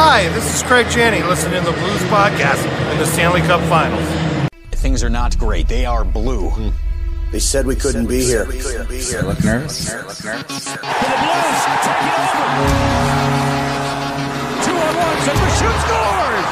Hi, 0.00 0.28
this 0.28 0.54
is 0.54 0.62
Craig 0.62 0.88
Channing, 0.90 1.26
listening 1.26 1.64
to 1.64 1.72
the 1.72 1.76
Blues 1.76 2.00
Podcast 2.02 2.62
in 2.92 2.98
the 2.98 3.04
Stanley 3.04 3.40
Cup 3.40 3.60
Finals. 3.62 4.48
Things 4.70 5.02
are 5.02 5.10
not 5.10 5.36
great. 5.36 5.66
They 5.66 5.86
are 5.86 6.04
blue. 6.04 6.52
They 7.32 7.40
said 7.40 7.66
we 7.66 7.74
couldn't 7.74 8.06
be 8.06 8.22
here. 8.22 8.44
Look 8.44 8.54
nervous. 8.54 9.92
Look 9.92 10.24
nervous. 10.24 10.68
For 10.68 10.78
the 10.78 10.86
Blues, 11.24 11.62
take 11.82 11.98
it 11.98 12.14
over. 12.14 12.38
Two 14.62 14.76
on 14.78 14.94
one, 15.02 15.18
Super 15.26 15.50
shoot 15.58 15.76
scores. 15.82 16.46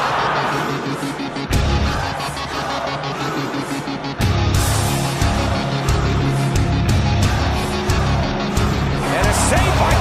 And 9.15 9.25
a 9.25 9.33
save 9.33 9.79
by 9.79 9.96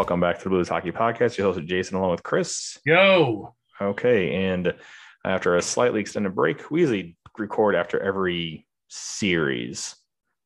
Welcome 0.00 0.20
back 0.20 0.38
to 0.38 0.44
the 0.44 0.48
Blues 0.48 0.70
Hockey 0.70 0.92
Podcast. 0.92 1.36
Your 1.36 1.52
host 1.52 1.62
Jason, 1.66 1.98
along 1.98 2.12
with 2.12 2.22
Chris. 2.22 2.78
Yo. 2.86 3.54
Okay, 3.82 4.46
and 4.46 4.74
after 5.26 5.56
a 5.56 5.60
slightly 5.60 6.00
extended 6.00 6.34
break, 6.34 6.70
we 6.70 6.80
usually 6.80 7.18
record 7.36 7.74
after 7.74 8.00
every 8.00 8.66
series. 8.88 9.94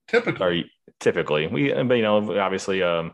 Typically. 0.08 0.44
Or 0.44 0.64
typically, 0.98 1.46
we, 1.46 1.72
but 1.72 1.94
you 1.94 2.02
know, 2.02 2.36
obviously, 2.36 2.82
um, 2.82 3.12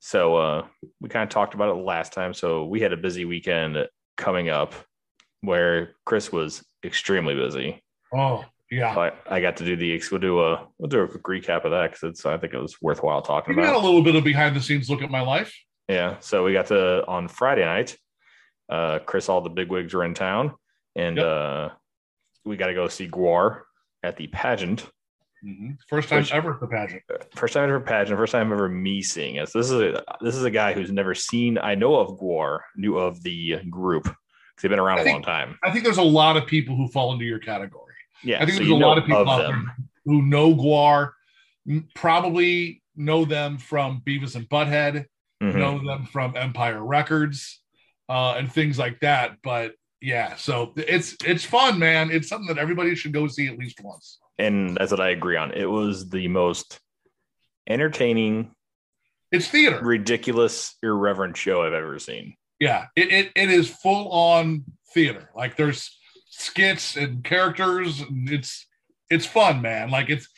so 0.00 0.34
uh, 0.34 0.66
we 1.00 1.08
kind 1.08 1.22
of 1.22 1.28
talked 1.28 1.54
about 1.54 1.68
it 1.68 1.80
last 1.80 2.12
time. 2.12 2.34
So 2.34 2.64
we 2.64 2.80
had 2.80 2.92
a 2.92 2.96
busy 2.96 3.24
weekend 3.24 3.76
coming 4.16 4.48
up 4.48 4.74
where 5.42 5.92
Chris 6.04 6.32
was 6.32 6.64
extremely 6.84 7.36
busy. 7.36 7.84
Oh, 8.12 8.44
yeah. 8.70 9.10
I 9.30 9.40
got 9.40 9.56
to 9.58 9.64
do 9.64 9.76
the 9.76 10.00
we'll 10.10 10.20
do 10.20 10.40
a 10.40 10.66
we'll 10.78 10.88
do 10.88 11.00
a 11.00 11.08
quick 11.08 11.22
recap 11.22 11.64
of 11.64 11.70
that 11.70 11.90
because 11.92 12.02
it's 12.10 12.26
I 12.26 12.36
think 12.38 12.52
it 12.54 12.58
was 12.60 12.80
worthwhile 12.82 13.22
talking 13.22 13.54
We 13.56 13.62
about. 13.62 13.74
got 13.74 13.82
a 13.82 13.84
little 13.86 14.02
bit 14.02 14.16
of 14.16 14.24
behind 14.24 14.56
the 14.56 14.60
scenes 14.60 14.90
look 14.90 15.02
at 15.02 15.10
my 15.10 15.20
life. 15.20 15.54
Yeah. 15.88 16.16
So 16.20 16.44
we 16.44 16.52
got 16.52 16.66
to 16.66 17.06
on 17.06 17.28
Friday 17.28 17.64
night. 17.64 17.96
Uh, 18.68 18.98
Chris, 18.98 19.28
all 19.28 19.40
the 19.40 19.50
big 19.50 19.70
wigs 19.70 19.94
were 19.94 20.04
in 20.04 20.14
town, 20.14 20.54
and 20.96 21.16
Yep. 21.18 21.26
uh, 21.26 21.68
we 22.44 22.56
got 22.56 22.66
to 22.66 22.74
go 22.74 22.88
see 22.88 23.06
Gwar 23.08 23.60
at 24.02 24.16
the 24.16 24.26
pageant. 24.26 24.84
First 25.88 26.08
time 26.08 26.18
Which- 26.20 26.32
ever 26.32 26.54
at 26.54 26.60
the 26.60 26.66
pageant. 26.66 27.02
First 27.36 27.54
time 27.54 27.68
ever 27.68 27.78
pageant. 27.78 28.18
First 28.18 28.32
time 28.32 28.52
ever 28.52 28.68
me 28.68 29.00
seeing 29.02 29.36
it. 29.36 29.48
So 29.48 29.58
this 29.60 29.70
is 29.70 29.80
a 29.80 30.02
this 30.20 30.34
is 30.34 30.42
a 30.42 30.50
guy 30.50 30.72
who's 30.72 30.90
never 30.90 31.14
seen. 31.14 31.56
I 31.58 31.76
know 31.76 31.94
of 31.94 32.18
Gwar, 32.18 32.60
knew 32.74 32.98
of 32.98 33.22
the 33.22 33.58
group 33.70 34.04
because 34.04 34.16
they've 34.62 34.70
been 34.70 34.80
around 34.80 34.98
I 34.98 35.02
a 35.02 35.04
think- 35.04 35.14
long 35.14 35.22
time. 35.22 35.58
I 35.62 35.70
think 35.70 35.84
there's 35.84 35.98
a 35.98 36.02
lot 36.02 36.36
of 36.36 36.46
people 36.46 36.74
who 36.74 36.88
fall 36.88 37.12
into 37.12 37.24
your 37.24 37.38
category. 37.38 37.85
Yeah. 38.24 38.36
I 38.42 38.46
think 38.46 38.52
so 38.52 38.58
there's 38.58 38.70
a 38.70 38.74
lot 38.74 38.98
of 38.98 39.04
people 39.04 39.24
there 39.24 39.62
who 40.04 40.22
know 40.22 40.54
Gwar, 40.54 41.12
probably 41.94 42.82
know 42.96 43.24
them 43.24 43.58
from 43.58 44.00
Beavis 44.06 44.36
and 44.36 44.48
Butthead, 44.48 45.04
Mhm. 45.42 45.54
know 45.56 45.78
them 45.84 46.06
from 46.06 46.36
Empire 46.36 46.82
Records, 46.82 47.60
uh, 48.08 48.34
and 48.38 48.50
things 48.50 48.78
like 48.78 49.00
that. 49.00 49.36
But 49.42 49.74
yeah, 50.00 50.36
so 50.36 50.72
it's 50.76 51.16
it's 51.24 51.44
fun, 51.44 51.78
man. 51.78 52.10
It's 52.10 52.28
something 52.28 52.48
that 52.54 52.58
everybody 52.60 52.94
should 52.94 53.12
go 53.12 53.26
see 53.26 53.48
at 53.48 53.58
least 53.58 53.80
once. 53.82 54.18
And 54.38 54.76
that's 54.76 54.90
what 54.90 55.00
I 55.00 55.10
agree 55.10 55.36
on. 55.36 55.52
It 55.52 55.68
was 55.70 56.08
the 56.10 56.28
most 56.28 56.80
entertaining, 57.68 58.54
It's 59.32 59.48
theater. 59.48 59.80
ridiculous, 59.82 60.74
irreverent 60.82 61.36
show 61.36 61.62
I've 61.62 61.72
ever 61.72 61.98
seen. 61.98 62.34
yeah 62.58 62.86
it, 62.96 63.12
it, 63.12 63.32
it 63.36 63.50
is 63.50 63.68
full 63.68 64.08
on 64.10 64.64
theater 64.94 65.28
like 65.34 65.56
there's 65.56 65.98
skits 66.38 66.96
and 66.96 67.24
characters 67.24 68.00
and 68.00 68.30
it's 68.30 68.66
it's 69.10 69.26
fun 69.26 69.62
man. 69.62 69.90
Like 69.90 70.10
it's 70.10 70.28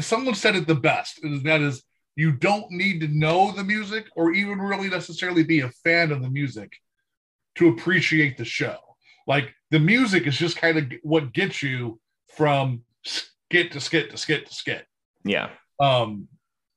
someone 0.00 0.34
said 0.34 0.56
it 0.56 0.66
the 0.66 0.74
best 0.74 1.22
and 1.22 1.44
that 1.44 1.60
is 1.60 1.82
you 2.16 2.32
don't 2.32 2.70
need 2.70 3.00
to 3.00 3.08
know 3.08 3.52
the 3.52 3.64
music 3.64 4.06
or 4.16 4.32
even 4.32 4.58
really 4.58 4.88
necessarily 4.88 5.44
be 5.44 5.60
a 5.60 5.70
fan 5.70 6.12
of 6.12 6.20
the 6.20 6.28
music 6.28 6.72
to 7.54 7.68
appreciate 7.68 8.36
the 8.36 8.44
show. 8.44 8.76
Like 9.26 9.54
the 9.70 9.78
music 9.78 10.26
is 10.26 10.36
just 10.36 10.56
kind 10.56 10.76
of 10.76 10.92
what 11.02 11.32
gets 11.32 11.62
you 11.62 12.00
from 12.36 12.82
skit 13.04 13.72
to 13.72 13.80
skit 13.80 14.10
to 14.10 14.16
skit 14.16 14.46
to 14.46 14.54
skit. 14.54 14.86
Yeah. 15.24 15.50
um 15.80 16.28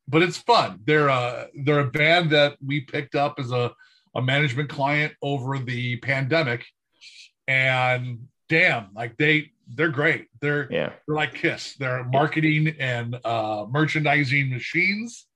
but 0.07 0.21
it's 0.21 0.37
fun. 0.37 0.79
They're 0.85 1.09
uh 1.09 1.47
they're 1.63 1.79
a 1.79 1.91
band 1.91 2.29
that 2.31 2.57
we 2.63 2.81
picked 2.81 3.15
up 3.15 3.39
as 3.39 3.51
a 3.51 3.73
a 4.13 4.21
management 4.21 4.69
client 4.69 5.13
over 5.21 5.57
the 5.57 5.97
pandemic 5.97 6.65
and 7.47 8.27
damn 8.49 8.87
like 8.95 9.17
they 9.17 9.51
they're 9.67 9.89
great. 9.89 10.27
They're 10.41 10.67
Yeah. 10.71 10.93
they're 11.07 11.15
like 11.15 11.33
kiss 11.33 11.75
they're 11.75 12.03
marketing 12.03 12.75
and 12.79 13.15
uh 13.25 13.65
merchandising 13.69 14.49
machines. 14.49 15.27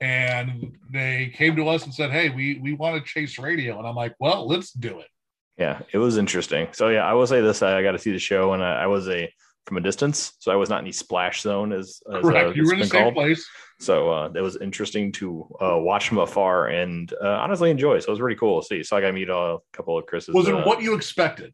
And 0.00 0.76
they 0.92 1.32
came 1.34 1.56
to 1.56 1.68
us 1.68 1.84
and 1.84 1.94
said 1.94 2.10
hey 2.10 2.28
we 2.28 2.58
we 2.60 2.72
want 2.74 3.02
to 3.02 3.08
chase 3.08 3.38
radio. 3.38 3.78
And 3.78 3.86
i'm 3.86 3.94
like 3.96 4.14
well 4.18 4.46
let's 4.46 4.72
do 4.72 4.98
it. 5.00 5.08
Yeah, 5.56 5.80
it 5.92 5.98
was 5.98 6.16
interesting. 6.18 6.66
So 6.72 6.88
yeah, 6.88 7.04
I 7.06 7.12
will 7.12 7.28
say 7.28 7.40
this: 7.40 7.62
I 7.62 7.80
got 7.82 7.92
to 7.92 7.98
see 7.98 8.10
the 8.10 8.18
show, 8.18 8.54
and 8.54 8.62
I, 8.64 8.82
I 8.82 8.86
was 8.88 9.08
a 9.08 9.32
from 9.66 9.78
a 9.78 9.80
distance, 9.80 10.32
so 10.38 10.52
I 10.52 10.56
was 10.56 10.68
not 10.68 10.80
in 10.80 10.84
the 10.84 10.92
splash 10.92 11.40
zone 11.42 11.72
as, 11.72 12.02
as 12.14 12.22
correct 12.22 12.50
uh, 12.50 12.52
you 12.52 12.64
were 12.66 12.74
in 12.74 12.80
the 12.80 12.86
same 12.86 13.02
called. 13.02 13.14
place 13.14 13.48
So 13.80 14.10
uh, 14.10 14.30
it 14.34 14.40
was 14.40 14.56
interesting 14.56 15.10
to 15.12 15.48
uh, 15.60 15.78
watch 15.78 16.08
from 16.08 16.18
afar 16.18 16.68
and 16.68 17.12
uh, 17.22 17.38
honestly 17.40 17.70
enjoy. 17.70 17.98
So 18.00 18.08
it 18.08 18.10
was 18.10 18.20
pretty 18.20 18.38
cool 18.38 18.60
to 18.60 18.66
see. 18.66 18.82
So 18.82 18.96
I 18.96 19.00
got 19.00 19.08
to 19.08 19.12
meet 19.12 19.30
a 19.30 19.58
couple 19.72 19.98
of 19.98 20.06
Chris's. 20.06 20.34
was 20.34 20.48
it 20.48 20.54
uh, 20.54 20.64
what 20.64 20.82
you 20.82 20.94
expected 20.94 21.52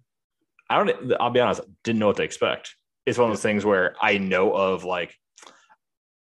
I 0.70 0.76
don't. 0.76 1.12
I'll 1.20 1.30
be 1.30 1.40
honest. 1.40 1.62
Didn't 1.82 1.98
know 1.98 2.06
what 2.06 2.16
to 2.16 2.22
expect. 2.22 2.76
It's 3.04 3.18
one 3.18 3.28
of 3.28 3.36
those 3.36 3.42
things 3.42 3.64
where 3.64 3.96
I 4.00 4.18
know 4.18 4.54
of 4.54 4.84
like, 4.84 5.14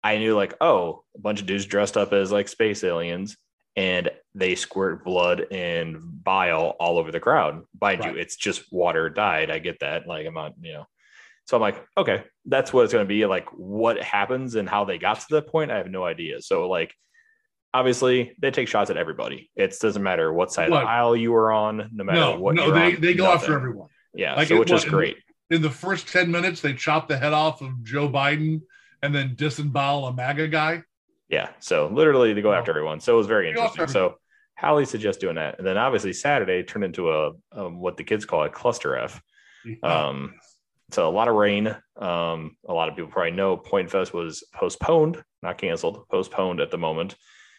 I 0.05 0.19
knew 0.19 0.37
like, 0.37 0.55
oh, 0.61 1.03
a 1.17 1.21
bunch 1.21 1.41
of 1.41 1.47
dudes 1.47 1.67
dressed 1.67 1.97
up 1.97 2.12
as 2.12 2.31
like 2.31 2.47
space 2.47 2.84
aliens, 2.84 3.37
and 3.75 4.11
they 4.37 4.55
squirt 4.55 5.05
blood 5.05 5.47
and 5.50 6.22
bile 6.22 6.77
all 6.78 6.99
over 6.99 7.11
the 7.11 7.19
crowd. 7.19 7.65
Mind 7.81 8.05
you, 8.05 8.12
it's 8.12 8.37
just 8.37 8.72
water 8.72 9.11
dyed. 9.11 9.50
I 9.50 9.59
get 9.59 9.81
that. 9.81 10.06
Like 10.06 10.25
I'm 10.25 10.34
not, 10.34 10.55
you 10.61 10.75
know. 10.75 10.84
So 11.48 11.56
I'm 11.56 11.62
like, 11.62 11.82
okay, 11.97 12.25
that's 12.44 12.75
what 12.75 12.84
it's 12.84 12.92
going 12.92 13.06
to 13.06 13.09
be. 13.09 13.25
Like, 13.25 13.48
what 13.56 13.98
happens 14.03 14.54
and 14.54 14.69
how 14.69 14.84
they 14.84 14.98
got 14.98 15.20
to 15.20 15.26
that 15.31 15.47
point, 15.48 15.70
I 15.70 15.78
have 15.78 15.91
no 15.91 16.04
idea. 16.04 16.42
So 16.42 16.69
like, 16.69 16.94
obviously, 17.72 18.34
they 18.38 18.50
take 18.50 18.69
shots 18.69 18.91
at 18.91 18.98
everybody. 18.98 19.50
It 19.56 19.75
doesn't 19.81 20.03
matter 20.03 20.31
what 20.31 20.53
side 20.53 20.70
of 20.70 20.78
the 20.78 20.87
aisle 20.87 21.16
you 21.16 21.32
were 21.32 21.50
on, 21.50 21.88
no 21.92 22.04
matter 22.04 22.20
no 22.20 22.38
what. 22.38 22.54
no 22.54 22.70
they, 22.70 22.97
on, 22.97 23.00
they 23.00 23.14
go 23.14 23.32
after 23.32 23.54
everyone 23.54 23.88
Yeah, 24.14 24.34
Like 24.34 24.48
so 24.48 24.56
it 24.56 24.58
which 24.60 24.70
is 24.72 24.84
was- 24.84 24.91
great. 24.91 25.16
in 25.48 25.62
the 25.62 25.70
first 25.70 26.08
10 26.08 26.31
minutes, 26.31 26.60
they 26.60 26.75
chopped 26.75 27.08
the 27.08 27.16
head 27.16 27.32
off 27.32 27.62
of 27.62 27.82
Joe 27.82 28.10
Biden 28.10 28.60
and 29.03 29.14
then 29.14 29.34
disembowel 29.34 30.06
a 30.06 30.12
MAGA 30.12 30.48
guy. 30.48 30.82
Yeah. 31.31 31.48
So 31.60 31.88
literally 31.91 32.34
they 32.34 32.42
go 32.42 32.53
after 32.53 32.72
everyone. 32.72 33.00
So 33.00 33.14
it 33.14 33.16
was 33.16 33.26
very 33.26 33.47
They 33.48 33.54
go 33.54 33.62
after 33.62 33.82
interesting. 33.84 34.00
So 34.00 34.14
Hallie 34.58 34.84
suggests 34.84 35.19
doing 35.19 35.37
that. 35.37 35.56
And 35.56 35.66
then 35.66 35.78
obviously 35.78 36.12
Saturday 36.12 36.62
turned 36.62 36.84
into 36.84 37.10
a 37.10 37.31
um, 37.53 37.81
what 37.81 37.97
the 37.97 38.04
kids 38.04 38.26
call 38.26 38.44
a 38.44 38.50
cluster 38.50 38.97
F. 38.97 39.22
Um, 39.82 40.34
so 40.91 41.09
a 41.09 41.10
lot 41.10 41.28
of 41.28 41.34
rain. 41.34 41.69
Um, 41.97 42.56
a 42.69 42.72
lot 42.72 42.88
of 42.88 42.97
people 42.97 43.10
probably 43.10 43.32
know 43.32 43.56
Point 43.56 43.91
Fest 43.91 44.15
was 44.15 44.44
postponed, 44.54 45.22
not 45.43 45.59
canceled, 45.59 46.09
postponed 46.10 46.60
at 46.60 46.71
the 46.71 46.78
moment. 46.78 47.15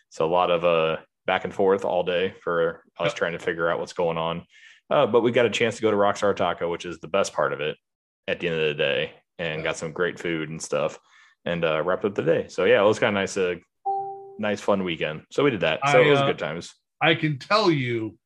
So 0.10 0.26
a 0.26 0.32
lot 0.32 0.50
of 0.52 0.66
uh 0.66 0.98
back 1.26 1.44
and 1.44 1.54
forth 1.54 1.86
all 1.86 2.04
day 2.04 2.34
for 2.42 2.84
us 2.98 3.14
trying 3.14 3.34
to 3.34 3.40
figure 3.40 3.70
out 3.70 3.80
what's 3.80 3.94
going 3.94 4.18
on. 4.18 4.44
Uh, 4.90 5.06
but 5.06 5.22
we 5.22 5.32
got 5.32 5.46
a 5.46 5.50
chance 5.50 5.76
to 5.76 5.82
go 5.84 5.92
to 5.92 5.98
Rockstar 5.98 6.36
Taco, 6.36 6.72
which 6.72 6.86
is 6.86 7.00
the 7.00 7.08
best 7.08 7.34
part 7.34 7.54
of 7.54 7.62
it 7.62 7.78
at 8.28 8.40
the 8.40 8.48
end 8.48 8.60
of 8.60 8.68
the 8.68 8.74
day, 8.74 9.12
and 9.38 9.64
got 9.64 9.78
some 9.78 9.92
great 9.92 10.18
food 10.18 10.50
and 10.50 10.60
stuff, 10.60 10.98
and 11.46 11.64
uh, 11.64 11.84
wrapped 11.84 12.06
up 12.06 12.16
the 12.16 12.24
day. 12.24 12.48
So 12.48 12.66
yeah, 12.66 12.82
it 12.82 12.86
was 12.86 12.98
kind 12.98 13.16
of 13.16 13.22
nice, 13.22 13.38
a 13.38 13.60
nice 14.40 14.60
fun 14.60 14.84
weekend. 14.84 15.26
So 15.30 15.44
we 15.44 15.52
did 15.52 15.62
that. 15.62 15.80
So 15.92 16.02
I, 16.02 16.08
it 16.08 16.10
was 16.10 16.20
uh, 16.20 16.26
good 16.26 16.40
times. 16.40 16.74
I 17.00 17.14
can 17.14 17.38
tell 17.38 17.70
you 17.70 18.18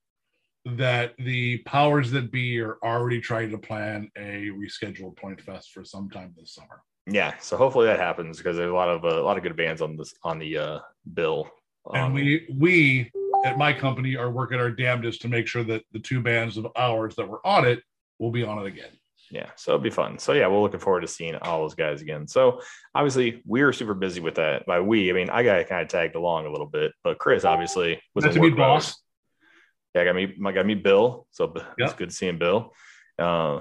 that 0.65 1.13
the 1.17 1.57
powers 1.59 2.09
that 2.11 2.31
be 2.31 2.59
are 2.59 2.77
already 2.83 3.19
trying 3.19 3.49
to 3.51 3.57
plan 3.57 4.09
a 4.17 4.49
rescheduled 4.49 5.17
Point 5.17 5.41
Fest 5.41 5.71
for 5.71 5.83
sometime 5.83 6.33
this 6.37 6.53
summer. 6.53 6.81
Yeah. 7.05 7.33
So 7.39 7.57
hopefully 7.57 7.87
that 7.87 7.99
happens 7.99 8.37
because 8.37 8.55
there's 8.57 8.71
a 8.71 8.73
lot 8.73 8.89
of 8.89 9.03
uh, 9.03 9.21
a 9.21 9.25
lot 9.25 9.35
of 9.37 9.43
good 9.43 9.57
bands 9.57 9.81
on 9.81 9.97
this 9.97 10.13
on 10.23 10.39
the 10.39 10.57
uh, 10.57 10.79
bill. 11.13 11.49
And 11.93 12.03
Um, 12.05 12.13
we 12.13 12.47
we 12.57 13.11
at 13.45 13.57
my 13.57 13.73
company 13.73 14.15
are 14.15 14.31
working 14.31 14.57
our 14.59 14.71
damnedest 14.71 15.21
to 15.23 15.27
make 15.27 15.47
sure 15.47 15.65
that 15.65 15.83
the 15.91 15.99
two 15.99 16.21
bands 16.21 16.55
of 16.55 16.67
ours 16.77 17.15
that 17.17 17.27
were 17.27 17.45
on 17.45 17.67
it 17.67 17.81
will 18.19 18.31
be 18.31 18.43
on 18.43 18.59
it 18.59 18.67
again. 18.67 18.91
yeah 19.31 19.49
so 19.57 19.71
it'll 19.71 19.81
be 19.83 19.89
fun 19.89 20.17
so 20.17 20.31
yeah 20.31 20.47
we're 20.47 20.61
looking 20.61 20.79
forward 20.79 21.01
to 21.01 21.07
seeing 21.07 21.35
all 21.35 21.61
those 21.61 21.73
guys 21.75 22.01
again 22.01 22.25
so 22.27 22.61
obviously 22.95 23.41
we 23.45 23.61
were 23.63 23.73
super 23.73 23.93
busy 23.93 24.21
with 24.21 24.35
that 24.35 24.65
by 24.65 24.79
we 24.79 25.09
i 25.09 25.13
mean 25.13 25.29
i 25.29 25.43
got 25.43 25.67
kind 25.67 25.81
of 25.81 25.87
tagged 25.89 26.15
along 26.15 26.45
a 26.45 26.49
little 26.49 26.67
bit 26.67 26.91
but 27.03 27.17
chris 27.17 27.43
obviously 27.43 27.99
was 28.15 28.23
Not 28.23 28.35
in 28.35 28.41
to 28.43 28.49
be 28.49 28.55
boss. 28.55 28.95
Yeah, 29.93 30.01
I 30.01 30.05
got 30.05 30.15
me. 30.15 30.35
I 30.45 30.51
got 30.51 30.65
me 30.65 30.75
Bill. 30.75 31.27
So 31.31 31.53
it's 31.77 31.93
good 31.93 32.13
seeing 32.13 32.37
Bill. 32.37 32.73
Uh, 33.19 33.59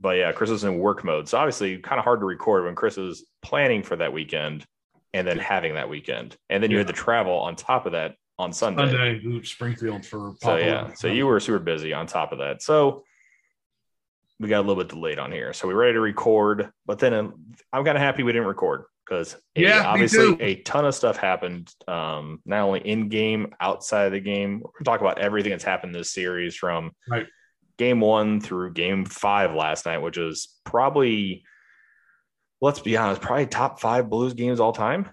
but 0.00 0.16
yeah, 0.16 0.32
Chris 0.32 0.50
was 0.50 0.64
in 0.64 0.78
work 0.78 1.04
mode, 1.04 1.28
so 1.28 1.38
obviously 1.38 1.78
kind 1.78 1.98
of 1.98 2.04
hard 2.04 2.20
to 2.20 2.26
record 2.26 2.64
when 2.64 2.74
Chris 2.74 2.96
was 2.96 3.24
planning 3.42 3.82
for 3.82 3.96
that 3.96 4.12
weekend 4.12 4.66
and 5.14 5.26
then 5.26 5.38
having 5.38 5.74
that 5.74 5.88
weekend, 5.88 6.36
and 6.50 6.62
then 6.62 6.70
you 6.70 6.78
had 6.78 6.88
to 6.88 6.92
travel 6.92 7.38
on 7.38 7.56
top 7.56 7.86
of 7.86 7.92
that 7.92 8.16
on 8.38 8.52
Sunday. 8.52 8.90
Sunday, 8.90 9.18
to 9.20 9.42
Springfield 9.44 10.04
for 10.04 10.34
So 10.42 10.56
yeah, 10.56 10.92
so 10.94 11.06
you 11.06 11.26
were 11.26 11.40
super 11.40 11.58
busy 11.58 11.94
on 11.94 12.06
top 12.06 12.32
of 12.32 12.38
that. 12.38 12.62
So 12.62 13.04
we 14.38 14.48
got 14.48 14.58
a 14.58 14.66
little 14.66 14.76
bit 14.76 14.90
delayed 14.90 15.18
on 15.18 15.32
here. 15.32 15.54
So 15.54 15.66
we're 15.66 15.76
ready 15.76 15.94
to 15.94 16.00
record, 16.00 16.70
but 16.84 16.98
then 16.98 17.14
um, 17.14 17.34
I'm 17.72 17.84
kind 17.84 17.96
of 17.96 18.02
happy 18.02 18.22
we 18.22 18.32
didn't 18.32 18.48
record 18.48 18.84
because 19.08 19.36
Yeah, 19.54 19.84
obviously 19.86 20.36
a 20.42 20.56
ton 20.62 20.84
of 20.84 20.94
stuff 20.94 21.16
happened. 21.16 21.72
Um, 21.86 22.40
not 22.44 22.62
only 22.62 22.80
in 22.80 23.08
game, 23.08 23.54
outside 23.60 24.06
of 24.06 24.12
the 24.12 24.20
game. 24.20 24.60
We're 24.64 24.84
talk 24.84 25.00
about 25.00 25.18
everything 25.18 25.50
that's 25.52 25.64
happened 25.64 25.94
this 25.94 26.12
series 26.12 26.56
from 26.56 26.90
Right. 27.08 27.26
game 27.78 28.00
one 28.00 28.40
through 28.40 28.72
game 28.72 29.04
five 29.04 29.54
last 29.54 29.86
night, 29.86 29.98
which 29.98 30.18
is 30.18 30.48
probably 30.64 31.44
let's 32.60 32.80
be 32.80 32.96
honest, 32.96 33.20
probably 33.20 33.46
top 33.46 33.80
five 33.80 34.08
Blues 34.10 34.34
games 34.34 34.60
all 34.60 34.72
time. 34.72 35.10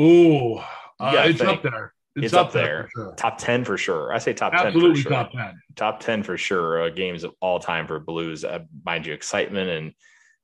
Ooh, 0.00 0.56
uh, 0.98 1.12
it's 1.26 1.38
think. 1.38 1.50
up 1.50 1.62
there. 1.62 1.92
It's, 2.16 2.26
It's 2.26 2.34
up, 2.34 2.48
up 2.48 2.52
there. 2.52 2.64
there. 2.64 2.88
sure. 2.94 3.14
Top 3.16 3.38
ten 3.38 3.64
for 3.64 3.76
sure. 3.78 4.12
I 4.12 4.18
say 4.18 4.32
top 4.32 4.52
ten 4.52 4.60
for 4.62 4.66
Absolutely 4.68 5.00
sure. 5.02 5.12
top 5.12 5.32
ten. 5.32 5.60
top 5.76 6.00
10 6.00 6.22
for 6.22 6.36
sure 6.36 6.82
uh, 6.82 6.90
games 6.90 7.24
of 7.24 7.32
all 7.40 7.58
time 7.58 7.86
for 7.86 7.98
blues 8.00 8.44
uh, 8.44 8.60
mind 8.84 9.06
you 9.06 9.14
excitement 9.14 9.70
and 9.70 9.92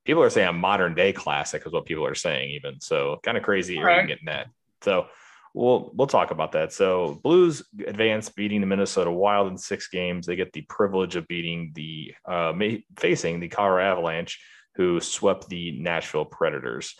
people 0.09 0.23
are 0.23 0.31
saying 0.31 0.49
a 0.49 0.53
modern 0.55 0.95
day 0.95 1.13
classic 1.13 1.67
is 1.67 1.73
what 1.73 1.85
people 1.85 2.07
are 2.07 2.15
saying 2.15 2.51
even 2.51 2.81
so 2.81 3.21
kind 3.23 3.37
of 3.37 3.43
crazy 3.43 3.75
you're 3.75 3.85
right. 3.85 4.09
getting 4.09 4.25
that 4.25 4.49
so 4.81 5.07
we'll 5.53 5.93
we'll 5.95 6.07
talk 6.07 6.31
about 6.31 6.53
that 6.53 6.73
so 6.73 7.21
blues 7.23 7.63
advance 7.87 8.31
beating 8.31 8.63
the 8.63 8.67
minnesota 8.67 9.11
wild 9.11 9.49
in 9.49 9.59
six 9.59 9.89
games 9.89 10.25
they 10.25 10.35
get 10.35 10.51
the 10.55 10.63
privilege 10.63 11.15
of 11.15 11.29
beating 11.29 11.73
the 11.75 12.15
uh 12.25 12.53
ma- 12.57 12.81
facing 12.97 13.39
the 13.39 13.49
colorado 13.49 13.93
avalanche 13.93 14.41
who 14.75 15.01
swept 15.01 15.49
the 15.49 15.73
Nashville 15.81 16.25
Predators. 16.25 16.95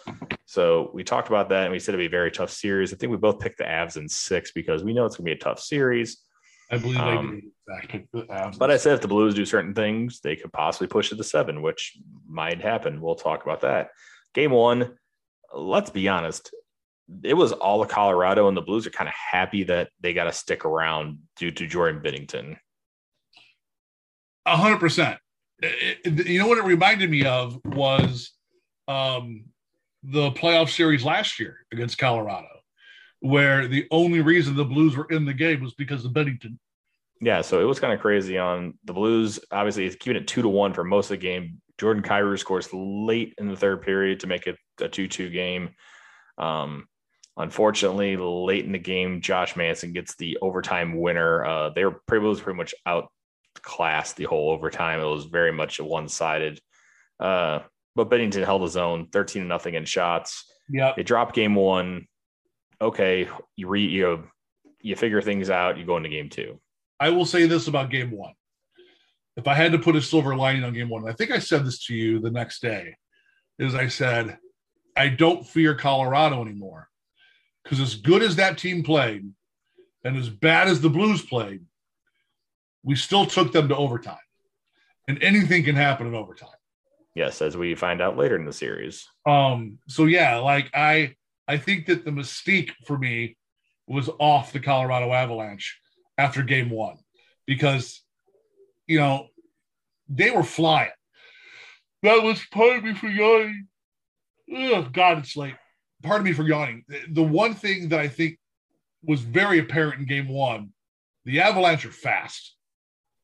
So 0.47 0.91
we 0.93 1.05
talked 1.05 1.29
about 1.29 1.51
that 1.51 1.63
and 1.63 1.71
we 1.71 1.79
said 1.79 1.95
it'd 1.95 2.03
be 2.03 2.07
a 2.07 2.19
very 2.21 2.33
tough 2.33 2.51
series. 2.51 2.93
I 2.93 2.97
think 2.97 3.13
we 3.13 3.17
both 3.19 3.39
picked 3.39 3.59
the 3.59 3.65
Avs 3.65 3.97
in 3.97 4.09
six 4.09 4.51
because 4.51 4.83
we 4.83 4.93
know 4.93 5.05
it's 5.05 5.15
going 5.17 5.27
to 5.27 5.33
be 5.33 5.39
a 5.39 5.41
tough 5.41 5.61
series. 5.61 6.19
I 6.73 6.79
believe 6.79 6.99
Um, 6.99 7.53
I 7.71 7.81
did 7.81 7.85
exactly. 7.85 8.09
The 8.13 8.23
Avs. 8.33 8.59
But 8.59 8.71
I 8.71 8.77
said 8.77 8.95
if 8.95 9.01
the 9.01 9.09
Blues 9.09 9.35
do 9.35 9.45
certain 9.45 9.75
things, 9.75 10.21
they 10.21 10.37
could 10.37 10.53
possibly 10.53 10.89
push 10.89 11.13
it 11.13 11.17
to 11.17 11.25
seven, 11.25 11.63
which 11.63 11.99
might 12.29 12.61
happen. 12.61 13.01
We'll 13.01 13.15
talk 13.15 13.43
about 13.43 13.61
that. 13.63 13.91
Game 14.35 14.51
one, 14.51 14.97
let's 15.55 15.91
be 15.91 16.09
honest, 16.09 16.53
it 17.23 17.35
was 17.35 17.53
all 17.53 17.83
of 17.83 17.89
Colorado, 17.89 18.49
and 18.49 18.57
the 18.57 18.63
Blues 18.63 18.87
are 18.87 18.91
kind 18.91 19.09
of 19.09 19.15
happy 19.15 19.65
that 19.65 19.91
they 20.01 20.13
got 20.13 20.25
to 20.25 20.33
stick 20.33 20.65
around 20.65 21.19
due 21.37 21.51
to 21.51 21.67
Jordan 21.67 22.03
Binnington. 22.03 22.57
A 24.47 24.57
hundred 24.57 24.79
percent. 24.79 25.19
You 25.63 26.39
know 26.39 26.47
what 26.47 26.59
it 26.59 26.65
reminded 26.65 27.11
me 27.11 27.25
of 27.25 27.59
was 27.65 28.33
um, 28.87 29.47
the 30.03 30.31
playoff 30.33 30.71
series 30.71 31.05
last 31.05 31.41
year 31.41 31.59
against 31.73 31.99
Colorado, 31.99 32.49
where 33.21 33.67
the 33.67 33.87
only 33.91 34.21
reason 34.21 34.55
the 34.55 34.65
Blues 34.65 34.97
were 34.97 35.09
in 35.11 35.25
the 35.25 35.35
game 35.35 35.61
was 35.61 35.75
because 35.75 36.05
of 36.05 36.13
Binnington. 36.13 36.59
Yeah, 37.21 37.41
so 37.41 37.61
it 37.61 37.65
was 37.65 37.81
kind 37.81 37.93
of 37.93 38.01
crazy 38.01 38.39
on 38.39 38.79
the 38.85 38.93
Blues. 38.93 39.41
Obviously, 39.51 39.87
it's 39.87 39.97
keeping 39.97 40.21
it 40.21 40.29
two 40.29 40.43
to 40.43 40.49
one 40.49 40.73
for 40.73 40.85
most 40.85 41.07
of 41.07 41.11
the 41.11 41.17
game. 41.17 41.61
Jordan 41.79 42.03
Kyrou 42.03 42.39
scores 42.39 42.69
late 42.73 43.35
in 43.39 43.49
the 43.49 43.57
third 43.57 43.83
period 43.83 44.21
to 44.21 44.27
make 44.27 44.47
it 44.47 44.57
a 44.81 44.89
two-two 44.89 45.31
game. 45.31 45.71
Um, 46.37 46.87
unfortunately, 47.37 48.17
late 48.17 48.65
in 48.65 48.73
the 48.73 48.79
game, 48.79 49.21
Josh 49.21 49.57
Manson 49.57 49.93
gets 49.93 50.17
the 50.17 50.39
overtime 50.43 51.01
winner. 51.01 51.45
Uh, 51.45 51.71
they 51.71 51.85
were 51.85 52.01
pretty, 52.07 52.25
was 52.25 52.41
pretty 52.41 52.57
much 52.57 52.75
outclassed 52.87 54.17
the 54.17 54.25
whole 54.25 54.51
overtime. 54.51 55.01
It 55.01 55.05
was 55.05 55.25
very 55.25 55.53
much 55.53 55.79
a 55.79 55.85
one-sided. 55.85 56.61
Uh, 57.19 57.61
but 57.95 58.11
Binnington 58.11 58.45
held 58.45 58.63
his 58.63 58.77
own, 58.77 59.09
thirteen 59.09 59.43
to 59.43 59.49
nothing 59.49 59.75
in 59.75 59.85
shots. 59.85 60.45
Yeah, 60.69 60.93
They 60.97 61.03
drop 61.03 61.33
game 61.33 61.55
one. 61.55 62.07
Okay, 62.81 63.29
you 63.57 63.67
re 63.67 63.85
you 63.85 64.25
you 64.81 64.95
figure 64.95 65.21
things 65.23 65.51
out. 65.51 65.79
You 65.79 65.85
go 65.85 65.97
into 65.97 66.09
game 66.09 66.29
two. 66.29 66.61
I 67.01 67.11
will 67.11 67.27
say 67.27 67.47
this 67.47 67.69
about 67.69 67.91
game 67.91 68.11
one. 68.11 68.35
If 69.37 69.47
I 69.47 69.55
had 69.55 69.73
to 69.73 69.79
put 69.79 69.97
a 69.97 70.03
silver 70.03 70.35
lining 70.35 70.65
on 70.65 70.73
game 70.73 70.89
one, 70.89 71.09
I 71.09 71.13
think 71.13 71.31
I 71.31 71.39
said 71.39 71.65
this 71.65 71.85
to 71.87 71.95
you 71.95 72.19
the 72.19 72.31
next 72.31 72.61
day, 72.61 72.97
is 73.59 73.75
I 73.75 73.87
said, 73.89 74.39
I 74.97 75.09
don't 75.09 75.47
fear 75.47 75.75
Colorado 75.75 76.43
anymore. 76.43 76.89
Because 77.63 77.81
as 77.81 77.95
good 77.95 78.23
as 78.23 78.37
that 78.37 78.59
team 78.59 78.83
played 78.83 79.31
and 80.05 80.17
as 80.17 80.29
bad 80.29 80.69
as 80.69 80.81
the 80.81 80.91
Blues 80.91 81.23
played, 81.23 81.61
we 82.83 82.97
still 82.97 83.27
took 83.27 83.53
them 83.53 83.69
to 83.69 83.77
overtime. 83.77 84.17
And 85.07 85.23
anything 85.23 85.63
can 85.65 85.77
happen 85.77 86.07
in 86.07 86.15
overtime. 86.15 86.49
Yes, 87.15 87.43
as 87.43 87.57
we 87.57 87.75
find 87.75 88.01
out 88.01 88.17
later 88.17 88.37
in 88.37 88.45
the 88.45 88.53
series. 88.53 89.07
Um, 89.27 89.79
so 89.89 90.05
yeah, 90.05 90.37
like 90.37 90.71
I 90.75 91.15
I 91.47 91.57
think 91.57 91.87
that 91.87 92.05
the 92.05 92.11
mystique 92.11 92.73
for 92.87 92.99
me 92.99 93.37
was 93.87 94.11
off 94.19 94.53
the 94.53 94.61
Colorado 94.61 95.13
Avalanche 95.13 95.81
after 96.19 96.43
game 96.43 96.69
one 96.69 96.99
because 97.47 98.03
you 98.87 98.99
know 98.99 99.29
they 100.09 100.31
were 100.31 100.43
flying. 100.43 100.91
That 102.03 102.23
was 102.23 102.45
part 102.53 102.77
of 102.77 102.85
me 102.85 102.95
for 102.95 103.09
yawning. 103.09 103.69
Oh 104.55 104.83
God, 104.93 105.19
it's 105.19 105.37
late. 105.37 105.55
Part 106.03 106.21
of 106.21 106.25
me 106.27 106.33
for 106.33 106.45
yawning. 106.47 106.85
The- 107.11 107.23
one 107.23 107.55
thing 107.55 107.89
that 107.91 108.01
I 108.01 108.09
think 108.09 108.39
was 109.03 109.21
very 109.21 109.59
apparent 109.59 110.01
in 110.01 110.07
game 110.07 110.29
one, 110.29 110.73
the 111.25 111.41
Avalanche 111.41 111.85
are 111.87 111.93
fast. 111.93 112.57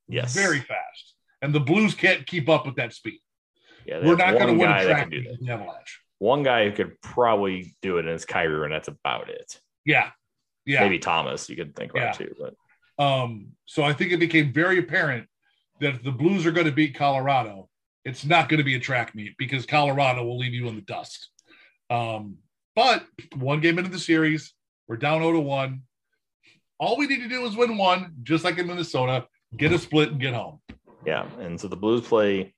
Yes. 0.08 0.34
Very 0.34 0.60
fast. 0.60 1.14
And 1.42 1.54
the 1.54 1.60
Blues 1.60 1.94
can't 1.94 2.26
keep 2.26 2.48
up 2.48 2.66
with 2.66 2.76
that 2.76 2.92
speed. 2.92 3.20
Yeah, 3.86 4.00
We're 4.04 4.16
not 4.16 4.34
going 4.34 4.48
to 4.48 4.54
win 4.54 4.70
a 4.70 4.84
track 4.84 5.10
do 5.10 5.22
the 5.40 5.52
Avalanche. 5.52 6.00
One 6.18 6.42
guy 6.42 6.64
who 6.68 6.72
could 6.72 7.00
probably 7.02 7.76
do 7.82 7.98
it, 7.98 8.06
and 8.06 8.14
it's 8.14 8.24
Kyrou, 8.24 8.64
and 8.64 8.72
that's 8.72 8.88
about 8.88 9.28
it. 9.30 9.60
Yeah. 9.84 10.10
Yeah. 10.64 10.80
Maybe 10.80 10.98
Thomas, 10.98 11.48
you 11.50 11.56
could 11.56 11.74
think 11.76 11.92
about 11.92 12.18
Yeah. 12.20 12.26
too. 12.26 12.34
But 12.40 12.54
Um, 12.98 13.48
so 13.66 13.82
I 13.82 13.92
think 13.92 14.12
it 14.12 14.20
became 14.20 14.52
very 14.52 14.78
apparent 14.78 15.26
that 15.80 15.94
if 15.94 16.02
the 16.02 16.12
Blues 16.12 16.46
are 16.46 16.52
going 16.52 16.66
to 16.66 16.72
beat 16.72 16.94
Colorado, 16.94 17.68
it's 18.04 18.24
not 18.24 18.48
going 18.48 18.58
to 18.58 18.64
be 18.64 18.74
a 18.74 18.80
track 18.80 19.14
meet 19.14 19.36
because 19.38 19.66
Colorado 19.66 20.24
will 20.24 20.38
leave 20.38 20.54
you 20.54 20.68
in 20.68 20.76
the 20.76 20.82
dust. 20.82 21.30
Um, 21.90 22.36
but 22.76 23.04
one 23.36 23.60
game 23.60 23.78
into 23.78 23.90
the 23.90 23.98
series, 23.98 24.52
we're 24.88 24.96
down 24.96 25.20
0 25.20 25.32
to 25.32 25.40
1. 25.40 25.82
All 26.78 26.96
we 26.96 27.06
need 27.06 27.20
to 27.20 27.28
do 27.28 27.44
is 27.46 27.56
win 27.56 27.78
one, 27.78 28.14
just 28.22 28.44
like 28.44 28.58
in 28.58 28.66
Minnesota, 28.66 29.26
get 29.56 29.72
a 29.72 29.78
split 29.78 30.10
and 30.10 30.20
get 30.20 30.34
home. 30.34 30.60
yeah, 31.06 31.26
and 31.38 31.60
so 31.60 31.68
the 31.68 31.76
Blues 31.76 32.06
play 32.06 32.54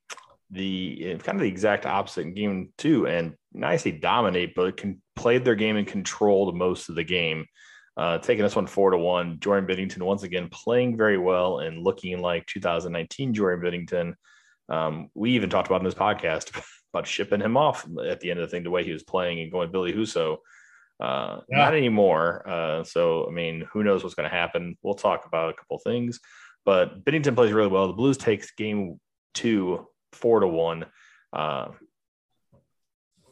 the 0.51 1.17
kind 1.23 1.37
of 1.37 1.41
the 1.41 1.49
exact 1.49 1.87
opposite 1.87 2.23
in 2.23 2.35
game 2.35 2.73
two, 2.79 3.07
and 3.07 3.35
say 3.77 3.91
dominate, 3.91 4.55
but 4.55 4.77
can 4.77 5.03
played 5.17 5.45
their 5.45 5.55
game 5.55 5.77
and 5.77 5.87
controlled 5.87 6.57
most 6.57 6.89
of 6.89 6.95
the 6.95 7.05
game. 7.05 7.47
Uh, 7.97 8.19
taking 8.19 8.45
this 8.45 8.57
one 8.57 8.67
four 8.67 8.91
to 8.91 8.99
one. 8.99 9.39
Jordan 9.41 9.67
Binnington 9.67 10.03
once 10.03 10.23
again 10.23 10.49
playing 10.51 10.97
very 10.97 11.17
well 11.17 11.61
and 11.61 11.83
looking 11.83 12.21
like 12.21 12.47
2019 12.47 13.33
Jordan 13.33 13.65
Binnington. 13.65 14.15
Um, 14.69 15.11
we 15.15 15.31
even 15.33 15.49
talked 15.49 15.69
about 15.69 15.81
in 15.81 15.85
this 15.85 15.95
podcast 15.95 16.63
about 16.93 17.07
shipping 17.07 17.41
him 17.41 17.57
off 17.57 17.87
at 18.07 18.21
the 18.21 18.31
end 18.31 18.41
of 18.41 18.47
the 18.47 18.51
thing, 18.51 18.65
the 18.65 18.71
way 18.71 18.85
he 18.85 18.93
was 18.93 19.03
playing 19.03 19.41
and 19.41 19.51
going 19.51 19.71
Ville 19.73 19.85
Husso. 19.85 20.39
Uh, 21.01 21.41
Yeah. 21.49 21.59
Not 21.59 21.75
anymore. 21.75 22.47
Uh, 22.49 22.85
so, 22.85 23.27
I 23.29 23.31
mean, 23.31 23.67
who 23.73 23.83
knows 23.83 24.03
what's 24.03 24.15
going 24.15 24.29
to 24.29 24.35
happen? 24.35 24.77
We'll 24.83 24.95
talk 24.95 25.27
about 25.27 25.51
a 25.51 25.55
couple 25.55 25.79
things, 25.79 26.21
but 26.65 27.05
Binnington 27.05 27.35
plays 27.35 27.53
really 27.53 27.69
well. 27.69 27.87
The 27.87 27.93
Blues 27.95 28.17
takes 28.17 28.51
game 28.53 29.01
two, 29.35 29.87
four 30.13 30.41
to 30.41 30.47
one. 30.49 30.87
Uh, 31.33 31.69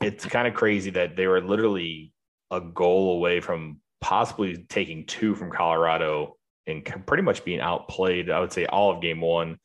it's 0.00 0.26
kind 0.26 0.46
of 0.46 0.54
crazy 0.54 0.90
that 0.90 1.16
they 1.16 1.26
were 1.26 1.40
literally 1.40 2.12
a 2.50 2.60
goal 2.60 3.16
away 3.16 3.40
from 3.40 3.80
possibly 4.00 4.64
taking 4.68 5.06
two 5.06 5.34
from 5.34 5.50
Colorado 5.50 6.36
and 6.66 6.84
pretty 7.06 7.22
much 7.22 7.44
being 7.44 7.60
outplayed. 7.60 8.30
I 8.30 8.40
would 8.40 8.52
say 8.52 8.66
all 8.66 8.92
of 8.92 9.02
game 9.02 9.20
one, 9.20 9.58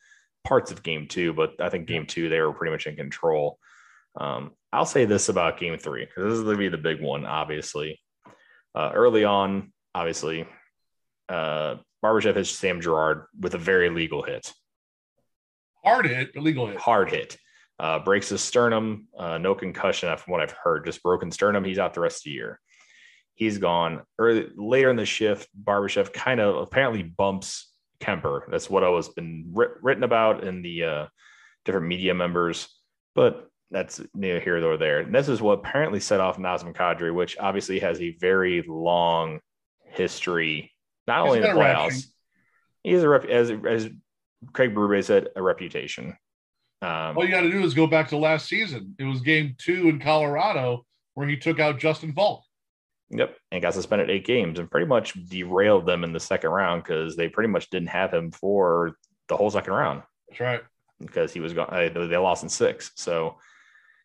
parts 0.44 0.70
of 0.70 0.82
game 0.82 1.08
two, 1.08 1.32
but 1.32 1.60
I 1.60 1.68
think 1.68 1.86
game 1.86 2.06
two, 2.06 2.28
they 2.28 2.40
were 2.40 2.52
pretty 2.52 2.72
much 2.72 2.86
in 2.86 2.96
control. 2.96 3.58
Um, 4.18 4.52
I'll 4.72 4.86
say 4.86 5.04
this 5.04 5.28
about 5.28 5.58
game 5.58 5.78
three, 5.78 6.04
because 6.04 6.24
this 6.24 6.34
is 6.34 6.44
going 6.44 6.56
to 6.56 6.58
be 6.58 6.68
the 6.68 6.78
big 6.78 7.00
one, 7.00 7.26
obviously. 7.26 8.00
Uh, 8.74 8.90
early 8.94 9.24
on, 9.24 9.72
obviously, 9.94 10.46
uh, 11.28 11.76
Barbashev 12.04 12.36
hits 12.36 12.50
Sam 12.50 12.80
Girard 12.80 13.26
with 13.38 13.54
a 13.54 13.58
very 13.58 13.90
legal 13.90 14.22
hit 14.22 14.52
Hard 15.84 16.06
hit, 16.06 16.30
illegal 16.34 16.66
hit. 16.66 16.78
hard 16.78 17.10
hit. 17.10 17.36
Uh, 17.78 17.98
breaks 17.98 18.28
his 18.28 18.42
sternum, 18.42 19.06
uh, 19.18 19.38
no 19.38 19.54
concussion 19.54 20.14
from 20.18 20.32
what 20.32 20.42
I've 20.42 20.52
heard, 20.52 20.84
just 20.84 21.02
broken 21.02 21.30
sternum. 21.30 21.64
He's 21.64 21.78
out 21.78 21.94
the 21.94 22.00
rest 22.00 22.18
of 22.18 22.24
the 22.24 22.32
year. 22.32 22.60
He's 23.40 23.56
gone. 23.56 24.02
Early, 24.18 24.48
later 24.54 24.90
in 24.90 24.96
the 24.96 25.06
shift, 25.06 25.48
Barbashev 25.64 26.12
kind 26.12 26.40
of 26.40 26.56
apparently 26.56 27.02
bumps 27.02 27.72
Kuemper. 27.98 28.42
That's 28.50 28.68
what 28.68 28.84
I 28.84 28.90
was 28.90 29.08
been 29.08 29.46
writ- 29.54 29.82
written 29.82 30.02
about 30.02 30.44
in 30.44 30.60
the 30.60 30.84
uh, 30.84 31.06
different 31.64 31.86
media 31.86 32.12
members, 32.12 32.68
but 33.14 33.48
that's 33.70 33.98
neither 34.12 34.40
here 34.40 34.60
nor 34.60 34.76
there. 34.76 35.00
And 35.00 35.14
this 35.14 35.30
is 35.30 35.40
what 35.40 35.60
apparently 35.60 36.00
set 36.00 36.20
off 36.20 36.36
Nazem 36.36 36.76
Kadri, 36.76 37.14
which 37.14 37.38
obviously 37.38 37.78
has 37.78 37.98
a 38.02 38.14
very 38.20 38.62
long 38.68 39.40
history, 39.86 40.70
not 41.06 41.20
only 41.20 41.38
in 41.38 41.44
the 41.44 41.48
He's 41.48 41.56
been 41.56 41.66
a 41.66 41.74
playoffs. 41.74 42.04
He 42.82 42.92
has 42.92 43.02
a 43.04 43.08
rep 43.08 43.24
as 43.24 43.50
as 43.66 43.88
Craig 44.52 44.74
Berube 44.74 45.02
said, 45.02 45.28
a 45.34 45.42
reputation. 45.42 46.14
Um, 46.82 47.16
All 47.16 47.24
you 47.24 47.30
got 47.30 47.40
to 47.40 47.50
do 47.50 47.62
is 47.64 47.72
go 47.72 47.86
back 47.86 48.08
to 48.10 48.18
last 48.18 48.48
season. 48.48 48.96
It 48.98 49.04
was 49.04 49.22
game 49.22 49.54
two 49.56 49.88
in 49.88 49.98
Colorado 49.98 50.84
where 51.14 51.26
he 51.26 51.38
took 51.38 51.58
out 51.58 51.78
Justin 51.78 52.12
Faulk. 52.12 52.44
Yep, 53.10 53.36
and 53.50 53.60
got 53.62 53.74
suspended 53.74 54.08
eight 54.08 54.24
games 54.24 54.58
and 54.58 54.70
pretty 54.70 54.86
much 54.86 55.14
derailed 55.28 55.84
them 55.84 56.04
in 56.04 56.12
the 56.12 56.20
second 56.20 56.50
round 56.50 56.82
because 56.84 57.16
they 57.16 57.28
pretty 57.28 57.48
much 57.48 57.68
didn't 57.70 57.88
have 57.88 58.14
him 58.14 58.30
for 58.30 58.96
the 59.28 59.36
whole 59.36 59.50
second 59.50 59.72
round 59.72 60.02
That's 60.28 60.40
right. 60.40 60.60
because 61.00 61.32
he 61.32 61.40
was 61.40 61.52
gone. 61.52 61.68
They 61.72 61.88
they 61.88 62.16
lost 62.16 62.44
in 62.44 62.48
six. 62.48 62.92
So, 62.94 63.38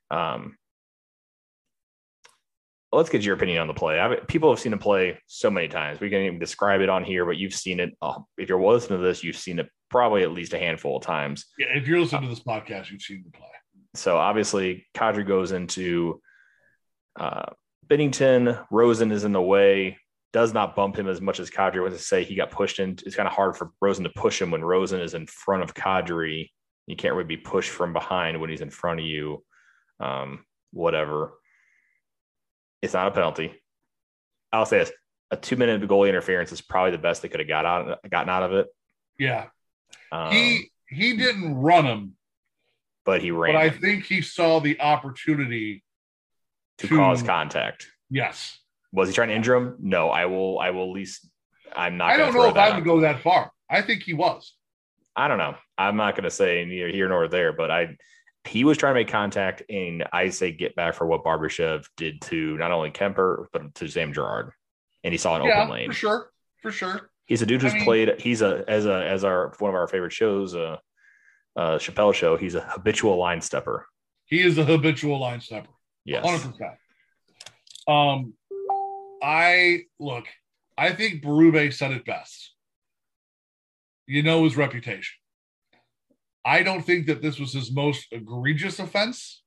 um, 0.10 0.58
let's 2.92 3.10
get 3.10 3.24
your 3.24 3.36
opinion 3.36 3.60
on 3.60 3.68
the 3.68 3.74
play. 3.74 4.00
I 4.00 4.16
people 4.28 4.50
have 4.50 4.60
seen 4.60 4.72
the 4.72 4.78
play 4.78 5.20
so 5.28 5.52
many 5.52 5.68
times. 5.68 6.00
We 6.00 6.10
can 6.10 6.22
even 6.22 6.40
describe 6.40 6.82
it 6.82 6.90
on 6.90 7.04
here, 7.04 7.26
but 7.26 7.38
you've 7.38 7.54
seen 7.54 7.80
it. 7.80 7.96
Uh, 8.02 8.20
if 8.38 8.50
you're 8.50 8.62
listening 8.62 9.00
to 9.00 9.06
this, 9.06 9.24
you've 9.24 9.38
seen 9.38 9.60
it 9.60 9.70
probably 9.90 10.24
at 10.24 10.32
least 10.32 10.54
a 10.54 10.60
handful 10.60 10.98
of 10.98 11.04
times. 11.04 11.46
Yeah, 11.60 11.68
if 11.76 11.88
you're 11.88 12.00
listening 12.00 12.24
to 12.24 12.28
this 12.30 12.44
podcast, 12.44 12.90
you've 12.90 13.02
seen 13.02 13.24
the 13.26 13.38
play. 13.38 13.48
So 13.94 14.18
obviously, 14.18 14.88
Kadri 14.96 15.28
goes 15.28 15.52
into 15.52 16.22
uh, 17.20 17.52
Binnington. 17.88 18.66
Rosen 18.72 19.12
is 19.12 19.24
in 19.24 19.32
the 19.32 19.42
way. 19.42 19.98
Does 20.34 20.54
not 20.54 20.76
bump 20.76 20.98
him 20.98 21.08
as 21.08 21.22
much 21.22 21.40
as 21.40 21.50
Kadri 21.50 21.82
was 21.82 21.94
to 21.94 22.00
say. 22.00 22.24
He 22.24 22.36
got 22.36 22.52
pushed 22.52 22.80
in. 22.80 22.98
It's 23.06 23.16
kind 23.16 23.28
of 23.28 23.34
hard 23.34 23.56
for 23.56 23.72
Rosen 23.82 24.04
to 24.04 24.10
push 24.10 24.42
him 24.42 24.52
when 24.52 24.64
Rosen 24.64 25.00
is 25.00 25.14
in 25.14 25.28
front 25.28 25.64
of 25.64 25.74
Kadri. 25.74 26.50
You 26.88 26.96
can't 26.96 27.16
really 27.16 27.28
be 27.28 27.38
pushed 27.38 27.70
from 27.70 27.94
behind 27.94 28.40
when 28.40 28.50
he's 28.50 28.62
in 28.62 28.70
front 28.70 29.00
of 29.00 29.06
you. 29.06 29.44
Um, 30.00 30.46
whatever. 30.72 31.34
It's 32.82 32.94
not 32.94 33.08
a 33.08 33.12
penalty. 33.12 33.54
I'll 34.52 34.66
say 34.66 34.80
this: 34.80 34.92
a 35.32 35.38
two-minute 35.38 35.82
goalie 35.88 36.10
interference 36.10 36.52
is 36.52 36.62
probably 36.62 36.92
the 36.92 36.98
best 36.98 37.22
they 37.22 37.30
could 37.30 37.40
have 37.40 37.50
got 37.50 37.66
out 37.66 38.00
gotten 38.10 38.30
out 38.30 38.44
of 38.44 38.52
it. 38.52 38.68
Yeah. 39.18 39.46
Um, 40.12 40.32
he 40.32 40.72
he 40.90 41.16
didn't 41.16 41.56
run 41.56 41.86
him, 41.86 42.16
but 43.06 43.22
he 43.22 43.32
ran 43.32 43.54
but 43.54 43.62
I 43.62 43.70
think 43.70 44.04
he 44.04 44.22
saw 44.22 44.60
the 44.60 44.80
opportunity. 44.82 45.84
To 46.80 46.88
to- 46.88 46.96
cause 46.96 47.24
contact. 47.24 47.88
Yes. 48.10 48.60
Was 48.92 49.10
he 49.10 49.16
trying 49.16 49.30
to 49.30 49.36
injure 49.36 49.56
him? 49.56 49.76
No, 49.80 50.10
I 50.10 50.26
will. 50.26 50.60
I 50.60 50.70
will 50.72 50.84
at 50.84 50.92
least. 50.94 51.28
I'm 51.76 51.98
not. 51.98 52.12
I 52.12 52.18
don't 52.18 52.34
know 52.34 52.46
if 52.48 52.56
I 52.56 52.74
would 52.76 52.86
go 52.86 53.02
that 53.02 53.22
far. 53.22 53.52
I 53.70 53.82
think 53.82 54.04
he 54.04 54.14
was. 54.14 54.54
I 55.16 55.28
don't 55.28 55.38
know. 55.38 55.56
I'm 55.78 55.98
not 55.98 56.16
going 56.16 56.24
to 56.24 56.32
say 56.32 56.64
neither 56.66 56.90
here 56.90 57.10
nor 57.10 57.28
there, 57.28 57.52
but 57.54 57.72
I. 57.72 57.98
He 58.46 58.64
was 58.64 58.78
trying 58.78 58.94
to 58.94 59.00
make 59.00 59.08
contact, 59.08 59.64
and 59.70 60.06
I 60.14 60.30
say 60.30 60.52
get 60.52 60.76
back 60.76 60.94
for 60.94 61.08
what 61.08 61.24
Barbashev 61.24 61.86
did 61.98 62.22
to 62.24 62.58
not 62.58 62.72
only 62.72 62.92
Kuemper 62.92 63.46
but 63.52 63.74
to 63.76 63.88
Sam 63.88 64.14
Girard, 64.14 64.52
and 65.04 65.14
he 65.14 65.18
saw 65.18 65.36
an 65.36 65.44
yeah, 65.44 65.62
open 65.64 65.74
lane. 65.74 65.90
for 65.90 65.94
sure. 65.96 66.30
For 66.62 66.72
sure. 66.72 67.10
He's 67.26 67.42
a 67.42 67.46
dude 67.46 67.62
who's 67.64 67.72
I 67.74 67.78
mean- 67.78 67.84
played. 67.86 68.22
He's 68.22 68.42
a 68.44 68.64
as 68.68 68.86
a 68.86 69.04
as 69.06 69.24
our 69.24 69.54
one 69.60 69.70
of 69.70 69.76
our 69.76 69.88
favorite 69.88 70.14
shows, 70.14 70.54
uh, 70.56 70.78
uh, 71.56 71.78
Chappelle 71.80 72.14
show. 72.14 72.38
He's 72.38 72.56
a 72.56 72.62
habitual 72.62 73.18
line 73.18 73.42
stepper. 73.42 73.88
He 74.26 74.42
is 74.42 74.58
a 74.58 74.64
habitual 74.64 75.20
line 75.20 75.42
stepper. 75.42 75.70
Yes, 76.06 76.24
Hundred 76.24 76.52
percent. 76.52 76.74
Um, 77.88 78.34
I 79.22 79.84
look. 80.00 80.26
I 80.78 80.94
think 80.94 81.24
Berube 81.24 81.74
said 81.74 81.92
it 81.92 82.06
best. 82.06 82.54
You 84.08 84.22
know 84.22 84.44
his 84.44 84.56
reputation. 84.56 85.16
I 86.46 86.62
don't 86.62 86.86
think 86.86 87.08
that 87.08 87.24
this 87.24 87.40
was 87.40 87.54
his 87.54 87.72
most 87.72 88.06
egregious 88.12 88.78
offense. 88.78 89.42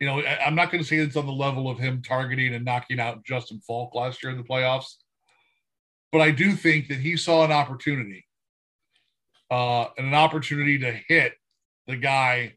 You 0.00 0.08
know, 0.08 0.18
I, 0.18 0.48
am 0.48 0.56
not 0.56 0.72
going 0.72 0.82
to 0.82 0.88
say 0.88 0.96
it's 0.96 1.14
on 1.14 1.26
the 1.26 1.32
level 1.32 1.70
of 1.70 1.78
him 1.78 2.02
targeting 2.02 2.52
and 2.54 2.64
knocking 2.64 2.98
out 2.98 3.24
Justin 3.24 3.60
Faulk 3.60 3.94
last 3.94 4.22
year 4.22 4.32
in 4.32 4.38
the 4.38 4.42
playoffs, 4.42 4.96
but 6.10 6.20
I 6.20 6.32
do 6.32 6.52
think 6.52 6.88
that 6.88 6.98
he 6.98 7.16
saw 7.16 7.44
an 7.44 7.52
opportunity, 7.52 8.26
uh, 9.52 9.86
and 9.96 10.08
an 10.08 10.14
opportunity 10.14 10.80
to 10.80 10.90
hit 11.06 11.34
the 11.86 11.96
guy 11.96 12.54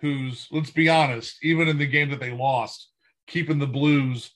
who's, 0.00 0.48
let's 0.50 0.70
be 0.70 0.88
honest, 0.88 1.38
even 1.42 1.68
in 1.68 1.78
the 1.78 1.86
game 1.86 2.10
that 2.10 2.20
they 2.20 2.30
lost, 2.30 2.90
keeping 3.26 3.58
the 3.58 3.66
Blues 3.66 4.30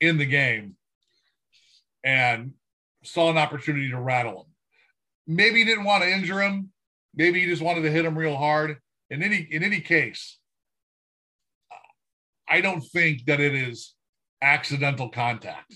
in 0.00 0.18
the 0.18 0.26
game 0.26 0.76
and 2.04 2.52
saw 3.04 3.30
an 3.30 3.38
opportunity 3.38 3.90
to 3.90 4.00
rattle 4.00 4.42
him. 4.42 5.34
Maybe 5.36 5.58
he 5.58 5.64
didn't 5.64 5.84
want 5.84 6.02
to 6.02 6.10
injure 6.10 6.40
him. 6.40 6.70
Maybe 7.14 7.40
he 7.40 7.46
just 7.46 7.62
wanted 7.62 7.82
to 7.82 7.90
hit 7.90 8.04
him 8.04 8.18
real 8.18 8.36
hard. 8.36 8.78
In 9.10 9.22
any 9.22 9.46
in 9.50 9.62
any 9.62 9.80
case, 9.80 10.38
I 12.48 12.60
don't 12.60 12.80
think 12.80 13.26
that 13.26 13.38
it 13.38 13.54
is 13.54 13.94
accidental 14.40 15.10
contact. 15.10 15.74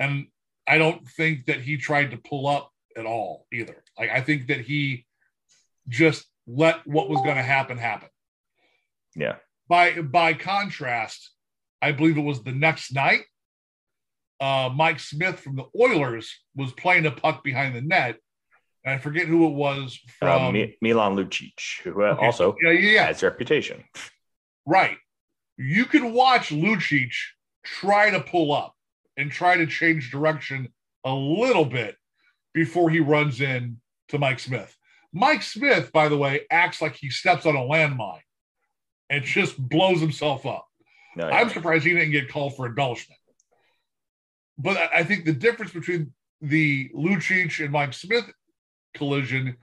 And 0.00 0.26
I 0.66 0.78
don't 0.78 1.06
think 1.06 1.46
that 1.46 1.60
he 1.60 1.76
tried 1.76 2.10
to 2.10 2.16
pull 2.16 2.46
up 2.46 2.70
at 2.96 3.06
all 3.06 3.46
either. 3.52 3.84
Like 3.98 4.10
I 4.10 4.22
think 4.22 4.48
that 4.48 4.60
he 4.60 5.06
just 5.88 6.26
let 6.46 6.84
what 6.86 7.08
was 7.08 7.20
going 7.20 7.36
to 7.36 7.42
happen 7.42 7.78
happen 7.78 8.08
yeah, 9.16 9.36
by 9.68 10.00
by 10.00 10.34
contrast, 10.34 11.30
I 11.80 11.92
believe 11.92 12.16
it 12.18 12.22
was 12.22 12.42
the 12.42 12.52
next 12.52 12.92
night. 12.94 13.20
Uh, 14.40 14.70
Mike 14.74 14.98
Smith 14.98 15.38
from 15.38 15.54
the 15.56 15.66
Oilers 15.80 16.40
was 16.56 16.72
playing 16.72 17.06
a 17.06 17.10
puck 17.12 17.44
behind 17.44 17.76
the 17.76 17.80
net, 17.80 18.16
and 18.84 18.94
I 18.94 18.98
forget 18.98 19.26
who 19.28 19.46
it 19.46 19.52
was 19.54 19.98
from. 20.18 20.42
uh, 20.46 20.52
Mi- 20.52 20.76
Milan 20.80 21.14
Lucic, 21.14 21.80
who 21.84 22.02
uh, 22.02 22.06
Okay. 22.14 22.26
also 22.26 22.56
yeah, 22.62 22.70
yeah, 22.72 22.90
yeah, 22.90 23.06
has 23.06 23.22
a 23.22 23.26
reputation. 23.26 23.84
right. 24.66 24.96
You 25.58 25.84
can 25.84 26.12
watch 26.12 26.48
Lucic 26.48 27.12
try 27.64 28.10
to 28.10 28.20
pull 28.20 28.52
up 28.52 28.74
and 29.16 29.30
try 29.30 29.56
to 29.56 29.66
change 29.66 30.10
direction 30.10 30.72
a 31.04 31.12
little 31.14 31.66
bit 31.66 31.94
before 32.54 32.90
he 32.90 32.98
runs 33.00 33.40
in 33.40 33.80
to 34.08 34.18
Mike 34.18 34.40
Smith. 34.40 34.74
Mike 35.12 35.42
Smith, 35.42 35.92
by 35.92 36.08
the 36.08 36.16
way, 36.16 36.40
acts 36.50 36.80
like 36.82 36.96
he 36.96 37.10
steps 37.10 37.44
on 37.46 37.54
a 37.54 37.60
landmine 37.60 38.22
and 39.12 39.24
just 39.24 39.56
blows 39.68 40.00
himself 40.00 40.46
up. 40.46 40.66
Oh, 41.18 41.20
no, 41.20 41.28
I'm 41.28 41.50
surprised 41.50 41.84
he 41.84 41.92
didn't 41.92 42.12
get 42.12 42.30
called 42.30 42.56
for 42.56 42.66
embellishment. 42.66 43.20
But 44.58 44.76
I- 44.78 45.00
I 45.00 45.04
think 45.04 45.24
the 45.24 45.32
difference 45.34 45.72
between 45.72 46.14
the 46.40 46.88
Lucic 46.94 47.62
and 47.62 47.70
Mike 47.70 47.92
Smith 47.92 48.24
collision 48.94 49.58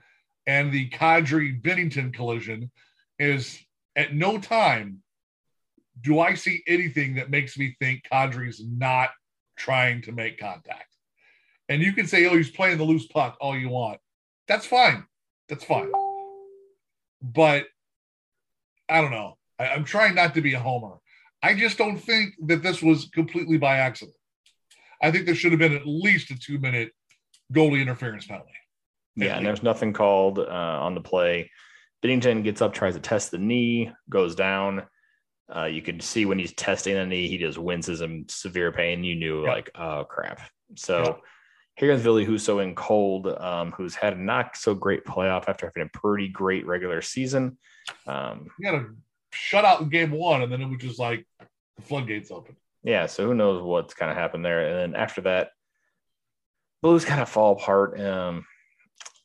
and 0.46 0.72
the 0.72 0.88
Kadri 0.90 1.60
Binnington 1.60 2.14
collision 2.14 2.70
is 3.18 3.60
at 3.96 4.14
no 4.14 4.38
time 4.38 5.02
do 6.00 6.18
I 6.20 6.32
see 6.34 6.62
anything 6.66 7.16
that 7.16 7.28
makes 7.28 7.58
me 7.58 7.76
think 7.78 8.04
Kadri's 8.10 8.64
not 8.64 9.10
trying 9.56 10.00
to 10.02 10.12
make 10.12 10.38
contact. 10.38 10.96
And 11.68 11.82
you 11.82 11.92
can 11.92 12.06
say, 12.06 12.24
oh, 12.24 12.36
he's 12.36 12.50
playing 12.50 12.78
the 12.78 12.84
loose 12.84 13.06
puck 13.06 13.36
all 13.40 13.54
you 13.58 13.68
want. 13.68 14.00
That's 14.48 14.64
fine. 14.64 15.04
That's 15.48 15.62
fine. 15.64 15.92
But 17.20 17.66
I 18.88 19.02
don't 19.02 19.10
know. 19.10 19.36
I, 19.60 19.68
I'm 19.68 19.84
trying 19.84 20.14
not 20.14 20.34
to 20.34 20.40
be 20.40 20.54
a 20.54 20.58
homer. 20.58 20.96
I 21.42 21.54
just 21.54 21.78
don't 21.78 21.98
think 21.98 22.34
that 22.46 22.62
this 22.62 22.82
was 22.82 23.08
completely 23.14 23.58
by 23.58 23.76
accident. 23.76 24.16
I 25.02 25.10
think 25.10 25.26
there 25.26 25.34
should 25.34 25.52
have 25.52 25.58
been 25.58 25.74
at 25.74 25.86
least 25.86 26.30
a 26.30 26.38
two 26.38 26.58
minute 26.58 26.92
goalie 27.52 27.80
interference 27.82 28.26
penalty. 28.26 28.50
Yeah, 29.16 29.36
and 29.36 29.44
there's 29.46 29.62
nothing 29.62 29.92
called 29.92 30.38
uh, 30.38 30.44
on 30.44 30.94
the 30.94 31.00
play. 31.00 31.50
Binnington 32.02 32.42
gets 32.42 32.62
up, 32.62 32.72
tries 32.72 32.94
to 32.94 33.00
test 33.00 33.30
the 33.30 33.38
knee, 33.38 33.90
goes 34.08 34.34
down. 34.34 34.84
Uh, 35.54 35.64
you 35.64 35.82
could 35.82 36.02
see 36.02 36.26
when 36.26 36.38
he's 36.38 36.54
testing 36.54 36.94
the 36.94 37.04
knee, 37.04 37.28
he 37.28 37.36
just 37.36 37.58
winces 37.58 38.00
in 38.02 38.24
severe 38.28 38.72
pain. 38.72 39.02
You 39.04 39.16
knew, 39.16 39.44
Yeah. 39.44 39.52
like, 39.52 39.70
oh 39.74 40.04
crap. 40.08 40.40
So 40.76 41.02
Yeah. 41.02 41.12
here's 41.74 42.00
Ville 42.00 42.24
Husso 42.24 42.62
in 42.62 42.74
cold, 42.74 43.26
um, 43.26 43.72
who's 43.72 43.94
had 43.94 44.12
a 44.14 44.16
not 44.20 44.56
so 44.56 44.74
great 44.74 45.04
playoff 45.04 45.48
after 45.48 45.66
having 45.66 45.90
a 45.92 45.98
pretty 45.98 46.28
great 46.28 46.66
regular 46.66 47.02
season. 47.02 47.58
Um, 48.06 48.48
He 48.60 48.66
had 48.66 48.76
a 48.76 48.86
shutout 49.32 49.80
in 49.82 49.88
game 49.88 50.10
one, 50.10 50.42
and 50.42 50.52
then 50.52 50.60
it 50.60 50.68
was 50.68 50.78
just 50.80 50.98
like 50.98 51.26
the 51.76 51.82
floodgates 51.82 52.30
open. 52.30 52.56
yeah, 52.82 53.06
so 53.06 53.26
who 53.26 53.34
knows 53.34 53.62
what's 53.62 53.94
kind 53.94 54.10
of 54.10 54.16
happened 54.16 54.44
there. 54.44 54.66
And 54.66 54.94
then 54.94 55.00
after 55.00 55.20
that, 55.22 55.50
Blues 56.82 57.04
kind 57.04 57.20
of 57.20 57.28
fall 57.28 57.52
apart. 57.52 58.00
Um, 58.00 58.44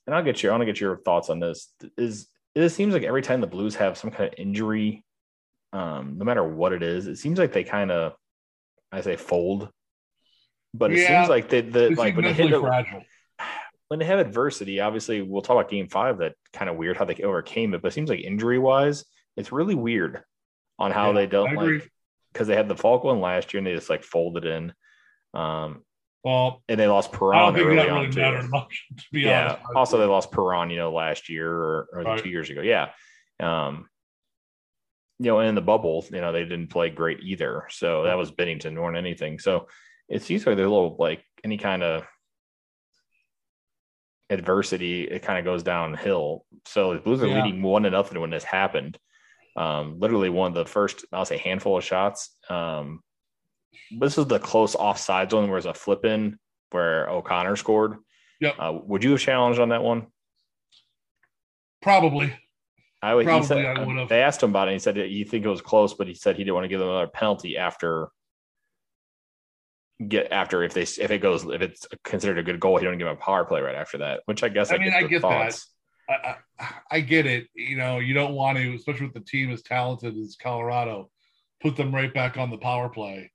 and 0.06 0.14
I'll 0.16 0.24
get 0.24 0.44
your, 0.44 0.52
I 0.52 0.56
want 0.56 0.62
to 0.62 0.66
get 0.66 0.80
your 0.82 0.98
thoughts 0.98 1.30
on 1.30 1.40
this. 1.40 1.72
Is 1.98 2.28
it 2.54 2.70
seems 2.70 2.94
like 2.94 3.04
every 3.04 3.22
time 3.22 3.42
the 3.42 3.48
Blues 3.48 3.76
have 3.76 3.98
some 3.98 4.12
kind 4.12 4.28
of 4.32 4.38
injury, 4.38 5.04
um, 5.74 6.18
no 6.18 6.26
matter 6.26 6.44
what 6.44 6.74
it 6.74 6.84
is, 6.84 7.08
it 7.08 7.16
seems 7.18 7.40
like 7.40 7.54
they 7.54 7.64
kind 7.64 7.92
of, 7.92 8.14
I 8.92 9.02
say 9.02 9.16
fold, 9.16 9.70
but 10.74 10.92
it 10.92 11.00
Yeah. 11.00 11.08
seems 11.08 11.30
like 11.30 11.50
they, 11.50 11.62
the 11.62 11.90
like 11.96 12.16
when 12.16 12.26
they 12.26 12.34
hit 12.34 12.60
fragile. 12.60 13.04
when 13.88 14.00
they 14.00 14.06
have 14.06 14.20
adversity, 14.20 14.80
obviously 14.80 15.22
we'll 15.22 15.42
talk 15.42 15.56
about 15.56 15.70
game 15.72 15.88
five, 15.88 16.18
that 16.20 16.36
kind 16.54 16.70
of 16.70 16.76
weird 16.76 16.98
how 16.98 17.06
they 17.06 17.16
overcame 17.24 17.74
it, 17.74 17.82
but 17.82 17.90
it 17.90 17.92
seems 17.94 18.10
like 18.10 18.20
injury 18.22 18.60
wise, 18.60 19.06
it's 19.38 19.52
really 19.52 19.76
weird 19.76 20.24
on 20.80 20.92
how 20.92 21.08
Yeah, 21.08 21.14
they 21.14 21.28
don't 21.28 21.56
like 21.56 21.92
because 22.34 22.48
they 22.48 22.56
had 22.56 22.68
the 22.68 22.76
Faulk 22.76 23.04
one 23.04 23.22
last 23.22 23.54
year 23.54 23.60
and 23.60 23.68
they 23.68 23.74
just 23.76 23.90
like 23.90 24.04
folded 24.04 24.46
in. 24.46 24.74
Um, 25.34 25.84
Well, 26.24 26.64
and 26.68 26.80
they 26.80 26.88
lost 26.88 27.14
I 27.14 27.40
don't 27.40 27.54
think 27.54 27.68
that 27.70 27.88
really 27.88 28.08
mattered 28.08 28.50
much, 28.50 28.88
to 28.98 29.04
be 29.12 29.22
Yeah. 29.22 29.52
honest. 29.52 29.62
Also, 29.76 29.98
they 29.98 30.06
lost 30.06 30.32
Perron, 30.32 30.70
you 30.70 30.78
know, 30.78 30.92
last 30.92 31.30
year 31.30 31.50
or, 31.52 31.88
or 31.94 32.02
Right. 32.04 32.24
two 32.24 32.30
years 32.30 32.50
ago. 32.50 32.62
Yeah. 32.62 32.92
Um, 33.40 33.88
you 35.20 35.28
know, 35.28 35.40
and 35.40 35.50
in 35.50 35.56
the 35.56 35.62
bubble, 35.62 36.04
you 36.12 36.20
know, 36.20 36.32
they 36.34 36.44
didn't 36.44 36.68
play 36.72 36.90
great 36.90 37.20
either. 37.22 37.68
So 37.70 38.04
that 38.04 38.18
was 38.18 38.32
Binnington 38.32 38.76
more 38.76 38.92
than 38.92 38.98
anything. 38.98 39.40
So 39.40 39.68
it 40.10 40.24
seems 40.24 40.46
like 40.46 40.58
there's 40.58 40.68
a 40.68 40.70
little 40.70 40.98
like 41.00 41.24
any 41.44 41.58
kind 41.58 41.84
of 41.84 42.06
adversity, 44.30 45.04
it 45.04 45.22
kind 45.22 45.40
of 45.40 45.46
goes 45.46 45.64
downhill. 45.64 46.46
So 46.66 46.94
the 46.96 47.00
Blues 47.00 47.22
are 47.22 47.28
Yeah. 47.28 47.44
leading 47.44 47.62
one 47.62 47.84
to 47.84 47.90
nothing 47.92 48.20
when 48.20 48.30
this 48.30 48.44
happened. 48.44 48.98
Um, 49.56 50.00
literally 50.00 50.30
one 50.30 50.50
of 50.50 50.56
the 50.56 50.66
first, 50.66 51.06
I'll 51.14 51.26
say, 51.26 51.38
handful 51.38 51.78
of 51.78 51.84
shots. 51.84 52.36
Um, 52.50 53.02
this 54.00 54.18
is 54.18 54.26
the 54.26 54.40
close 54.40 54.76
offside 54.76 55.32
zone 55.32 55.50
where 55.50 55.58
it's 55.58 55.68
a 55.68 55.74
flip 55.74 56.06
in 56.06 56.38
where 56.72 57.10
O'Connor 57.10 57.56
scored. 57.56 57.98
Yep. 58.42 58.56
Uh, 58.60 58.74
would 58.84 59.04
you 59.04 59.12
have 59.12 59.20
challenged 59.22 59.60
on 59.60 59.70
that 59.70 59.84
one? 59.84 60.08
Probably. 61.82 62.34
I 63.02 63.14
would. 63.14 63.26
Probably 63.26 63.48
said, 63.48 63.66
I 63.66 63.84
would've. 63.84 64.10
they 64.10 64.22
asked 64.22 64.42
him 64.42 64.50
about 64.50 64.68
it. 64.68 64.72
And 64.72 64.76
he 64.76 64.80
said 64.80 64.96
that 64.96 65.10
you 65.10 65.26
think 65.26 65.46
it 65.46 65.50
was 65.50 65.62
close, 65.62 65.94
but 65.94 66.08
he 66.08 66.16
said 66.16 66.36
he 66.36 66.44
didn't 66.44 66.56
want 66.56 66.66
to 66.66 66.70
give 66.70 66.80
them 66.80 66.90
another 66.90 67.08
penalty 67.08 67.58
after 67.58 68.10
get 70.06 70.32
after 70.32 70.64
if 70.64 70.74
they 70.74 70.82
if 70.82 71.12
it 71.12 71.20
goes 71.20 71.46
if 71.46 71.62
it's 71.62 71.88
considered 72.04 72.40
a 72.40 72.44
good 72.44 72.60
goal, 72.60 72.78
he 72.78 72.86
don't 72.86 72.98
give 72.98 73.08
him 73.08 73.14
a 73.14 73.20
power 73.20 73.46
play 73.46 73.62
right 73.62 73.76
after 73.76 74.00
that. 74.00 74.22
Which 74.26 74.44
I 74.44 74.50
guess 74.50 74.72
I 74.72 74.78
mean, 74.78 74.94
I 74.94 75.04
the 75.04 75.08
get 75.08 75.22
that. 75.22 75.60
I, 76.10 76.36
I, 76.60 76.68
I 76.92 77.00
get 77.00 77.26
it. 77.26 77.48
You 77.54 77.78
know, 77.78 78.00
you 78.00 78.14
don't 78.14 78.36
want 78.36 78.58
to, 78.58 78.76
especially 78.76 79.08
with 79.08 79.16
the 79.16 79.20
team 79.22 79.52
as 79.52 79.62
talented 79.62 80.18
as 80.18 80.38
Colorado, 80.42 81.10
put 81.62 81.76
them 81.76 81.94
right 81.94 82.14
back 82.14 82.38
on 82.38 82.50
the 82.50 82.58
power 82.58 82.90
play. 82.90 83.32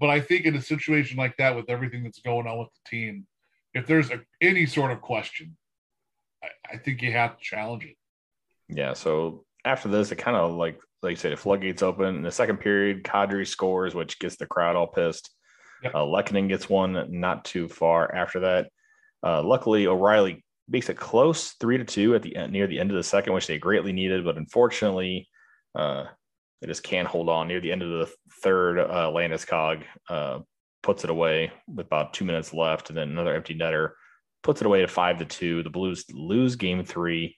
But 0.00 0.10
I 0.10 0.20
think 0.20 0.44
in 0.44 0.56
a 0.56 0.62
situation 0.62 1.16
like 1.16 1.36
that, 1.38 1.56
with 1.56 1.70
everything 1.70 2.02
that's 2.02 2.20
going 2.20 2.46
on 2.46 2.58
with 2.58 2.68
the 2.68 2.90
team, 2.90 3.26
if 3.74 3.86
there's 3.86 4.10
a, 4.10 4.20
any 4.40 4.66
sort 4.66 4.90
of 4.90 5.00
question, 5.00 5.56
I, 6.42 6.48
I 6.74 6.76
think 6.78 7.00
you 7.02 7.12
have 7.12 7.38
to 7.38 7.42
challenge 7.42 7.84
it. 7.84 7.96
Yeah. 8.68 8.92
So 8.92 9.44
after 9.64 9.88
this, 9.88 10.12
it 10.12 10.16
kind 10.16 10.36
of 10.36 10.52
like 10.52 10.80
like 11.02 11.10
you 11.12 11.16
say, 11.16 11.30
the 11.30 11.36
floodgates 11.36 11.82
open. 11.82 12.16
In 12.16 12.22
the 12.22 12.32
second 12.32 12.58
period, 12.58 13.04
Kadri 13.04 13.46
scores, 13.46 13.94
which 13.94 14.18
gets 14.18 14.36
the 14.36 14.46
crowd 14.46 14.76
all 14.76 14.88
pissed. 14.88 15.30
Yep. 15.82 15.94
Uh, 15.94 15.98
Lehkonen 15.98 16.48
gets 16.48 16.68
one 16.68 17.20
not 17.20 17.44
too 17.44 17.68
far 17.68 18.12
after 18.12 18.40
that. 18.40 18.70
Uh, 19.22 19.42
luckily, 19.42 19.86
O'Reilly 19.86 20.44
makes 20.68 20.88
it 20.88 20.96
close, 20.96 21.52
three 21.52 21.78
to 21.78 21.84
two 21.84 22.14
at 22.14 22.22
the 22.22 22.36
end, 22.36 22.52
near 22.52 22.66
the 22.66 22.78
end 22.78 22.90
of 22.90 22.96
the 22.96 23.02
second, 23.02 23.32
which 23.32 23.46
they 23.46 23.58
greatly 23.58 23.92
needed. 23.92 24.24
But 24.24 24.36
unfortunately, 24.36 25.28
uh, 25.74 26.04
they 26.60 26.66
just 26.66 26.82
can't 26.82 27.08
hold 27.08 27.28
on. 27.28 27.48
Near 27.48 27.60
the 27.60 27.72
end 27.72 27.82
of 27.82 27.90
the 27.90 28.12
third, 28.42 28.78
uh, 28.78 29.10
Landeskog 29.10 29.84
uh, 30.08 30.40
puts 30.82 31.04
it 31.04 31.10
away 31.10 31.52
with 31.66 31.86
about 31.86 32.12
two 32.12 32.24
minutes 32.24 32.52
left, 32.52 32.90
and 32.90 32.98
then 32.98 33.10
another 33.10 33.34
empty 33.34 33.54
netter 33.54 33.90
puts 34.42 34.60
it 34.60 34.66
away 34.66 34.80
to 34.80 34.88
five 34.88 35.18
to 35.18 35.24
two. 35.24 35.62
The 35.62 35.70
Blues 35.70 36.04
lose 36.12 36.56
game 36.56 36.84
three. 36.84 37.36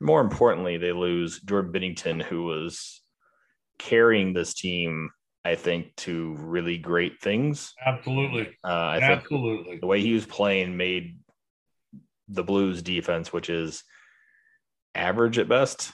More 0.00 0.20
importantly, 0.20 0.78
they 0.78 0.92
lose 0.92 1.40
Jordan 1.40 1.72
Binnington, 1.72 2.22
who 2.22 2.44
was 2.44 3.02
carrying 3.78 4.32
this 4.32 4.54
team, 4.54 5.10
I 5.44 5.54
think, 5.54 5.94
to 5.98 6.34
really 6.38 6.78
great 6.78 7.20
things. 7.20 7.72
Absolutely. 7.84 8.48
Uh, 8.64 8.86
I 8.86 9.00
think 9.00 9.22
Absolutely. 9.22 9.78
the 9.78 9.86
way 9.86 10.00
he 10.00 10.12
was 10.12 10.26
playing 10.26 10.76
made 10.76 11.18
the 12.34 12.42
Blues 12.42 12.82
defense, 12.82 13.32
which 13.32 13.50
is 13.50 13.82
average 14.94 15.38
at 15.38 15.48
best. 15.48 15.92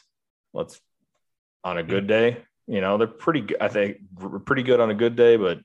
Let's 0.53 0.81
on 1.65 1.79
a 1.79 1.83
good 1.83 2.07
day, 2.07 2.39
you 2.69 2.83
know, 2.83 2.99
they're 2.99 3.07
pretty 3.07 3.41
good. 3.41 3.57
I 3.61 3.69
think 3.69 3.99
pretty 4.45 4.63
good 4.63 4.79
on 4.79 4.91
a 4.91 4.95
good 4.95 5.17
day, 5.17 5.37
but 5.37 5.59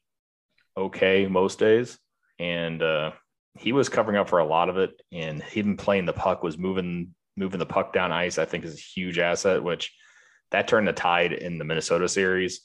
okay 0.75 1.27
most 1.27 1.59
days. 1.59 1.97
And 2.39 2.81
uh, 2.81 3.11
he 3.57 3.73
was 3.73 3.89
covering 3.89 4.17
up 4.17 4.29
for 4.29 4.39
a 4.39 4.45
lot 4.45 4.69
of 4.69 4.77
it, 4.77 5.01
and 5.11 5.43
him 5.43 5.77
playing 5.77 6.05
the 6.05 6.13
puck 6.13 6.43
was 6.43 6.57
moving 6.57 7.13
moving 7.35 7.59
the 7.59 7.65
puck 7.65 7.93
down 7.93 8.11
ice. 8.11 8.37
I 8.37 8.45
think 8.45 8.63
is 8.63 8.75
a 8.75 8.99
huge 8.99 9.19
asset, 9.19 9.61
which 9.63 9.93
that 10.51 10.67
turned 10.67 10.87
the 10.87 10.93
tide 10.93 11.33
in 11.33 11.57
the 11.57 11.65
Minnesota 11.65 12.07
series. 12.07 12.61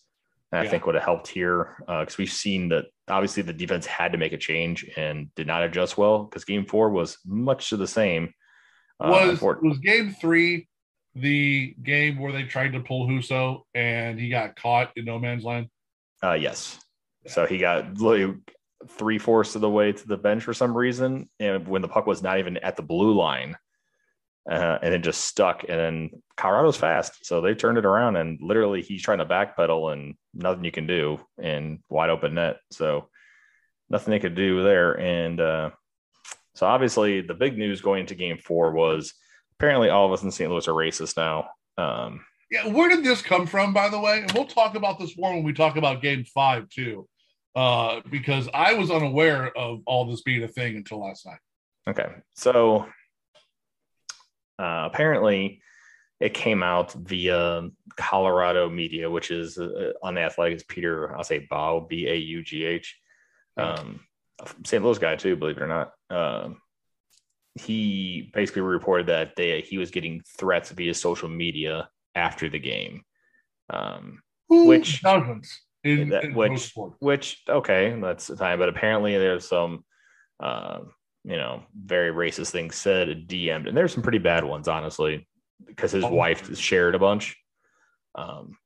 And 0.50 0.60
I 0.62 0.68
think 0.68 0.86
would 0.86 0.94
have 0.94 1.04
helped 1.04 1.28
here 1.28 1.76
because 1.86 2.16
we've 2.16 2.32
seen 2.32 2.70
that 2.70 2.86
obviously 3.06 3.42
the 3.42 3.52
defense 3.52 3.84
had 3.84 4.12
to 4.12 4.18
make 4.18 4.32
a 4.32 4.38
change 4.38 4.88
and 4.96 5.32
did 5.34 5.46
not 5.46 5.62
adjust 5.62 5.98
well 5.98 6.24
because 6.24 6.44
game 6.44 6.64
four 6.64 6.90
was 6.90 7.18
much 7.26 7.68
to 7.68 7.76
the 7.76 7.86
same. 7.86 8.32
Uh, 8.98 9.36
was 9.40 9.42
was 9.62 9.78
game 9.78 10.14
three 10.20 10.66
the 11.14 11.74
game 11.82 12.18
where 12.18 12.32
they 12.32 12.44
tried 12.44 12.72
to 12.72 12.80
pull 12.80 13.06
Husso 13.06 13.62
and 13.74 14.18
he 14.18 14.30
got 14.30 14.56
caught 14.56 14.90
in 14.96 15.04
no 15.04 15.18
man's 15.18 15.44
land? 15.44 15.68
uh, 16.22 16.32
yes. 16.32 16.78
So 17.26 17.46
he 17.46 17.58
got 17.58 17.96
three 18.88 19.18
fourths 19.18 19.54
of 19.54 19.60
the 19.60 19.68
way 19.68 19.92
to 19.92 20.08
the 20.08 20.16
bench 20.16 20.42
for 20.44 20.54
some 20.54 20.76
reason, 20.76 21.28
and 21.38 21.68
when 21.68 21.82
the 21.82 21.88
puck 21.88 22.06
was 22.06 22.22
not 22.22 22.38
even 22.38 22.56
at 22.58 22.76
the 22.76 22.82
blue 22.82 23.12
line, 23.12 23.56
uh, 24.50 24.78
and 24.82 24.94
it 24.94 25.02
just 25.02 25.24
stuck. 25.24 25.64
And 25.68 25.78
then 25.78 26.10
Colorado's 26.36 26.76
fast, 26.76 27.26
so 27.26 27.40
they 27.40 27.54
turned 27.54 27.78
it 27.78 27.84
around, 27.84 28.16
and 28.16 28.38
literally 28.40 28.82
he's 28.82 29.02
trying 29.02 29.18
to 29.18 29.26
backpedal, 29.26 29.92
and 29.92 30.14
nothing 30.34 30.64
you 30.64 30.70
can 30.72 30.86
do, 30.86 31.20
and 31.40 31.80
wide 31.88 32.10
open 32.10 32.34
net. 32.34 32.58
So 32.70 33.08
nothing 33.90 34.10
they 34.10 34.20
could 34.20 34.34
do 34.34 34.62
there. 34.62 34.98
And 34.98 35.40
uh, 35.40 35.70
so 36.54 36.66
obviously 36.66 37.20
the 37.20 37.34
big 37.34 37.58
news 37.58 37.80
going 37.80 38.00
into 38.00 38.14
Game 38.14 38.38
Four 38.38 38.72
was 38.72 39.14
apparently 39.58 39.90
all 39.90 40.06
of 40.06 40.12
us 40.12 40.22
in 40.22 40.30
St. 40.30 40.50
Louis 40.50 40.68
are 40.68 40.72
racist 40.72 41.16
now. 41.16 41.50
Um, 41.76 42.24
Yeah, 42.50 42.68
where 42.68 42.88
did 42.88 43.04
this 43.04 43.22
come 43.22 43.46
from, 43.46 43.72
by 43.72 43.88
the 43.88 43.98
way? 43.98 44.20
And 44.20 44.32
we'll 44.32 44.46
talk 44.46 44.74
about 44.74 44.98
this 44.98 45.16
more 45.18 45.34
when 45.34 45.42
we 45.42 45.52
talk 45.52 45.76
about 45.76 46.00
game 46.00 46.24
five, 46.24 46.68
too. 46.68 47.06
Uh, 47.54 48.00
because 48.10 48.48
I 48.54 48.74
was 48.74 48.90
unaware 48.90 49.56
of 49.56 49.80
all 49.84 50.06
this 50.06 50.22
being 50.22 50.44
a 50.44 50.48
thing 50.48 50.76
until 50.76 51.04
last 51.04 51.26
night. 51.26 51.40
Okay. 51.88 52.08
So 52.34 52.86
uh, 54.58 54.88
apparently 54.92 55.60
it 56.20 56.34
came 56.34 56.62
out 56.62 56.92
via 56.94 57.68
Colorado 57.96 58.68
media, 58.68 59.08
which 59.08 59.30
is 59.30 59.56
uh, 59.58 59.92
on 60.02 60.14
the 60.14 60.20
athletics, 60.20 60.64
Peter, 60.66 61.16
I'll 61.16 61.22
say 61.24 61.46
Baugh, 61.48 61.86
B 61.88 62.06
A 62.08 62.14
U 62.16 62.42
G 62.42 62.64
H. 62.64 62.98
Um, 63.56 64.00
St. 64.64 64.82
Louis 64.84 64.98
guy 64.98 65.16
too, 65.16 65.36
believe 65.36 65.56
it 65.56 65.62
or 65.62 65.66
not. 65.68 65.92
Um, 66.10 66.60
he 67.54 68.30
basically 68.34 68.62
reported 68.62 69.06
that 69.08 69.34
they, 69.36 69.60
he 69.62 69.78
was 69.78 69.90
getting 69.90 70.22
threats 70.38 70.70
via 70.70 70.94
social 70.94 71.28
media 71.28 71.88
after 72.14 72.48
the 72.48 72.58
game. 72.58 73.02
Um, 73.70 74.22
Which- 74.48 75.02
doesn't 75.02 75.46
in, 75.84 76.08
that- 76.10 76.24
in 76.24 76.34
which- 76.34 76.72
which 76.98 77.42
okay 77.48 77.96
that's 78.00 78.26
the 78.26 78.36
time 78.36 78.58
but 78.58 78.68
apparently 78.68 79.16
there's 79.16 79.46
some 79.48 79.84
uh, 80.40 80.80
you 81.28 81.36
know 81.36 81.62
very 81.74 82.10
racist 82.10 82.50
things 82.50 82.74
said 82.74 83.08
and 83.08 83.28
dm'd 83.28 83.66
and 83.68 83.76
there's 83.76 83.92
some 83.92 84.02
pretty 84.02 84.18
bad 84.18 84.44
ones 84.44 84.66
honestly 84.68 85.28
because 85.66 85.92
his 85.92 86.04
Oh. 86.04 86.08
wife 86.08 86.56
shared 86.58 86.94
a 86.94 86.98
bunch 86.98 87.36
um 88.14 88.56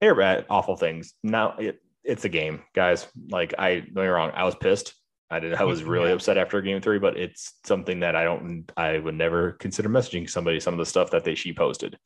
they're 0.00 0.14
bad 0.14 0.46
awful 0.48 0.76
things 0.76 1.14
now 1.22 1.56
it, 1.58 1.80
it's 2.04 2.24
a 2.24 2.28
game 2.28 2.62
guys 2.74 3.06
like 3.28 3.54
i 3.58 3.76
don't 3.80 3.86
get 3.94 3.94
me 3.96 4.06
wrong 4.06 4.30
i 4.34 4.44
was 4.44 4.54
pissed 4.54 4.94
i 5.30 5.40
did 5.40 5.52
i 5.54 5.64
was 5.64 5.82
really 5.82 6.08
Yeah. 6.08 6.14
upset 6.14 6.38
after 6.38 6.60
game 6.62 6.80
three 6.80 7.00
but 7.00 7.16
it's 7.16 7.54
something 7.64 8.00
that 8.00 8.14
i 8.14 8.22
don't 8.24 8.70
i 8.76 8.98
would 8.98 9.16
never 9.16 9.52
consider 9.52 9.88
messaging 9.88 10.30
somebody 10.30 10.60
some 10.60 10.74
of 10.74 10.78
the 10.78 10.86
stuff 10.86 11.10
that 11.10 11.24
they 11.24 11.34
she 11.34 11.52
posted 11.52 11.98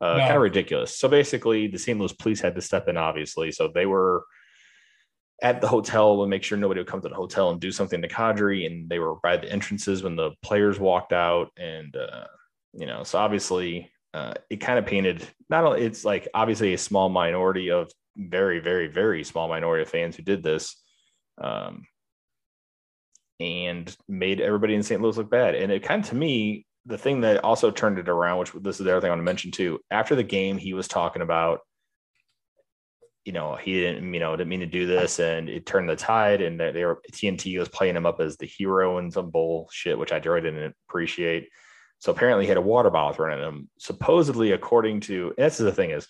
uh, 0.00 0.14
No. 0.18 0.24
kind 0.24 0.36
of 0.36 0.42
ridiculous. 0.42 0.94
So 0.94 1.08
basically, 1.08 1.68
the 1.68 1.78
St. 1.78 1.98
Louis 1.98 2.12
police 2.12 2.38
had 2.42 2.54
to 2.56 2.60
step 2.60 2.86
in, 2.86 2.98
obviously. 2.98 3.50
So 3.50 3.68
they 3.74 3.86
were 3.86 4.26
at 5.42 5.60
the 5.60 5.68
hotel 5.68 6.22
to 6.22 6.26
make 6.26 6.42
sure 6.42 6.56
nobody 6.56 6.80
would 6.80 6.86
come 6.86 7.02
to 7.02 7.08
the 7.08 7.14
hotel 7.14 7.50
and 7.50 7.60
do 7.60 7.70
something 7.70 8.00
to 8.02 8.08
Kadri, 8.08 8.66
and 8.66 8.88
they 8.88 8.98
were 8.98 9.16
by 9.22 9.36
the 9.36 9.50
entrances 9.50 10.02
when 10.02 10.16
the 10.16 10.32
players 10.42 10.78
walked 10.78 11.12
out, 11.12 11.50
and 11.56 11.94
uh, 11.94 12.26
you 12.72 12.86
know, 12.86 13.02
so 13.02 13.18
obviously, 13.18 13.90
uh, 14.14 14.34
it 14.48 14.56
kind 14.56 14.78
of 14.78 14.86
painted 14.86 15.26
not 15.50 15.64
only 15.64 15.82
it's 15.82 16.04
like 16.04 16.28
obviously 16.32 16.72
a 16.74 16.78
small 16.78 17.08
minority 17.08 17.70
of 17.70 17.90
very, 18.16 18.60
very, 18.60 18.88
very 18.88 19.24
small 19.24 19.48
minority 19.48 19.82
of 19.82 19.90
fans 19.90 20.16
who 20.16 20.22
did 20.22 20.42
this. 20.42 20.82
Um, 21.38 21.86
and 23.38 23.94
made 24.08 24.40
everybody 24.40 24.74
in 24.74 24.82
St. 24.82 25.00
Louis 25.00 25.16
look 25.16 25.30
bad. 25.30 25.54
And 25.54 25.70
it 25.70 25.82
kind 25.82 26.02
of, 26.02 26.08
to 26.10 26.16
me, 26.16 26.66
the 26.86 26.96
thing 26.96 27.20
that 27.22 27.44
also 27.44 27.70
turned 27.70 27.98
it 27.98 28.08
around, 28.08 28.38
which 28.38 28.52
this 28.52 28.80
is 28.80 28.84
the 28.84 28.92
other 28.92 29.00
thing 29.00 29.08
I 29.08 29.10
want 29.10 29.20
to 29.20 29.24
mention 29.24 29.50
too. 29.50 29.80
After 29.90 30.14
the 30.14 30.22
game, 30.22 30.56
he 30.56 30.72
was 30.72 30.88
talking 30.88 31.22
about, 31.22 31.60
you 33.26 33.32
know, 33.32 33.56
he 33.56 33.80
didn't, 33.80 34.14
you 34.14 34.20
know, 34.20 34.36
didn't 34.36 34.48
mean 34.48 34.60
to 34.60 34.66
do 34.66 34.86
this, 34.86 35.18
and 35.18 35.48
it 35.48 35.66
turned 35.66 35.88
the 35.88 35.96
tide. 35.96 36.40
And 36.40 36.60
they 36.60 36.84
were 36.84 37.02
TNT 37.10 37.58
was 37.58 37.68
playing 37.68 37.96
him 37.96 38.06
up 38.06 38.20
as 38.20 38.36
the 38.36 38.46
hero 38.46 38.98
and 38.98 39.12
some 39.12 39.30
bullshit, 39.30 39.98
which 39.98 40.12
I 40.12 40.18
really 40.18 40.42
didn't 40.42 40.76
appreciate. 40.88 41.48
So 41.98 42.12
apparently, 42.12 42.44
he 42.44 42.48
had 42.48 42.56
a 42.56 42.62
water 42.62 42.88
bottle 42.88 43.12
thrown 43.12 43.36
at 43.36 43.44
him. 43.44 43.68
Supposedly, 43.78 44.52
according 44.52 45.00
to 45.00 45.34
that's 45.36 45.58
the 45.58 45.72
thing 45.72 45.90
is, 45.90 46.06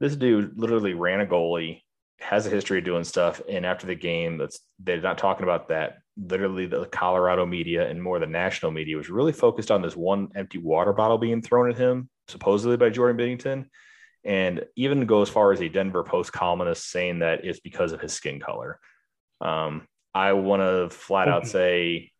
this 0.00 0.16
dude 0.16 0.58
literally 0.58 0.94
ran 0.94 1.20
a 1.20 1.26
goalie, 1.26 1.82
has 2.18 2.46
a 2.46 2.50
history 2.50 2.78
of 2.78 2.84
doing 2.84 3.04
stuff, 3.04 3.42
and 3.46 3.66
after 3.66 3.86
the 3.86 3.94
game, 3.94 4.38
that's 4.38 4.60
they're 4.78 5.02
not 5.02 5.18
talking 5.18 5.44
about 5.44 5.68
that. 5.68 5.98
Literally, 6.16 6.64
the 6.64 6.86
Colorado 6.86 7.44
media 7.44 7.86
and 7.86 8.02
more 8.02 8.18
the 8.18 8.26
national 8.26 8.72
media 8.72 8.96
was 8.96 9.10
really 9.10 9.32
focused 9.32 9.70
on 9.70 9.82
this 9.82 9.96
one 9.96 10.28
empty 10.34 10.56
water 10.56 10.94
bottle 10.94 11.18
being 11.18 11.42
thrown 11.42 11.70
at 11.70 11.76
him, 11.76 12.08
supposedly 12.26 12.78
by 12.78 12.88
Jordan 12.88 13.18
Binnington, 13.18 13.66
and 14.24 14.64
even 14.76 15.06
go 15.06 15.22
as 15.22 15.28
far 15.28 15.52
as 15.52 15.60
a 15.60 15.68
Denver 15.68 16.04
Post 16.04 16.32
columnist 16.32 16.90
saying 16.90 17.20
that 17.20 17.44
it's 17.44 17.60
because 17.60 17.92
of 17.92 18.00
his 18.00 18.12
skin 18.12 18.40
color. 18.40 18.78
Um, 19.40 19.86
I 20.14 20.32
want 20.34 20.62
to 20.62 20.94
flat 20.94 21.28
out 21.28 21.46
say 21.46 22.10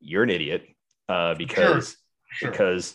you're 0.00 0.22
an 0.22 0.30
idiot 0.30 0.66
uh, 1.08 1.34
because 1.34 1.96
Sure. 2.30 2.50
because 2.50 2.94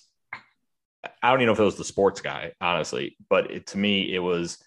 I 1.21 1.31
don't 1.31 1.39
even 1.39 1.47
know 1.47 1.53
if 1.53 1.59
it 1.59 1.63
was 1.63 1.75
the 1.75 1.83
sports 1.83 2.21
guy, 2.21 2.53
honestly, 2.61 3.17
but 3.29 3.49
it, 3.49 3.67
to 3.67 3.77
me, 3.77 4.13
it 4.13 4.19
was 4.19 4.57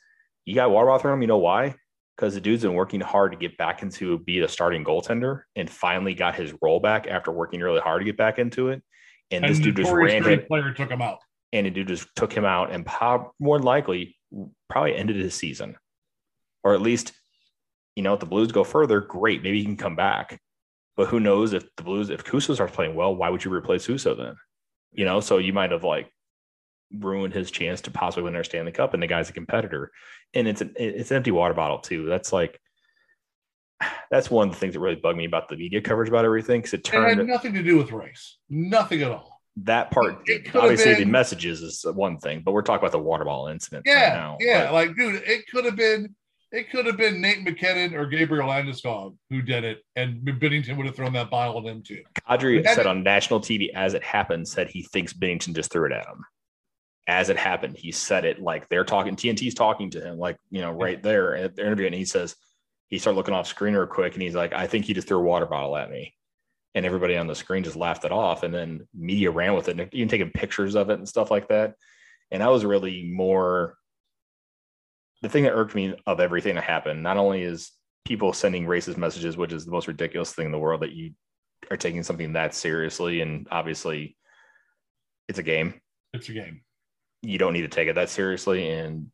you 0.45 0.55
got 0.55 0.71
water 0.71 0.89
bottle 0.89 1.13
him. 1.13 1.23
You 1.23 1.29
know 1.29 1.39
why? 1.39 1.77
because 2.17 2.35
the 2.35 2.41
dude's 2.41 2.63
been 2.63 2.75
working 2.75 3.01
hard 3.01 3.33
to 3.33 3.39
get 3.39 3.57
back 3.59 3.83
into 3.83 4.19
be 4.19 4.41
a 4.41 4.49
starting 4.49 4.85
goaltender 4.85 5.43
and 5.55 5.69
finally 5.69 6.15
got 6.15 6.35
his 6.35 6.55
role 6.63 6.81
back 6.81 7.07
after 7.07 7.31
working 7.31 7.61
really 7.61 7.81
hard 7.81 8.01
to 8.01 8.05
get 8.05 8.17
back 8.17 8.39
into 8.39 8.71
it. 8.71 8.83
And, 9.31 9.45
And 9.45 9.53
this 9.53 9.61
dude 9.61 9.77
just 9.77 9.93
ran 9.93 10.25
him, 10.25 10.47
player 10.47 10.73
took 10.73 10.91
him 10.91 11.03
out. 11.03 11.19
And 11.53 11.73
dude 11.73 11.89
just 11.89 12.09
took 12.17 12.33
him 12.33 12.45
out 12.45 12.73
and 12.73 12.87
more 13.39 13.59
likely 13.59 14.17
probably 14.69 14.97
ended 14.97 15.17
his 15.17 15.35
season. 15.35 15.77
Or 16.65 16.75
at 16.75 16.83
least, 16.83 17.13
you 17.95 18.03
know, 18.03 18.15
if 18.15 18.21
the 18.21 18.27
Blues 18.27 18.53
go 18.53 18.65
further, 18.65 19.01
great. 19.01 19.43
Maybe 19.43 19.59
he 19.59 19.65
can 19.65 19.77
come 19.77 19.97
back. 19.97 20.41
But 20.97 21.09
who 21.09 21.21
knows 21.21 21.53
if 21.53 21.65
the 21.77 21.83
Blues, 21.83 22.11
if 22.11 22.25
Husso 22.25 22.55
starts 22.55 22.75
playing 22.75 22.95
well, 22.95 23.15
why 23.15 23.31
would 23.31 23.45
you 23.45 23.53
replace 23.53 23.87
Husso 23.87 24.17
then? 24.17 24.35
You 24.93 25.05
know, 25.05 25.21
so 25.21 25.39
you 25.39 25.53
might 25.53 25.71
have 25.71 25.85
like 25.85 26.11
ruined 26.93 27.35
his 27.35 27.51
chance 27.51 27.81
to 27.83 27.91
possibly 27.91 28.25
win 28.25 28.33
their 28.33 28.45
Stanley 28.45 28.73
Cup, 28.73 28.95
and 28.95 29.03
the 29.03 29.07
guy's 29.07 29.29
a 29.29 29.35
competitor. 29.35 29.93
And 30.35 30.49
it's 30.49 30.61
an 30.61 30.73
it's 30.77 31.11
an 31.11 31.19
empty 31.19 31.31
water 31.31 31.55
bottle 31.55 31.79
too. 31.79 32.07
That's 32.07 32.33
like 32.33 32.59
that's 34.11 34.31
one 34.31 34.49
of 34.49 34.55
the 34.55 34.61
things 34.61 34.75
that 34.75 34.81
really 34.81 34.97
bugged 34.97 35.19
me 35.19 35.27
about 35.27 35.49
the 35.49 35.57
media 35.57 35.81
coverage 35.81 36.09
about 36.09 36.25
everything 36.25 36.61
because 36.61 36.75
it 36.75 36.89
It 36.89 36.93
had 36.93 37.17
turned 37.17 37.29
nothing 37.29 37.55
to 37.55 37.63
do 37.63 37.77
with 37.77 37.93
race. 37.93 38.39
Nothing 38.49 39.03
at 39.03 39.13
all. 39.13 39.36
That 39.59 39.91
part. 39.91 40.29
It 40.29 40.55
Obviously, 40.55 40.95
the 40.95 41.05
messages 41.07 41.63
is 41.63 41.85
one 41.95 42.19
thing, 42.19 42.43
but 42.45 42.53
we're 42.53 42.63
talking 42.63 42.81
about 42.85 42.93
the 42.93 42.99
water 42.99 43.25
bottle 43.25 43.47
incident 43.49 43.85
Yeah, 43.87 44.09
right 44.09 44.15
now. 44.15 44.37
yeah. 44.41 44.65
But- 44.67 44.73
Like, 44.75 44.97
dude, 44.97 45.23
it 45.27 45.47
could 45.51 45.65
have 45.65 45.77
been 45.77 46.15
it 46.53 46.71
could 46.71 46.87
have 46.87 46.97
been 46.97 47.21
Nate 47.21 47.43
MacKinnon 47.43 47.95
or 47.95 48.07
Gabriel 48.07 48.49
Landeskog 48.49 49.17
who 49.31 49.43
did 49.43 49.65
it, 49.65 49.83
and 49.97 50.21
Binnington 50.21 50.77
would 50.77 50.87
have 50.87 50.95
thrown 50.95 51.13
that 51.15 51.29
bottle 51.29 51.59
at 51.59 51.65
him 51.67 51.83
too. 51.83 52.03
Kadri 52.29 52.65
said 52.69 52.87
on 52.87 53.03
national 53.03 53.41
TV 53.41 53.71
as 53.75 53.95
it 53.95 54.03
happened, 54.03 54.47
said 54.47 54.69
he 54.69 54.83
thinks 54.83 55.13
Binnington 55.13 55.55
just 55.55 55.73
threw 55.73 55.87
it 55.87 55.93
at 55.93 56.07
him. 56.07 56.25
As 57.09 57.31
it 57.31 57.37
happened, 57.37 57.77
he 57.77 57.93
said 57.93 58.25
it 58.25 58.41
like 58.41 58.69
they're 58.69 58.85
talking, 58.85 59.17
TNT's 59.17 59.55
talking 59.55 59.91
to 59.91 60.01
him, 60.01 60.19
like, 60.19 60.37
you 60.51 60.61
know, 60.61 60.71
right 60.73 61.01
there 61.03 61.37
at 61.37 61.57
the 61.57 61.63
interview. 61.63 61.87
And 61.87 61.95
he 61.95 62.05
says, 62.05 62.35
he 62.89 62.99
started 62.99 63.17
looking 63.17 63.35
off 63.35 63.47
screen 63.47 63.75
real 63.75 63.87
quick 63.87 64.15
and 64.15 64.23
he's 64.23 64.35
like, 64.35 64.53
I 64.53 64.67
think 64.67 64.85
he 64.87 64.95
just 64.95 65.09
threw 65.09 65.19
a 65.19 65.23
water 65.23 65.47
bottle 65.47 65.77
at 65.77 65.91
me. 65.91 66.15
And 66.77 66.87
everybody 66.87 67.17
on 67.17 67.27
the 67.27 67.35
screen 67.35 67.65
just 67.65 67.75
laughed 67.75 68.05
it 68.05 68.13
off. 68.13 68.45
And 68.45 68.55
then 68.55 68.87
media 68.95 69.33
ran 69.33 69.55
with 69.55 69.69
it 69.69 69.81
and 69.81 69.93
even 69.93 70.09
taking 70.09 70.31
pictures 70.31 70.77
of 70.77 70.91
it 70.91 70.99
and 70.99 71.09
stuff 71.09 71.31
like 71.33 71.49
that. 71.49 71.75
And 72.31 72.43
I 72.43 72.49
was 72.51 72.65
really 72.65 73.03
more 73.03 73.77
the 75.23 75.29
thing 75.29 75.43
that 75.45 75.55
irked 75.55 75.75
me 75.75 75.95
of 76.07 76.21
everything 76.21 76.55
that 76.55 76.65
happened, 76.65 77.03
not 77.03 77.17
only 77.17 77.43
is 77.43 77.73
people 78.05 78.33
sending 78.33 78.67
racist 78.67 78.97
messages, 78.97 79.37
which 79.37 79.53
is 79.53 79.65
the 79.65 79.73
most 79.73 79.89
ridiculous 79.89 80.33
thing 80.33 80.47
in 80.47 80.53
the 80.53 80.59
world 80.59 80.83
that 80.83 80.93
you 80.93 81.13
are 81.71 81.77
taking 81.77 82.03
something 82.03 82.35
that 82.35 82.55
seriously 82.55 83.23
and 83.23 83.49
obviously 83.51 84.17
it's 85.29 85.39
a 85.39 85.43
game 85.43 85.81
It's 86.13 86.29
a 86.29 86.33
game. 86.35 86.61
you 87.23 87.39
don't 87.39 87.55
need 87.55 87.63
to 87.63 87.69
take 87.69 87.89
it 87.89 87.95
that 87.95 88.11
seriously 88.11 88.69
and 88.71 89.11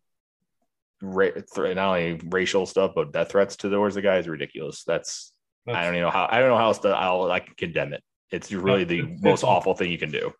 ra- 1.01 1.31
th- 1.31 1.77
not 1.77 1.88
only 1.96 2.20
racial 2.27 2.66
stuff 2.66 2.92
but 2.94 3.12
death 3.12 3.31
threats 3.31 3.57
to 3.57 3.70
towards 3.70 3.94
the 3.94 4.03
guy 4.03 4.18
is 4.18 4.29
ridiculous 4.29 4.83
that's, 4.85 5.32
That's, 5.66 5.77
i 5.79 5.85
don't 5.85 5.94
even 5.94 6.03
know 6.05 6.11
how 6.11 6.29
i 6.31 6.38
don't 6.40 6.48
know 6.48 6.57
how 6.57 6.66
else 6.66 6.79
to 6.81 6.88
I'll, 6.88 7.31
i 7.31 7.40
can 7.40 7.55
condemn 7.57 7.92
it 7.92 8.03
it's 8.31 8.51
really 8.53 8.85
the 8.85 9.03
most 9.20 9.44
awful 9.44 9.75
thing 9.75 9.90
you 9.90 9.98
can 9.98 10.11
do 10.11 10.33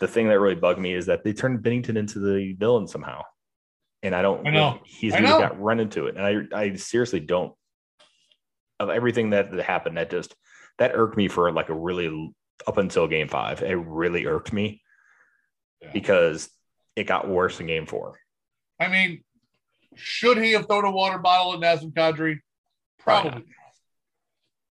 the 0.00 0.06
thing 0.08 0.28
that 0.28 0.38
really 0.38 0.54
bugged 0.54 0.78
me 0.80 0.94
is 0.94 1.06
that 1.06 1.24
they 1.24 1.32
turned 1.32 1.60
Binnington 1.64 1.96
into 1.96 2.18
the 2.20 2.52
villain 2.58 2.86
somehow 2.86 3.22
and 4.02 4.14
i 4.14 4.22
don't 4.22 4.46
I 4.46 4.50
know. 4.50 4.78
he's 4.84 5.14
I 5.14 5.18
know. 5.20 5.38
got 5.40 5.60
run 5.60 5.80
into 5.80 6.06
it 6.06 6.16
and 6.16 6.24
i 6.54 6.60
i 6.62 6.74
seriously 6.76 7.20
don't 7.20 7.52
of 8.80 8.90
everything 8.90 9.30
that, 9.30 9.50
that 9.52 9.64
happened 9.64 9.96
that 9.96 10.10
just 10.10 10.34
that 10.78 10.92
irked 10.94 11.16
me 11.16 11.28
for 11.28 11.50
like 11.52 11.68
a 11.68 11.74
really 11.74 12.32
up 12.66 12.78
until 12.78 13.06
game 13.08 13.28
five 13.28 13.62
it 13.62 13.74
really 13.74 14.26
irked 14.26 14.52
me 14.52 14.80
Yeah. 15.82 15.90
because 15.92 16.48
it 16.96 17.04
got 17.08 17.28
worse 17.28 17.58
in 17.60 17.66
game 17.66 17.86
four. 17.86 18.18
I 18.80 18.86
mean, 18.88 19.24
should 19.96 20.38
he 20.38 20.52
have 20.52 20.66
thrown 20.66 20.84
a 20.84 20.90
water 20.92 21.18
bottle 21.18 21.54
at 21.54 21.60
Nazem 21.60 21.92
Kadri? 21.92 22.38
Probably 23.00 23.30
Probably. 23.30 23.52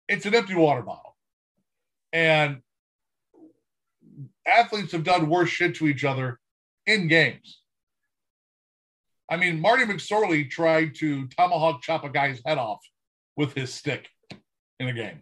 It's 0.09 0.27
an 0.27 0.35
empty 0.35 0.55
water 0.55 0.83
bottle. 0.83 1.17
And 2.13 2.63
athletes 4.47 4.93
have 4.93 5.05
done 5.05 5.29
worse 5.29 5.51
shit 5.51 5.75
to 5.77 5.89
each 5.89 6.05
other 6.05 6.39
in 6.87 7.09
games. 7.09 7.61
I 9.29 9.37
mean, 9.37 9.61
Marty 9.61 9.85
McSorley 9.85 10.49
tried 10.49 10.95
to 10.97 11.27
tomahawk 11.29 11.83
chop 11.83 12.05
a 12.05 12.09
guy's 12.09 12.41
head 12.47 12.59
off 12.59 12.81
with 13.37 13.55
his 13.55 13.75
stick 13.75 14.09
in 14.79 14.89
a 14.89 14.93
game. 14.93 15.21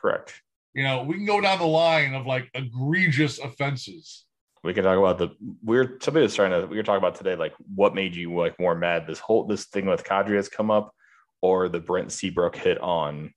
Correct. 0.00 0.40
You 0.74 0.84
know, 0.84 1.02
we 1.02 1.14
can 1.14 1.26
go 1.26 1.40
down 1.40 1.58
the 1.58 1.66
line 1.66 2.14
of 2.14 2.26
like 2.26 2.50
egregious 2.54 3.38
offenses. 3.38 4.24
We 4.64 4.74
can 4.74 4.84
talk 4.84 4.98
about 4.98 5.18
the 5.18 5.30
we're 5.62 5.98
somebody 6.00 6.24
was 6.24 6.34
trying 6.34 6.50
to 6.50 6.66
we 6.66 6.76
were 6.76 6.82
talking 6.82 6.98
about 6.98 7.14
today, 7.14 7.36
like 7.36 7.54
what 7.74 7.94
made 7.94 8.16
you 8.16 8.34
like 8.34 8.58
more 8.58 8.74
mad? 8.74 9.06
This 9.06 9.18
whole 9.18 9.46
this 9.46 9.66
thing 9.66 9.86
with 9.86 10.04
Kadri 10.04 10.36
has 10.36 10.48
come 10.48 10.70
up, 10.70 10.92
or 11.40 11.68
the 11.68 11.78
Brent 11.78 12.10
Seabrook 12.10 12.56
hit 12.56 12.78
on 12.80 13.32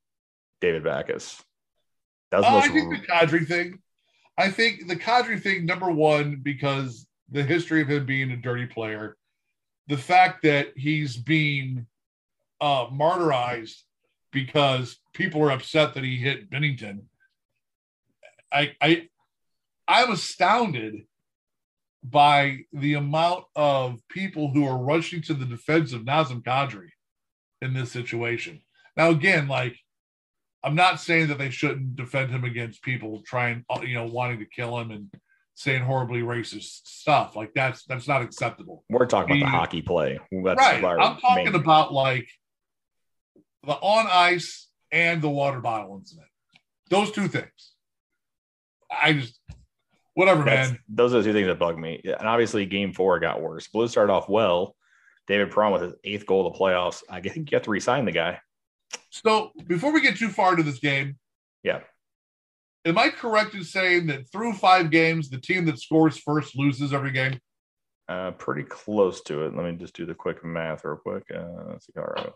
David 0.62 0.84
Backus. 0.84 1.42
That 2.32 2.42
was 2.42 2.46
Uh, 2.46 2.58
I 2.58 2.68
think 2.68 2.92
the 2.92 3.08
Kadri 3.08 3.48
thing. 3.48 3.80
I 4.38 4.50
think 4.50 4.88
the 4.88 4.96
Kadri 4.96 5.42
thing, 5.42 5.66
number 5.66 5.92
one, 5.92 6.40
because 6.42 7.08
the 7.32 7.44
history 7.44 7.82
of 7.82 7.90
him 7.90 8.06
being 8.06 8.32
a 8.32 8.38
dirty 8.38 8.66
player, 8.66 9.18
the 9.88 9.98
fact 9.98 10.44
that 10.44 10.68
he's 10.76 11.18
being 11.18 11.86
uh, 12.62 12.88
martyrized 12.88 13.84
because 14.32 14.98
people 15.14 15.42
are 15.42 15.52
upset 15.52 15.94
that 15.94 16.04
he 16.04 16.18
hit 16.18 16.50
Binnington. 16.50 17.02
I 18.52 18.74
I 18.82 19.08
I'm 19.88 20.12
astounded 20.12 21.06
by 22.04 22.60
the 22.72 22.94
amount 22.94 23.46
of 23.56 24.00
people 24.10 24.52
who 24.52 24.66
are 24.66 24.78
rushing 24.78 25.22
to 25.24 25.34
the 25.34 25.46
defense 25.46 25.94
of 25.94 26.04
Nazem 26.04 26.44
Kadri 26.44 26.90
in 27.62 27.74
this 27.74 27.92
situation. 27.92 28.62
Now, 28.96 29.10
again, 29.10 29.48
like 29.48 29.78
I'm 30.64 30.76
not 30.76 31.00
saying 31.00 31.28
that 31.28 31.38
they 31.38 31.50
shouldn't 31.50 31.96
defend 31.96 32.32
him 32.32 32.44
against 32.44 32.82
people 32.82 33.22
trying, 33.26 33.64
uh, 33.70 33.80
you 33.82 33.96
know, 33.96 34.06
wanting 34.06 34.40
to 34.40 34.46
kill 34.46 34.78
him 34.80 34.92
and 34.92 35.10
saying 35.56 35.84
horribly 35.84 36.22
racist 36.22 36.82
stuff. 36.86 37.36
Like 37.36 37.54
that's 37.54 37.84
that's 37.86 38.08
not 38.08 38.22
acceptable. 38.22 38.84
we're 38.90 39.06
talking 39.06 39.38
about 39.42 39.52
the 39.52 39.58
hockey 39.58 39.82
play. 39.82 40.20
That's 40.32 40.60
right. 40.60 40.84
I'm 40.84 41.18
talking 41.18 41.46
main- 41.46 41.56
about 41.56 41.94
like 41.94 42.28
the 43.66 43.74
on 43.74 44.08
ice 44.10 44.68
and 44.92 45.22
the 45.22 45.30
water 45.30 45.60
bottle 45.60 45.98
incident. 45.98 46.28
Those 46.90 47.12
two 47.12 47.28
things. 47.28 47.74
I 48.90 49.14
just 49.14 49.40
whatever, 50.14 50.44
That's- 50.44 50.72
man. 50.72 50.80
Those 50.90 51.14
are 51.14 51.20
the 51.20 51.24
two 51.24 51.34
things 51.34 51.48
that 51.48 51.60
bug 51.60 51.78
me. 51.78 52.02
And 52.04 52.28
obviously, 52.28 52.66
game 52.66 52.94
four 52.94 53.20
got 53.20 53.42
worse. 53.42 53.68
Blues 53.68 53.92
started 53.92 54.12
off 54.12 54.28
well. 54.28 54.76
David 55.28 55.52
Perron 55.52 55.72
with 55.72 55.84
his 55.84 55.94
eighth 56.04 56.26
goal 56.26 56.48
of 56.48 56.54
the 56.54 56.60
playoffs. 56.60 57.04
I 57.10 57.22
think 57.22 57.52
you 57.52 57.56
have 57.56 57.64
to 57.64 57.70
resign 57.70 58.06
the 58.06 58.12
guy. 58.12 58.40
So 59.10 59.52
before 59.68 59.92
we 59.94 60.02
get 60.02 60.18
too 60.18 60.30
far 60.30 60.52
into 60.52 60.64
this 60.64 60.80
game, 60.80 61.18
Yeah. 61.64 61.82
am 62.86 62.98
I 62.98 63.10
correct 63.10 63.54
in 63.56 63.64
saying 63.64 64.08
that 64.08 64.32
through 64.32 64.54
five 64.54 64.90
games, 64.92 65.30
the 65.30 65.40
team 65.40 65.66
that 65.66 65.80
scores 65.80 66.18
first 66.18 66.56
loses 66.58 66.94
every 66.94 67.12
game? 67.12 67.40
Uh, 68.08 68.32
pretty 68.32 68.64
close 68.64 69.22
to 69.22 69.46
it. 69.46 69.56
Let 69.56 69.66
me 69.72 69.78
just 69.78 69.96
do 69.96 70.06
the 70.06 70.16
quick 70.16 70.44
math 70.44 70.84
real 70.84 70.96
quick. 70.98 71.24
Uh, 71.34 71.46
let's 71.70 71.86
see, 71.86 71.94
Colorado. 71.94 72.36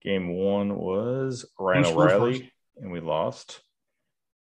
Game 0.00 0.28
one 0.28 0.76
was 0.76 1.44
Ryan 1.58 1.84
O'Reilly, 1.86 2.52
and 2.76 2.90
we 2.92 3.00
lost. 3.00 3.60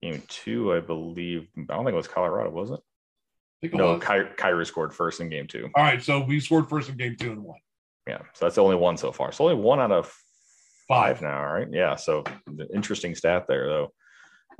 Game 0.03 0.23
two, 0.29 0.73
I 0.75 0.81
believe. 0.81 1.49
I 1.57 1.62
don't 1.75 1.85
think 1.85 1.95
it 1.95 1.97
was 1.97 2.07
Colorado, 2.07 2.51
was 2.51 2.71
it? 2.71 2.75
I 2.79 3.57
think 3.62 3.73
it 3.73 3.77
No, 3.77 3.95
was. 3.95 4.03
Ky- 4.05 4.35
Kyrou 4.37 4.67
scored 4.67 4.95
first 4.95 5.21
in 5.21 5.31
game 5.31 5.47
two. 5.47 5.71
All 5.75 5.83
right, 5.83 6.01
so 6.03 6.21
we 6.21 6.39
scored 6.39 6.69
first 6.69 6.91
in 6.91 6.97
game 6.97 7.17
two 7.19 7.33
and 7.33 7.43
one. 7.43 7.59
Yeah, 8.07 8.19
so 8.35 8.45
that's 8.45 8.57
the 8.57 8.62
only 8.62 8.77
one 8.77 8.97
so 8.99 9.11
far. 9.11 9.33
So 9.33 9.45
only 9.49 9.61
one 9.61 9.81
out 9.81 9.91
of 9.91 10.15
five 10.88 11.22
now, 11.22 11.44
right? 11.44 11.68
Yeah, 11.70 11.96
so 11.96 12.25
interesting 12.75 13.14
stat 13.14 13.46
there, 13.49 13.68
though. 13.68 13.92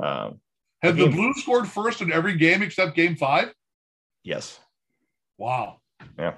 Um, 0.03 0.41
Have 0.83 0.97
the 0.97 1.09
Blues 1.09 1.41
scored 1.43 1.69
first 1.69 2.01
in 2.01 2.13
every 2.13 2.37
game 2.37 2.63
except 2.63 2.95
game 2.95 3.17
five? 3.17 3.53
yes, 4.23 4.59
Wow. 5.39 5.81
Yeah. 6.19 6.35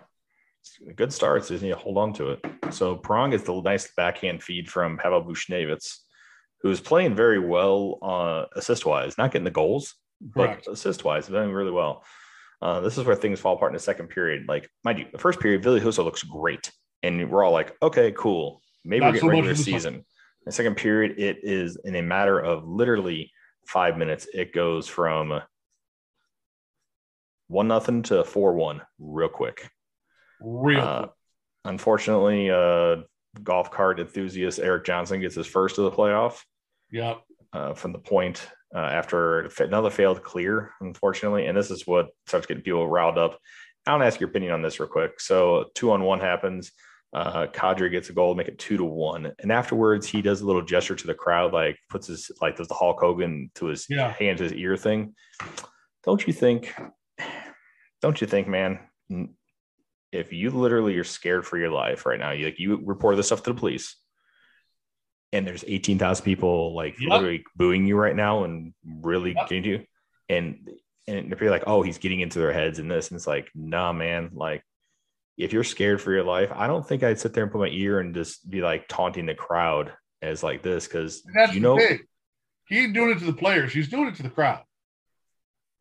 Good 0.97 1.13
starts. 1.13 1.51
You 1.51 1.59
need 1.59 1.71
to 1.71 1.77
hold 1.77 1.99
on 1.99 2.13
to 2.15 2.31
it. 2.31 2.45
So 2.71 2.97
Prong 2.97 3.33
is 3.33 3.45
the 3.45 3.61
nice 3.63 3.91
backhand 3.97 4.43
feed 4.43 4.69
from 4.69 4.99
Pavel 4.99 5.25
Buchnevich, 5.25 5.97
who's 6.63 6.81
playing 6.81 7.15
very 7.15 7.39
well 7.39 7.99
uh, 8.03 8.45
assist 8.57 8.85
wise, 8.85 9.17
not 9.17 9.31
getting 9.33 9.45
the 9.45 9.51
goals, 9.51 9.95
but 10.21 10.67
assist 10.67 11.05
wise, 11.05 11.29
doing 11.29 11.53
really 11.53 11.71
well. 11.71 12.05
Uh, 12.61 12.81
this 12.81 12.99
is 12.99 13.05
where 13.05 13.15
things 13.15 13.41
fall 13.41 13.55
apart 13.55 13.71
in 13.71 13.75
the 13.75 13.81
second 13.81 14.09
period. 14.09 14.47
Like, 14.49 14.69
mind 14.85 14.99
you, 14.99 15.07
the 15.13 15.19
first 15.19 15.41
period, 15.41 15.63
Ville 15.63 15.79
Husso 15.79 16.05
looks 16.05 16.25
great. 16.25 16.71
And 17.05 17.31
we're 17.31 17.45
all 17.45 17.53
like, 17.53 17.77
okay, 17.81 18.13
cool. 18.13 18.61
Maybe 18.89 19.05
Not 19.05 19.15
we're 19.15 19.21
so 19.21 19.29
regular 19.29 19.55
season. 19.55 20.05
The 20.47 20.53
second 20.53 20.77
period, 20.77 21.19
it 21.19 21.41
is 21.43 21.77
in 21.85 21.95
a 21.97 22.03
matter 22.03 22.41
of 22.41 22.67
literally 22.67 23.31
five 23.67 23.99
minutes, 23.99 24.27
it 24.33 24.55
goes 24.55 24.89
from 24.89 25.43
one 27.49 27.69
nothing 27.69 28.03
to 28.05 28.25
four 28.25 28.55
one 28.55 28.81
real 28.99 29.29
quick. 29.29 29.71
Real. 30.41 30.81
Uh, 30.81 31.07
unfortunately, 31.67 32.51
uh, 32.51 32.97
golf 33.43 33.71
cart 33.71 34.01
enthusiast 34.01 34.59
Erik 34.59 34.87
Johnson 34.87 35.21
gets 35.21 35.35
his 35.35 35.47
first 35.47 35.77
of 35.77 35.85
the 35.85 35.91
playoff 35.91 36.41
yep. 36.91 37.21
uh, 37.53 37.75
from 37.75 37.93
the 37.93 37.99
point 37.99 38.49
uh, 38.75 38.79
after 38.79 39.51
another 39.61 39.91
failed 39.91 40.23
clear, 40.23 40.73
unfortunately. 40.81 41.47
And 41.47 41.57
this 41.57 41.71
is 41.71 41.87
what 41.87 42.09
starts 42.27 42.47
getting 42.47 42.63
people 42.63 42.89
riled 42.89 43.19
up. 43.19 43.39
I 43.87 43.93
want 43.93 44.03
to 44.03 44.07
ask 44.07 44.19
your 44.19 44.31
opinion 44.31 44.53
on 44.53 44.63
this 44.63 44.81
real 44.81 44.89
quick. 44.89 45.21
So, 45.21 45.67
two 45.75 45.93
on 45.93 46.03
one 46.03 46.21
happens. 46.21 46.73
Uh, 47.15 47.47
Kadri 47.47 47.91
gets 47.91 48.11
a 48.11 48.13
goal, 48.13 48.35
make 48.35 48.49
it 48.49 48.59
two 48.59 48.77
to 48.77 48.85
one, 48.85 49.33
and 49.39 49.51
afterwards 49.51 50.07
he 50.07 50.21
does 50.21 50.43
a 50.43 50.47
little 50.47 50.61
gesture 50.63 50.95
to 50.95 51.07
the 51.07 51.15
crowd, 51.15 51.55
like 51.55 51.79
puts 51.89 52.07
his 52.07 52.31
like 52.43 52.57
does 52.57 52.69
the 52.69 52.75
Hulk 52.75 53.01
Hogan 53.01 53.51
to 53.55 53.67
his 53.67 53.87
Yeah. 53.89 54.13
hand 54.13 54.39
to 54.39 54.45
his 54.45 54.53
ear 54.53 54.77
thing. 54.77 55.15
Don't 56.05 56.27
you 56.27 56.35
think? 56.35 56.75
Don't 58.03 58.21
you 58.21 58.27
think, 58.27 58.47
man? 58.47 58.81
If 60.13 60.33
you 60.35 60.51
literally 60.51 60.97
are 60.99 61.05
scared 61.05 61.47
for 61.47 61.57
your 61.57 61.71
life 61.71 62.05
right 62.05 62.19
now, 62.19 62.33
you 62.33 62.45
like 62.45 62.59
you 62.59 62.81
report 62.85 63.17
this 63.17 63.27
stuff 63.27 63.43
to 63.45 63.53
the 63.55 63.59
police, 63.59 63.97
and 65.33 65.47
there's 65.47 65.65
eighteen 65.67 65.99
thousand 65.99 66.25
people 66.27 66.75
like 66.75 66.95
Yep. 67.01 67.11
literally 67.11 67.45
booing 67.57 67.87
you 67.87 67.97
right 67.97 68.17
now 68.17 68.45
and 68.45 68.75
really 68.87 69.33
Yep. 69.35 69.49
getting 69.49 69.63
to 69.63 69.69
you, 69.71 69.85
and 70.29 70.69
and 71.07 71.33
if 71.33 71.41
you're 71.41 71.51
like, 71.51 71.65
oh, 71.67 71.81
he's 71.81 71.97
getting 71.97 72.21
into 72.21 72.39
their 72.39 72.53
heads 72.53 72.79
and 72.79 72.91
this, 72.91 73.09
and 73.09 73.17
it's 73.17 73.27
like, 73.27 73.49
nah, 73.55 73.95
man, 73.95 74.29
like 74.35 74.63
if 75.39 75.53
you're 75.53 75.65
scared 75.65 76.03
for 76.03 76.13
your 76.13 76.25
life, 76.25 76.51
I 76.55 76.67
don't 76.67 76.87
think 76.87 77.03
I'd 77.03 77.21
sit 77.21 77.33
there 77.33 77.45
and 77.45 77.53
put 77.53 77.61
my 77.61 77.69
ear 77.69 78.01
and 78.01 78.15
just 78.15 78.49
be 78.51 78.61
like 78.61 78.89
taunting 78.89 79.25
the 79.27 79.35
crowd 79.35 79.93
as 80.21 80.43
like 80.43 80.63
this 80.63 80.87
because 80.87 81.23
you 81.53 81.61
know. 81.61 81.79
He 82.69 82.81
ain't 82.81 82.93
doing 82.93 83.13
it 83.13 83.19
to 83.21 83.25
the 83.25 83.33
players. 83.33 83.73
He's 83.73 83.89
doing 83.89 84.09
it 84.09 84.17
to 84.17 84.23
the 84.23 84.29
crowd. 84.29 84.63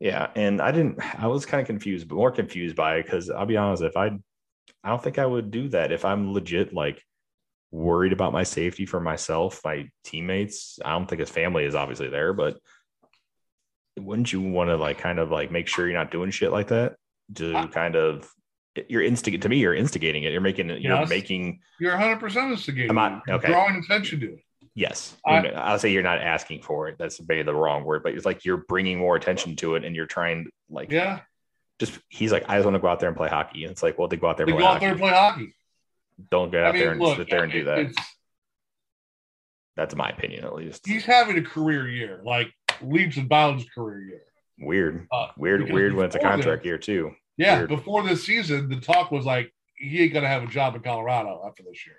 yeah. 0.00 0.28
And 0.34 0.62
I 0.62 0.72
didn't, 0.72 0.98
I 1.20 1.26
was 1.26 1.44
kind 1.44 1.60
of 1.60 1.66
confused, 1.66 2.08
but 2.08 2.14
more 2.14 2.30
confused 2.30 2.76
by 2.76 2.96
it 2.96 3.02
because 3.02 3.28
I'll 3.28 3.44
be 3.44 3.58
honest, 3.58 3.82
if 3.82 3.94
I, 3.94 4.06
I 4.82 4.88
don't 4.88 5.02
think 5.02 5.18
I 5.18 5.26
would 5.26 5.50
do 5.50 5.68
that 5.70 5.92
if 5.92 6.06
I'm 6.06 6.32
legit 6.32 6.72
like 6.72 7.02
worried 7.70 8.14
about 8.14 8.32
my 8.32 8.42
safety 8.44 8.86
for 8.86 9.00
myself, 9.00 9.60
my 9.66 9.90
teammates. 10.04 10.78
I 10.82 10.92
don't 10.92 11.06
think 11.06 11.20
his 11.20 11.28
family 11.28 11.64
is 11.64 11.74
obviously 11.74 12.08
there, 12.08 12.32
but 12.32 12.56
wouldn't 13.98 14.32
you 14.32 14.40
want 14.40 14.70
to 14.70 14.76
like 14.76 14.98
kind 14.98 15.18
of 15.18 15.30
like 15.30 15.50
make 15.50 15.66
sure 15.66 15.86
you're 15.86 15.98
not 15.98 16.10
doing 16.10 16.30
shit 16.30 16.52
like 16.52 16.68
that 16.68 16.94
to 17.34 17.54
I- 17.54 17.66
kind 17.66 17.96
of 17.96 18.30
you're 18.88 19.02
instigating 19.02 19.40
to 19.40 19.48
me 19.48 19.58
you're 19.58 19.74
instigating 19.74 20.22
it 20.24 20.32
you're 20.32 20.40
making 20.40 20.70
it 20.70 20.80
you're 20.80 20.94
Yes. 20.94 21.08
making 21.08 21.60
You're 21.80 21.92
100 21.92 22.16
percent 22.20 22.50
instigating. 22.52 22.90
I'm 22.90 22.96
not- 22.96 23.22
okay. 23.28 23.48
drawing 23.48 23.76
attention 23.76 24.20
to 24.20 24.32
it. 24.34 24.40
Yes, 24.74 25.16
I- 25.26 25.48
I'll 25.48 25.78
say 25.78 25.90
you're 25.92 26.02
not 26.04 26.20
asking 26.20 26.62
for 26.62 26.88
it. 26.88 26.96
That's 26.98 27.20
maybe 27.26 27.42
the 27.42 27.54
wrong 27.54 27.84
word, 27.84 28.02
but 28.04 28.14
it's 28.14 28.24
like 28.24 28.44
you're 28.44 28.58
bringing 28.68 28.98
more 28.98 29.16
attention 29.16 29.56
to 29.56 29.74
it, 29.74 29.84
and 29.84 29.96
you're 29.96 30.06
trying 30.06 30.48
like 30.70 30.92
Yeah, 30.92 31.20
just. 31.80 31.98
He's 32.08 32.30
like, 32.30 32.44
I 32.48 32.56
just 32.58 32.64
want 32.64 32.76
to 32.76 32.78
go 32.80 32.86
out 32.88 33.00
there 33.00 33.08
and 33.08 33.16
play 33.16 33.28
hockey, 33.28 33.64
and 33.64 33.72
it's 33.72 33.82
like, 33.82 33.98
well, 33.98 34.06
they 34.06 34.16
go 34.16 34.28
out 34.28 34.36
there, 34.36 34.46
and 34.46 34.52
go 34.52 34.58
play 34.58 34.66
out 34.68 34.80
there 34.80 34.90
and 34.92 35.00
hockey. 35.00 35.10
play 35.10 35.18
hockey. 35.18 35.54
Don't 36.30 36.50
get 36.52 36.62
I 36.64 36.68
out 36.68 36.74
there 36.74 36.92
and 36.92 37.00
look, 37.00 37.16
sit 37.16 37.28
there 37.30 37.42
and 37.42 37.50
do 37.52 37.64
that. 37.64 37.92
That's 39.76 39.94
my 39.94 40.08
opinion, 40.10 40.44
at 40.44 40.54
least. 40.54 40.86
he's 40.86 41.04
having 41.04 41.38
a 41.38 41.42
career 41.42 41.88
year, 41.88 42.20
like 42.24 42.52
leaps 42.82 43.16
and 43.16 43.28
bounds 43.28 43.64
career 43.74 44.00
year. 44.02 44.22
Weird, 44.60 45.06
Uh, 45.12 45.28
weird, 45.36 45.70
weird 45.72 45.94
when 45.94 46.06
it's 46.06 46.16
a 46.16 46.20
contract 46.20 46.64
year 46.64 46.78
too. 46.78 47.14
Yeah, 47.38 47.58
Weird. 47.58 47.68
before 47.70 48.02
this 48.02 48.24
season, 48.24 48.68
the 48.68 48.80
talk 48.80 49.10
was 49.10 49.24
like 49.24 49.52
he 49.76 50.02
ain't 50.02 50.12
gonna 50.12 50.28
have 50.28 50.42
a 50.42 50.48
job 50.48 50.74
in 50.74 50.82
Colorado 50.82 51.42
after 51.46 51.62
this 51.62 51.86
year. 51.86 51.96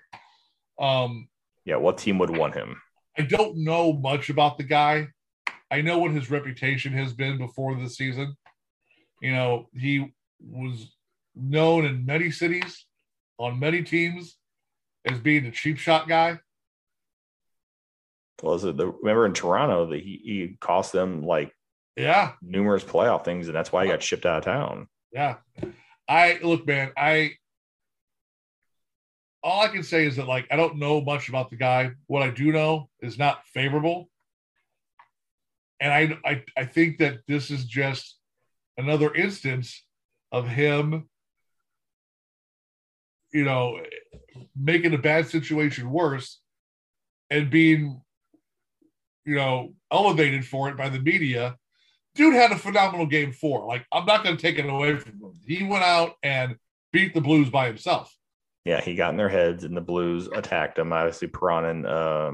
Um, 0.78 1.28
Yeah, 1.64 1.76
what 1.76 1.98
team 1.98 2.18
would 2.18 2.36
want 2.36 2.54
him? 2.54 2.80
I 3.18 3.22
don't 3.22 3.56
know 3.64 3.92
much 3.94 4.28
about 4.30 4.58
the 4.58 4.64
guy. 4.64 5.08
I 5.70 5.80
know 5.80 5.98
what 5.98 6.12
his 6.12 6.30
reputation 6.30 6.92
has 6.92 7.12
been 7.12 7.38
before 7.38 7.74
the 7.74 7.88
season. 7.88 8.36
You 9.22 9.32
know, 9.32 9.68
he 9.74 10.12
was 10.40 10.94
known 11.34 11.84
in 11.86 12.04
many 12.04 12.30
cities 12.30 12.86
on 13.38 13.58
many 13.58 13.82
teams 13.82 14.36
as 15.06 15.18
being 15.18 15.44
the 15.44 15.50
cheap 15.50 15.78
shot 15.78 16.08
guy. 16.08 16.38
Was 18.42 18.64
it 18.64 18.76
the 18.76 18.88
remember 18.88 19.26
in 19.26 19.34
Toronto 19.34 19.86
that 19.86 20.00
he, 20.00 20.20
he 20.24 20.56
cost 20.60 20.92
them 20.92 21.22
like 21.22 21.52
Yeah, 21.96 22.32
numerous 22.42 22.84
playoff 22.84 23.24
things, 23.24 23.48
and 23.48 23.56
that's 23.56 23.70
why 23.72 23.84
he 23.84 23.90
got 23.90 24.02
shipped 24.02 24.24
out 24.26 24.38
of 24.38 24.44
town. 24.44 24.88
Yeah. 25.12 25.36
I 26.08 26.38
look, 26.42 26.66
man, 26.66 26.92
I 26.96 27.32
all 29.42 29.62
I 29.62 29.68
can 29.68 29.82
say 29.82 30.06
is 30.06 30.16
that 30.16 30.28
like 30.28 30.46
I 30.50 30.56
don't 30.56 30.78
know 30.78 31.00
much 31.00 31.28
about 31.28 31.50
the 31.50 31.56
guy. 31.56 31.92
What 32.06 32.22
I 32.22 32.30
do 32.30 32.52
know 32.52 32.88
is 33.00 33.18
not 33.18 33.46
favorable. 33.46 34.08
And 35.80 35.92
I 35.92 36.18
I, 36.28 36.44
I 36.56 36.64
think 36.64 36.98
that 36.98 37.20
this 37.26 37.50
is 37.50 37.64
just 37.64 38.16
another 38.76 39.14
instance 39.14 39.84
of 40.32 40.46
him, 40.46 41.08
you 43.32 43.44
know, 43.44 43.80
making 44.56 44.94
a 44.94 44.98
bad 44.98 45.28
situation 45.28 45.90
worse 45.90 46.40
and 47.30 47.50
being, 47.50 48.00
you 49.24 49.34
know, 49.36 49.74
elevated 49.92 50.44
for 50.46 50.68
it 50.68 50.76
by 50.76 50.88
the 50.88 51.00
media. 51.00 51.56
Dude 52.14 52.34
had 52.34 52.52
a 52.52 52.58
phenomenal 52.58 53.06
game 53.06 53.32
four. 53.32 53.66
Like, 53.66 53.86
I'm 53.92 54.04
not 54.04 54.24
going 54.24 54.36
to 54.36 54.42
take 54.42 54.58
it 54.58 54.68
away 54.68 54.96
from 54.96 55.12
him. 55.12 55.32
He 55.46 55.64
went 55.64 55.84
out 55.84 56.14
and 56.22 56.56
beat 56.92 57.14
the 57.14 57.20
Blues 57.20 57.50
by 57.50 57.66
himself. 57.66 58.14
Yeah, 58.64 58.80
he 58.80 58.94
got 58.94 59.10
in 59.10 59.16
their 59.16 59.28
heads, 59.28 59.64
and 59.64 59.76
the 59.76 59.80
Blues 59.80 60.28
attacked 60.34 60.78
him. 60.78 60.92
Obviously, 60.92 61.28
Perron 61.28 61.64
and 61.64 61.86
uh, 61.86 62.32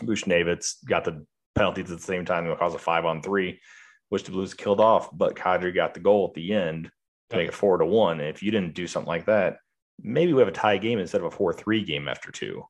Buchnevich 0.00 0.84
got 0.86 1.04
the 1.04 1.26
penalties 1.54 1.90
at 1.90 1.98
the 1.98 2.04
same 2.04 2.24
time. 2.24 2.46
It 2.46 2.58
caused 2.58 2.76
a 2.76 2.78
five 2.78 3.04
on 3.04 3.20
three, 3.20 3.60
which 4.08 4.24
the 4.24 4.30
Blues 4.30 4.54
killed 4.54 4.80
off. 4.80 5.10
But 5.12 5.36
Kadri 5.36 5.74
got 5.74 5.92
the 5.94 6.00
goal 6.00 6.28
at 6.28 6.34
the 6.34 6.54
end 6.54 6.90
to 7.30 7.36
make 7.36 7.48
it 7.48 7.54
four 7.54 7.78
to 7.78 7.84
one. 7.84 8.20
And 8.20 8.28
if 8.28 8.42
you 8.42 8.50
didn't 8.50 8.74
do 8.74 8.86
something 8.86 9.08
like 9.08 9.26
that, 9.26 9.58
maybe 10.02 10.32
we 10.32 10.40
have 10.40 10.48
a 10.48 10.52
tie 10.52 10.78
game 10.78 10.98
instead 10.98 11.20
of 11.20 11.26
a 11.26 11.30
four 11.30 11.52
three 11.52 11.84
game 11.84 12.08
after 12.08 12.30
two. 12.30 12.64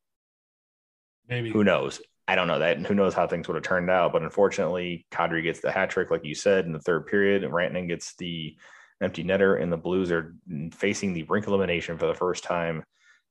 Maybe. 1.29 1.51
Who 1.51 1.63
knows? 1.63 2.01
I 2.31 2.37
don't 2.37 2.47
know 2.47 2.61
that, 2.61 2.77
and 2.77 2.87
who 2.87 2.95
knows 2.95 3.13
how 3.13 3.27
things 3.27 3.49
would 3.49 3.57
have 3.57 3.65
turned 3.65 3.91
out. 3.91 4.13
But 4.13 4.23
unfortunately, 4.23 5.05
Kadri 5.11 5.43
gets 5.43 5.59
the 5.59 5.73
hat 5.73 5.91
trick, 5.91 6.13
like 6.13 6.25
you 6.25 6.37
said, 6.37 6.65
in 6.65 6.71
the 6.71 6.79
third 6.79 7.09
period, 7.09 7.43
and 7.43 7.53
Rantanen 7.53 7.89
gets 7.89 8.15
the 8.15 8.57
empty 9.03 9.25
netter, 9.25 9.61
and 9.61 9.73
the 9.73 9.77
Blues 9.77 10.13
are 10.13 10.33
facing 10.73 11.13
the 11.13 11.25
brink 11.25 11.49
elimination 11.49 11.99
for 11.99 12.07
the 12.07 12.15
first 12.15 12.45
time 12.45 12.85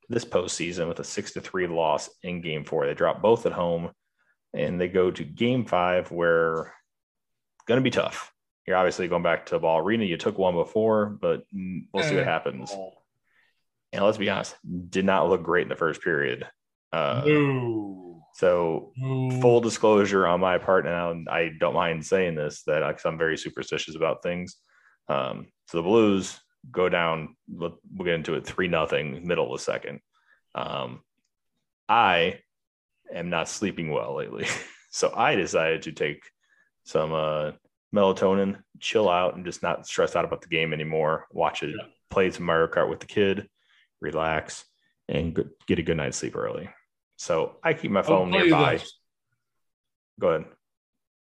this 0.10 0.26
postseason 0.26 0.90
with 0.90 1.00
a 1.00 1.06
six 1.06 1.32
to 1.32 1.40
three 1.40 1.66
loss 1.66 2.10
in 2.24 2.42
Game 2.42 2.66
Four. 2.66 2.88
They 2.88 2.94
drop 2.94 3.22
both 3.22 3.46
at 3.46 3.54
home, 3.54 3.92
and 4.54 4.82
they 4.82 4.90
go 4.90 5.12
to 5.12 5.24
Game 5.24 5.64
Five, 5.64 6.12
where 6.12 6.74
going 7.68 7.78
to 7.78 7.82
be 7.82 7.92
tough. 7.92 8.34
You're 8.68 8.76
obviously 8.76 9.08
going 9.08 9.24
back 9.24 9.46
to 9.46 9.60
Ball 9.60 9.80
Arena. 9.80 10.04
You 10.04 10.18
took 10.18 10.38
one 10.38 10.56
before, 10.56 11.06
but 11.06 11.44
mm, 11.56 11.86
we'll 11.94 12.04
see 12.04 12.16
what 12.16 12.24
Eh, 12.24 12.30
happens. 12.30 12.76
And 13.94 14.04
let's 14.04 14.18
be 14.18 14.30
honest, 14.30 14.58
did 14.90 15.06
not 15.06 15.30
look 15.30 15.42
great 15.42 15.64
in 15.64 15.70
the 15.70 15.76
first 15.78 16.02
period. 16.02 16.46
Uh, 16.92 17.24
no. 17.26 18.09
So 18.40 18.94
full 19.42 19.60
disclosure 19.60 20.26
on 20.26 20.40
my 20.40 20.58
part, 20.58 20.86
and 20.88 21.28
I, 21.30 21.38
I 21.38 21.52
don't 21.60 21.74
mind 21.74 22.06
saying 22.06 22.36
this 22.36 22.64
that 22.68 22.88
because 22.88 23.06
I'm 23.06 23.18
very 23.18 23.38
superstitious 23.38 23.96
about 23.98 24.24
things. 24.24 24.56
Um, 25.10 25.48
so 25.68 25.78
the 25.78 25.84
Blues 25.84 26.40
go 26.72 26.88
down. 26.88 27.36
We'll 27.50 27.80
we'll 27.94 28.06
get 28.06 28.14
into 28.16 28.36
it 28.36 28.46
three 28.46 28.70
nothing, 28.70 29.28
middle 29.28 29.54
of 29.54 29.60
the 29.60 29.64
second. 29.64 30.00
Um, 30.56 31.02
I 31.90 32.40
am 33.14 33.30
not 33.30 33.50
sleeping 33.50 33.92
well 33.92 34.16
lately, 34.16 34.48
so 34.90 35.12
I 35.14 35.36
decided 35.36 35.82
to 35.82 35.92
take 35.92 36.22
some 36.86 37.12
uh, 37.14 37.52
melatonin, 37.94 38.62
chill 38.80 39.10
out, 39.10 39.36
and 39.36 39.44
just 39.46 39.62
not 39.62 39.86
stress 39.86 40.16
out 40.16 40.24
about 40.24 40.42
the 40.42 40.48
game 40.48 40.72
anymore. 40.72 41.26
Watch 41.32 41.62
it, 41.62 41.76
Yeah. 41.78 41.88
play 42.10 42.32
some 42.32 42.46
Mario 42.46 42.68
Kart 42.68 42.90
with 42.90 43.02
the 43.02 43.06
kid, 43.06 43.50
relax, 44.00 44.64
and 45.10 45.36
get 45.68 45.80
a 45.80 45.84
good 45.84 45.98
night's 45.98 46.18
sleep 46.18 46.38
early. 46.38 46.70
So 47.20 47.58
I 47.62 47.74
keep 47.74 47.92
my 47.92 48.02
phone 48.02 48.32
nearby. 48.32 48.78
this. 48.78 48.98
Go 50.20 50.30
ahead. 50.30 50.46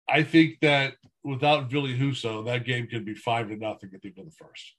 I 0.07 0.21
think 0.23 0.59
that 0.61 0.93
without 1.23 1.69
Ville 1.71 1.87
Husso, 1.87 2.45
that 2.45 2.65
game 2.65 2.87
could 2.87 3.03
be 3.03 3.15
five 3.15 3.47
to 3.49 3.55
nothing 3.57 3.89
at 3.95 4.01
the 4.03 4.09
end 4.09 4.19
of 4.19 4.25
the 4.25 4.31
first. 4.31 4.75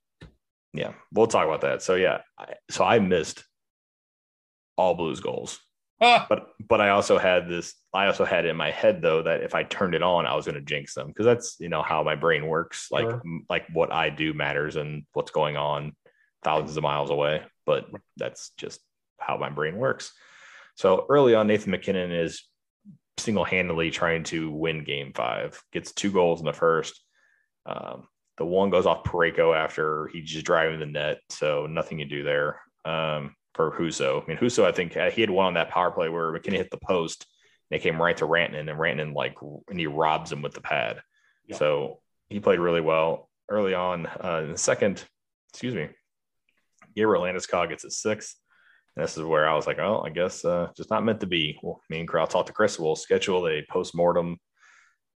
Yeah, 0.73 0.93
we'll 1.13 1.27
talk 1.27 1.45
about 1.45 1.63
that. 1.63 1.83
So 1.83 1.97
yeah, 1.97 2.21
I, 2.39 2.55
so 2.71 2.85
I 2.85 3.01
missed 3.01 3.45
all 4.77 4.95
Blues 4.95 5.19
goals, 5.19 5.59
Ah, 6.01 6.25
but 6.29 6.51
but 6.69 6.81
I 6.81 6.91
also 6.91 7.19
had 7.19 7.49
this. 7.49 7.75
I 7.93 8.07
also 8.07 8.25
had 8.25 8.47
in 8.47 8.57
my 8.57 8.71
head 8.71 9.03
though 9.03 9.23
that 9.25 9.43
if 9.43 9.57
I 9.57 9.65
turned 9.65 9.97
it 9.97 10.05
on, 10.05 10.25
I 10.25 10.37
was 10.37 10.45
going 10.47 10.55
to 10.55 10.61
jinx 10.61 10.95
them 10.95 11.09
because 11.09 11.27
that's 11.27 11.57
you 11.59 11.69
know 11.69 11.83
how 11.83 12.05
my 12.05 12.15
brain 12.15 12.47
works. 12.47 12.89
Like 12.93 13.07
Sure. 13.07 13.23
like 13.51 13.65
what 13.73 13.93
I 13.93 14.09
do 14.11 14.35
matters 14.35 14.77
and 14.77 15.05
what's 15.15 15.33
going 15.33 15.57
on 15.57 15.97
thousands 16.45 16.77
of 16.77 16.85
miles 16.85 17.11
away. 17.11 17.43
But 17.67 17.89
that's 18.17 18.51
just 18.57 18.79
how 19.19 19.37
my 19.37 19.49
brain 19.51 19.77
works. 19.77 20.13
So 20.79 21.07
early 21.09 21.35
on, 21.35 21.49
Nathan 21.49 21.73
MacKinnon 21.73 22.13
is 22.13 22.45
single 23.19 23.43
handedly 23.43 23.91
trying 23.91 24.23
to 24.25 24.49
win 24.49 24.85
Game 24.85 25.13
Five. 25.13 25.61
Gets 25.73 25.91
two 25.91 26.13
goals 26.13 26.39
in 26.39 26.47
the 26.47 26.53
first. 26.53 27.03
Um, 27.67 28.07
the 28.37 28.47
one 28.47 28.71
goes 28.71 28.87
off 28.87 29.03
Parayko 29.03 29.57
after 29.57 30.09
he's 30.13 30.31
just 30.31 30.47
driving 30.47 30.79
the 30.79 30.87
net, 30.87 31.19
so 31.31 31.67
nothing 31.67 31.99
you 31.99 32.05
do 32.05 32.23
there 32.23 32.61
um, 32.85 33.35
for 33.55 33.77
Husso. 33.77 34.23
I 34.23 34.27
mean, 34.29 34.39
Husso, 34.39 34.65
I 34.65 34.71
think 34.71 34.97
uh, 34.97 35.11
he 35.11 35.21
had 35.21 35.31
one 35.31 35.47
on 35.47 35.55
that 35.55 35.69
power 35.69 35.91
play 35.91 36.09
where 36.09 36.33
McKinney 36.33 36.59
hit 36.59 36.71
the 36.71 36.79
post 36.79 37.27
and 37.69 37.81
it 37.81 37.83
came 37.83 38.01
right 38.01 38.17
to 38.17 38.27
Rantanen, 38.27 38.71
and 38.71 38.79
Rantanen 38.79 39.15
like 39.15 39.37
and 39.69 39.81
he 39.81 39.89
robs 39.89 40.31
him 40.31 40.43
with 40.43 40.55
the 40.55 40.61
pad. 40.61 41.01
Yeah. 41.49 41.57
So 41.57 41.99
he 42.29 42.39
played 42.39 42.61
really 42.61 42.83
well 42.83 43.29
early 43.49 43.75
on. 43.75 44.07
Uh, 44.07 44.43
in 44.45 44.53
the 44.53 44.59
second, 44.59 45.03
excuse 45.51 45.75
me, 45.75 45.89
Gabriel 46.95 47.25
Landeskog 47.25 47.71
gets 47.71 47.83
a 47.83 47.91
sixth. 47.91 48.37
And 48.99 49.05
this 49.05 49.17
is 49.17 49.23
where 49.23 49.49
I 49.49 49.55
was 49.55 49.69
like, 49.69 49.79
oh, 49.79 50.03
I 50.05 50.11
guess 50.11 50.45
uh, 50.45 50.71
just 50.77 50.91
not 50.91 51.05
meant 51.05 51.21
to 51.21 51.27
be. 51.27 51.57
Well, 51.63 51.81
me 51.89 52.01
and 52.01 52.11
I'll 52.13 52.27
to 52.27 52.53
Chris. 52.53 52.81
We'll 52.81 52.97
schedule 52.97 53.47
a 53.47 53.65
post 53.71 53.95
mortem 53.95 54.39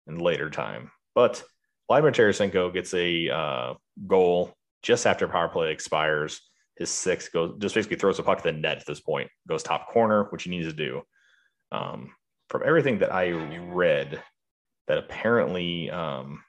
in 0.08 0.20
later 0.20 0.52
time. 0.52 0.92
But 1.16 1.44
Vladimir 1.88 2.12
Tarasenko 2.12 2.72
gets 2.72 2.94
a 2.94 3.30
uh, 3.30 3.74
goal 4.06 4.54
just 4.84 5.08
after 5.08 5.28
power 5.28 5.50
play 5.50 5.72
expires. 5.72 6.42
his 6.78 6.92
six 6.92 7.30
goes 7.30 7.58
just 7.58 7.74
basically 7.74 7.98
throws 7.98 8.18
the 8.18 8.24
puck 8.24 8.38
to 8.38 8.44
the 8.44 8.52
net 8.52 8.78
at 8.78 8.86
this 8.86 9.00
point, 9.00 9.32
goes 9.50 9.64
top 9.64 9.88
corner, 9.90 10.26
which 10.26 10.44
he 10.44 10.52
needs 10.52 10.68
to 10.68 10.74
do. 10.74 11.02
Um, 11.72 12.12
from 12.50 12.62
everything 12.64 13.00
that 13.00 13.12
I 13.12 13.32
read, 13.32 14.22
that 14.90 15.00
apparently 15.00 15.90
um, 15.90 16.44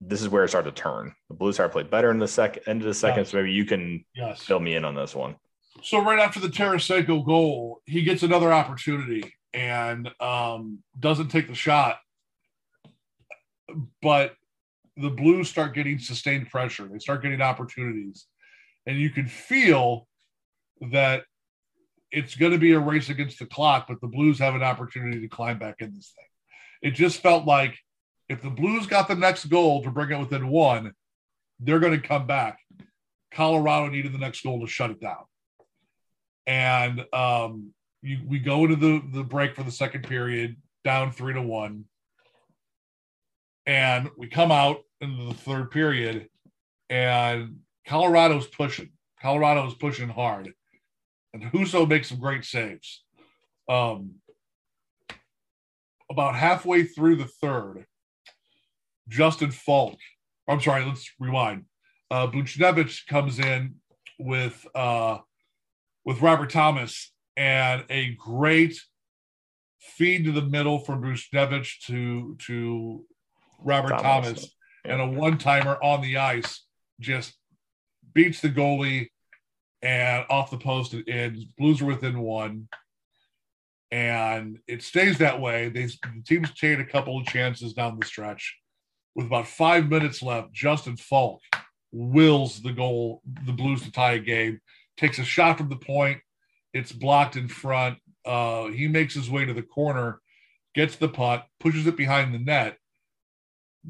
this 0.00 0.22
is 0.22 0.28
where 0.30 0.44
it 0.44 0.48
started 0.48 0.74
to 0.74 0.82
turn. 0.82 1.14
The 1.28 1.34
Blues 1.36 1.56
started 1.56 1.72
to 1.72 1.80
play 1.80 1.82
better 1.82 2.10
in 2.10 2.18
the 2.18 2.28
second 2.28 2.62
end 2.66 2.80
of 2.80 2.86
the 2.86 2.94
second. 2.94 3.20
Yes. 3.24 3.30
So 3.32 3.36
maybe 3.36 3.52
you 3.52 3.66
can 3.66 4.06
Yes. 4.14 4.42
fill 4.42 4.60
me 4.60 4.74
in 4.74 4.86
on 4.86 4.94
this 4.94 5.14
one. 5.14 5.36
So 5.82 6.02
right 6.02 6.18
after 6.18 6.40
the 6.40 6.48
Tarasenko 6.48 7.24
goal, 7.24 7.80
he 7.86 8.02
gets 8.02 8.22
another 8.22 8.52
opportunity 8.52 9.34
and 9.54 10.10
um, 10.20 10.80
doesn't 10.98 11.28
take 11.28 11.48
the 11.48 11.54
shot. 11.54 11.98
But 14.02 14.34
the 14.96 15.10
Blues 15.10 15.48
start 15.48 15.74
getting 15.74 15.98
sustained 15.98 16.50
pressure. 16.50 16.88
They 16.88 16.98
start 16.98 17.22
getting 17.22 17.40
opportunities, 17.40 18.26
and 18.84 18.98
you 18.98 19.10
can 19.10 19.26
feel 19.26 20.06
that 20.90 21.22
it's 22.10 22.34
going 22.34 22.52
to 22.52 22.58
be 22.58 22.72
a 22.72 22.80
race 22.80 23.08
against 23.08 23.38
the 23.38 23.46
clock. 23.46 23.86
But 23.88 24.00
the 24.00 24.08
Blues 24.08 24.38
have 24.40 24.56
an 24.56 24.62
opportunity 24.62 25.20
to 25.20 25.28
climb 25.28 25.58
back 25.58 25.76
in 25.78 25.94
this 25.94 26.12
thing. 26.16 26.90
It 26.90 26.94
just 26.94 27.20
felt 27.20 27.46
like 27.46 27.78
if 28.28 28.42
the 28.42 28.50
Blues 28.50 28.86
got 28.86 29.08
the 29.08 29.14
next 29.14 29.46
goal 29.46 29.82
to 29.84 29.90
bring 29.90 30.10
it 30.10 30.18
within 30.18 30.48
one, 30.48 30.92
they're 31.60 31.78
going 31.78 31.98
to 31.98 32.06
come 32.06 32.26
back. 32.26 32.58
Colorado 33.32 33.88
needed 33.88 34.12
the 34.12 34.18
next 34.18 34.42
goal 34.42 34.60
to 34.60 34.66
shut 34.66 34.90
it 34.90 35.00
down 35.00 35.24
and 36.50 37.06
um, 37.12 37.72
you, 38.02 38.18
we 38.26 38.40
go 38.40 38.64
into 38.64 38.74
the 38.74 39.00
the 39.12 39.22
break 39.22 39.54
for 39.54 39.62
the 39.62 39.70
second 39.70 40.02
period, 40.02 40.56
down 40.82 41.12
three 41.12 41.32
to 41.32 41.40
one, 41.40 41.84
and 43.66 44.10
we 44.18 44.26
come 44.26 44.50
out 44.50 44.80
into 45.00 45.26
the 45.26 45.34
third 45.34 45.70
period, 45.70 46.28
and 46.90 47.60
Colorado's 47.86 48.48
pushing. 48.48 48.90
Colorado's 49.22 49.74
pushing 49.74 50.08
hard, 50.08 50.52
and 51.32 51.44
Husso 51.44 51.88
makes 51.88 52.08
some 52.08 52.18
great 52.18 52.44
saves. 52.44 53.04
Um, 53.68 54.16
about 56.10 56.34
halfway 56.34 56.82
through 56.82 57.14
the 57.14 57.30
third, 57.40 57.86
Justin 59.08 59.52
Faulk. 59.52 59.98
I'm 60.48 60.60
sorry, 60.60 60.84
let's 60.84 61.08
rewind. 61.20 61.66
Uh, 62.10 62.26
Buchnevich 62.26 63.06
comes 63.06 63.38
in 63.38 63.76
with 64.18 64.66
uh, 64.74 65.18
with 66.10 66.22
Robert 66.22 66.50
Thomas 66.50 67.12
and 67.36 67.84
a 67.88 68.16
great 68.18 68.76
feed 69.78 70.24
to 70.24 70.32
the 70.32 70.42
middle 70.42 70.80
from 70.80 71.00
Buchnevich 71.00 71.86
to 71.86 72.36
to 72.46 73.04
Robert 73.60 73.90
Thomas. 73.90 74.02
Thomas, 74.02 74.56
and 74.84 75.00
a 75.00 75.06
one 75.06 75.38
timer 75.38 75.78
on 75.80 76.00
the 76.00 76.16
ice 76.16 76.64
just 76.98 77.32
beats 78.12 78.40
the 78.40 78.48
goalie 78.48 79.06
and 79.82 80.24
off 80.28 80.50
the 80.50 80.58
post 80.58 80.94
it 80.94 81.08
ends. 81.08 81.44
Blues 81.56 81.80
are 81.80 81.86
within 81.86 82.18
one. 82.18 82.66
And 83.92 84.58
it 84.66 84.82
stays 84.82 85.18
that 85.18 85.40
way. 85.40 85.68
They 85.68 85.86
the 85.86 86.24
teams 86.26 86.52
take 86.54 86.80
a 86.80 86.84
couple 86.84 87.20
of 87.20 87.26
chances 87.26 87.72
down 87.72 88.00
the 88.00 88.06
stretch. 88.06 88.56
With 89.14 89.26
about 89.26 89.46
five 89.46 89.88
minutes 89.88 90.22
left, 90.22 90.52
Justin 90.52 90.96
Faulk 90.96 91.40
wills 91.92 92.62
the 92.62 92.72
goal, 92.72 93.22
the 93.46 93.52
Blues 93.52 93.82
to 93.82 93.92
tie 93.92 94.14
a 94.14 94.18
game 94.18 94.60
takes 95.00 95.18
a 95.18 95.24
shot 95.24 95.58
from 95.58 95.70
the 95.70 95.76
point. 95.76 96.20
It's 96.74 96.92
blocked 96.92 97.36
in 97.36 97.48
front. 97.48 97.98
Uh, 98.24 98.66
he 98.66 98.86
makes 98.86 99.14
his 99.14 99.30
way 99.30 99.46
to 99.46 99.54
the 99.54 99.62
corner, 99.62 100.20
gets 100.74 100.96
the 100.96 101.08
puck, 101.08 101.46
pushes 101.58 101.86
it 101.86 101.96
behind 101.96 102.34
the 102.34 102.38
net, 102.38 102.76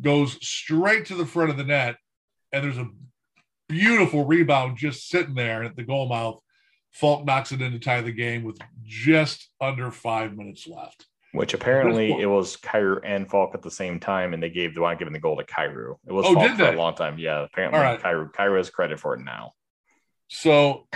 goes 0.01 0.39
straight 0.47 1.07
to 1.07 1.17
the 1.17 1.27
front 1.27 1.51
of 1.51 1.57
the 1.57 1.65
net, 1.65 1.97
and 2.53 2.65
there's 2.65 2.79
a 2.79 2.89
beautiful 3.69 4.25
rebound 4.25 4.77
just 4.79 5.09
sitting 5.09 5.35
there 5.35 5.65
at 5.65 5.77
the 5.77 5.83
goal 5.83 6.09
mouth. 6.09 6.41
Faulk 6.93 7.25
knocks 7.25 7.53
it 7.53 7.61
in 7.61 7.73
to 7.73 7.79
tie 7.79 8.01
the 8.01 8.13
game 8.13 8.43
with 8.45 8.59
just 8.85 9.51
under 9.61 9.91
five 9.91 10.37
minutes 10.37 10.67
left. 10.67 11.07
Which 11.33 11.55
apparently 11.55 12.11
it 12.11 12.27
was 12.27 12.57
Kyrou 12.57 13.01
and 13.05 13.29
Faulk 13.29 13.55
at 13.55 13.63
the 13.63 13.71
same 13.71 14.01
time, 14.01 14.35
and 14.35 14.43
they 14.43 14.51
gave 14.51 14.75
the 14.75 14.81
one 14.81 14.97
giving 14.97 15.13
the 15.13 15.21
goal 15.21 15.37
to 15.37 15.45
Kyrou. 15.45 15.95
It 16.07 16.13
was 16.13 16.27
Oh, 16.27 16.35
Faulk 16.35 16.57
for 16.57 16.65
a 16.65 16.77
long 16.77 16.95
time. 16.95 17.19
Yeah, 17.19 17.43
apparently 17.43 17.79
All 17.79 17.85
right. 17.85 18.01
Kyrou 18.01 18.33
Kyrou 18.33 18.57
has 18.57 18.71
credit 18.71 18.99
for 18.99 19.15
it 19.15 19.21
now. 19.21 19.53
So 20.31 20.87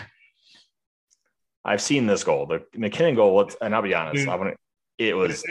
I've 1.65 1.83
seen 1.83 2.07
this 2.07 2.23
goal, 2.25 2.47
the 2.47 2.65
MacKinnon 2.79 3.17
goal. 3.17 3.51
And 3.61 3.75
I'll 3.75 3.83
be 3.83 3.95
honest. 3.95 4.27
I 4.29 4.55
it 4.97 5.17
was 5.17 5.45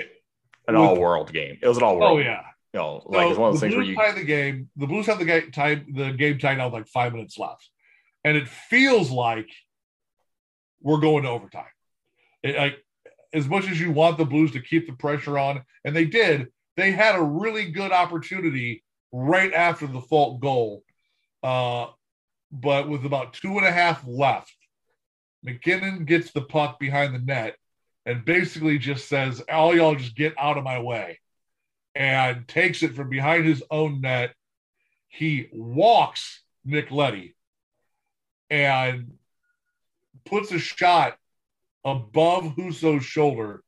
an 0.67 0.75
all 0.75 0.97
world 0.97 1.31
game. 1.31 1.59
It 1.61 1.67
was 1.67 1.77
an 1.77 1.83
all 1.83 1.99
world. 1.99 2.17
oh 2.17 2.21
yeah, 2.21 2.41
you 2.73 2.79
know, 2.79 3.03
like 3.05 3.27
So 3.27 3.29
it's 3.29 3.37
one 3.37 3.49
of 3.49 3.53
those 3.55 3.61
the 3.61 3.67
things 3.67 3.75
where 3.75 3.83
Blues 3.83 3.89
you 3.89 3.95
tie 3.95 4.11
the 4.13 4.23
game. 4.23 4.69
The 4.77 4.87
Blues 4.87 5.05
have 5.07 5.19
the 5.19 5.25
game 5.25 5.51
tied. 5.51 5.85
The 5.93 6.11
game 6.11 6.39
tied 6.39 6.59
out 6.59 6.71
with 6.71 6.81
like 6.81 6.87
five 6.87 7.11
minutes 7.11 7.37
left, 7.37 7.69
and 8.23 8.37
it 8.37 8.47
feels 8.47 9.11
like 9.11 9.49
we're 10.81 10.99
going 10.99 11.23
to 11.23 11.29
overtime. 11.29 11.65
It, 12.41 12.55
like 12.55 12.77
as 13.33 13.47
much 13.47 13.69
as 13.69 13.81
you 13.81 13.91
want 13.91 14.17
the 14.17 14.25
Blues 14.25 14.51
to 14.51 14.61
keep 14.61 14.87
the 14.87 14.93
pressure 14.93 15.37
on, 15.37 15.63
and 15.83 15.95
they 15.95 16.05
did. 16.05 16.47
They 16.75 16.91
had 16.91 17.15
a 17.15 17.21
really 17.21 17.69
good 17.69 17.91
opportunity 17.91 18.83
right 19.11 19.53
after 19.53 19.85
the 19.85 20.01
Faulk 20.01 20.41
goal, 20.41 20.83
uh, 21.43 21.87
but 22.53 22.87
with 22.87 23.05
about 23.05 23.33
two 23.33 23.57
and 23.57 23.65
a 23.65 23.71
half 23.71 24.05
left, 24.07 24.55
MacKinnon 25.43 26.05
gets 26.05 26.31
the 26.31 26.41
puck 26.41 26.79
behind 26.79 27.13
the 27.13 27.19
net 27.19 27.57
and 28.05 28.23
basically 28.23 28.77
just 28.77 29.09
says, 29.09 29.41
"All 29.51 29.75
y'all 29.75 29.95
just 29.95 30.15
get 30.15 30.33
out 30.37 30.57
of 30.57 30.63
my 30.63 30.79
way." 30.79 31.19
and 31.95 32.47
takes 32.47 32.83
it 32.83 32.95
from 32.95 33.09
behind 33.09 33.45
his 33.45 33.63
own 33.69 34.01
net. 34.01 34.33
He 35.07 35.49
walks 35.51 36.41
Nick 36.65 36.91
Leddy 36.91 37.35
and 38.49 39.13
puts 40.25 40.51
a 40.51 40.59
shot 40.59 41.17
above 41.85 42.55
Husso's 42.55 43.05
shoulder 43.05 43.63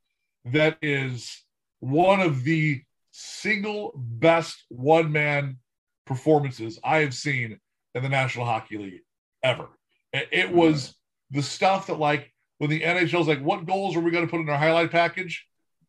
that 0.46 0.78
is 0.82 1.44
one 1.80 2.22
of 2.22 2.44
the 2.44 2.82
single 3.12 3.94
best 3.96 4.64
one 4.70 5.12
man 5.12 5.58
performances 6.06 6.80
I 6.84 7.00
have 7.00 7.14
seen 7.14 7.60
in 7.96 8.04
the 8.04 8.10
National 8.10 8.46
Hockey 8.46 8.78
League 8.78 9.02
ever. 9.42 9.68
It, 10.14 10.54
was 10.54 10.96
the 11.32 11.42
stuff 11.42 11.88
that, 11.88 12.00
like, 12.00 12.32
when 12.60 12.70
the 12.70 12.82
NHL's 12.82 13.28
like, 13.28 13.42
what 13.42 13.66
goals 13.66 13.96
are 13.96 14.02
we 14.02 14.12
going 14.12 14.26
to 14.26 14.32
put 14.32 14.40
in 14.40 14.50
our 14.50 14.58
highlight 14.58 14.92
package? 14.92 15.46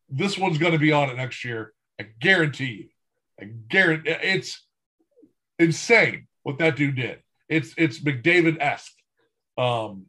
This 0.08 0.38
one's 0.38 0.58
going 0.58 0.72
to 0.72 0.78
be 0.78 0.92
on 0.92 1.10
it 1.10 1.16
next 1.16 1.44
year. 1.44 1.72
I 2.00 2.06
guarantee 2.20 2.64
you. 2.64 2.88
I 3.40 3.50
guarantee 3.68 4.10
it's 4.10 4.66
insane 5.58 6.26
what 6.42 6.58
that 6.58 6.76
dude 6.76 6.96
did. 6.96 7.20
It's 7.48 7.74
it's 7.76 8.00
McDavid 8.00 8.60
esque. 8.60 8.92
Um, 9.58 10.06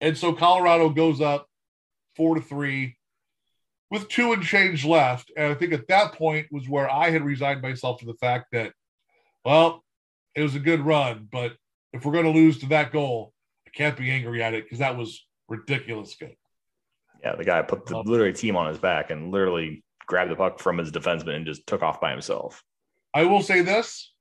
and 0.00 0.16
so 0.16 0.32
Colorado 0.32 0.90
goes 0.90 1.20
up 1.20 1.46
four 2.16 2.34
to 2.34 2.40
three 2.40 2.96
with 3.90 4.08
two 4.08 4.32
and 4.32 4.42
change 4.42 4.84
left. 4.84 5.30
And 5.36 5.52
I 5.52 5.54
think 5.54 5.72
at 5.72 5.88
that 5.88 6.14
point 6.14 6.46
was 6.50 6.68
where 6.68 6.90
I 6.90 7.10
had 7.10 7.22
resigned 7.22 7.62
myself 7.62 8.00
to 8.00 8.06
the 8.06 8.14
fact 8.14 8.46
that, 8.52 8.72
well, 9.44 9.84
it 10.34 10.42
was 10.42 10.54
a 10.54 10.60
good 10.60 10.80
run, 10.80 11.28
but 11.30 11.52
if 11.92 12.04
we're 12.04 12.12
going 12.12 12.24
to 12.24 12.30
lose 12.30 12.58
to 12.58 12.66
that 12.66 12.92
goal, 12.92 13.32
I 13.66 13.70
can't 13.70 13.96
be 13.96 14.10
angry 14.10 14.42
at 14.42 14.54
it 14.54 14.64
because 14.64 14.78
that 14.78 14.96
was 14.96 15.26
ridiculous 15.48 16.14
good. 16.18 16.36
yeah, 17.22 17.34
the 17.34 17.44
guy 17.44 17.62
put 17.62 17.86
the 17.86 17.98
literally 17.98 18.32
team 18.32 18.56
on 18.56 18.68
his 18.68 18.78
back 18.78 19.10
and 19.10 19.32
literally 19.32 19.82
grabbed 20.06 20.30
the 20.30 20.36
puck 20.36 20.58
from 20.58 20.78
his 20.78 20.90
defenseman 20.90 21.36
and 21.36 21.46
just 21.46 21.66
took 21.66 21.82
off 21.82 22.00
by 22.00 22.10
himself. 22.10 22.62
I 23.12 23.24
will 23.24 23.42
say 23.42 23.62
this, 23.62 24.12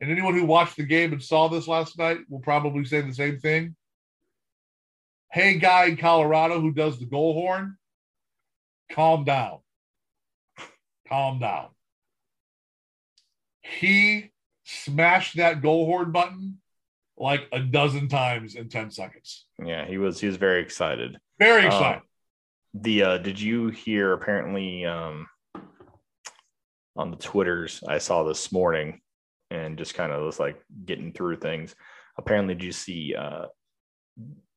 and 0.00 0.10
anyone 0.10 0.34
who 0.34 0.44
watched 0.44 0.76
the 0.76 0.84
game 0.84 1.12
and 1.12 1.22
saw 1.22 1.48
this 1.48 1.66
last 1.66 1.98
night 1.98 2.18
will 2.28 2.40
probably 2.40 2.84
say 2.84 3.00
the 3.00 3.14
same 3.14 3.38
thing. 3.38 3.74
Hey, 5.32 5.58
guy 5.58 5.86
in 5.86 5.96
Colorado 5.96 6.60
who 6.60 6.72
does 6.72 6.98
the 6.98 7.06
goal 7.06 7.34
horn, 7.34 7.76
calm 8.92 9.24
down. 9.24 9.58
Calm 11.08 11.38
down. 11.38 11.68
He 13.62 14.30
smashed 14.68 15.36
that 15.36 15.62
goal 15.62 15.86
horn 15.86 16.12
button 16.12 16.58
like 17.16 17.48
a 17.52 17.58
dozen 17.58 18.06
times 18.08 18.54
in 18.54 18.68
10 18.68 18.90
seconds. 18.90 19.46
Yeah, 19.64 19.86
he 19.86 19.98
was 19.98 20.20
he 20.20 20.26
was 20.26 20.36
very 20.36 20.60
excited. 20.62 21.18
Very 21.38 21.62
Um, 21.62 21.66
excited. 21.68 22.02
the 22.74 23.02
uh 23.02 23.18
did 23.18 23.40
you 23.40 23.68
hear 23.68 24.12
apparently 24.12 24.84
um 24.84 25.26
on 26.96 27.10
the 27.10 27.16
twitters 27.16 27.82
i 27.88 27.96
saw 27.98 28.24
this 28.24 28.52
morning 28.52 29.00
and 29.50 29.78
just 29.78 29.94
kind 29.94 30.12
of 30.12 30.22
was 30.22 30.38
like 30.38 30.60
getting 30.84 31.12
through 31.12 31.36
things 31.36 31.74
apparently 32.18 32.54
did 32.54 32.64
you 32.64 32.72
see 32.72 33.14
uh 33.14 33.46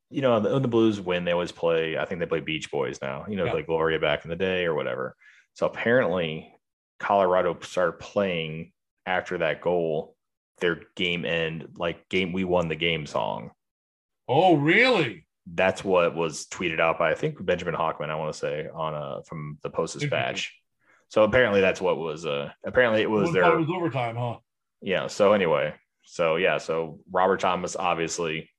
you 0.09 0.21
know 0.21 0.39
the, 0.39 0.59
the 0.59 0.67
blues 0.67 0.99
win 0.99 1.23
they 1.23 1.31
always 1.31 1.51
play 1.53 1.97
i 1.97 2.03
think 2.05 2.19
they 2.19 2.25
play 2.25 2.39
beach 2.41 2.69
boys 2.71 2.99
now 3.01 3.25
you 3.29 3.37
know 3.37 3.45
Yeah. 3.45 3.53
like 3.53 3.67
gloria 3.67 3.99
back 3.99 4.25
in 4.25 4.29
the 4.29 4.35
day 4.35 4.65
or 4.65 4.73
whatever 4.73 5.15
so 5.53 5.65
apparently 5.67 6.51
colorado 6.99 7.57
started 7.61 7.99
playing 7.99 8.73
after 9.05 9.37
that 9.39 9.61
goal 9.61 10.15
their 10.59 10.81
game 10.95 11.25
end 11.25 11.67
like 11.75 12.07
game 12.09 12.33
we 12.33 12.43
won 12.43 12.67
the 12.67 12.75
game 12.75 13.05
song 13.05 13.51
oh, 14.27 14.55
really? 14.55 15.25
that's 15.53 15.83
what 15.83 16.15
was 16.15 16.45
tweeted 16.47 16.79
out 16.79 16.99
by 16.99 17.11
I 17.11 17.15
think 17.15 17.43
Benjamin 17.43 17.73
Hockman. 17.73 18.09
I 18.09 18.15
want 18.15 18.33
to 18.33 18.39
say 18.39 18.67
on 18.73 18.93
uh 18.93 19.21
from 19.27 19.57
the 19.63 19.69
Post 19.69 19.99
Dispatch. 19.99 20.53
So 21.09 21.23
apparently 21.23 21.61
that's 21.61 21.81
what 21.81 21.97
was 21.97 22.25
uh 22.25 22.49
apparently 22.65 23.01
it 23.01 23.09
was 23.09 23.29
I 23.29 23.33
their 23.33 23.53
it 23.53 23.59
was 23.59 23.69
overtime, 23.69 24.15
huh? 24.15 24.37
yeah. 24.81 25.07
So 25.07 25.33
anyway, 25.33 25.73
So 26.03 26.35
yeah, 26.35 26.57
so 26.57 26.99
Robert 27.11 27.39
Thomas 27.39 27.75
obviously 27.75 28.49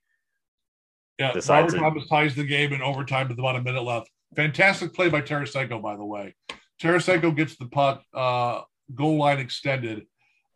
Yeah, 1.19 1.33
Robert 1.49 1.77
Thomas 1.77 2.09
ties 2.09 2.35
the 2.35 2.45
game 2.45 2.73
in 2.73 2.83
overtime 2.83 3.29
with 3.29 3.39
about 3.39 3.57
a 3.57 3.63
minute 3.63 3.83
left. 3.83 4.11
Fantastic 4.37 4.95
play 4.95 5.09
by 5.09 5.21
Tarasenko, 5.21 5.81
by 5.81 5.97
the 5.97 6.05
way. 6.05 6.35
Tarasenko 6.83 7.37
gets 7.37 7.57
the 7.57 7.67
puck, 7.67 8.03
uh, 8.13 8.63
goal 8.95 9.19
line 9.19 9.39
extended, 9.39 10.07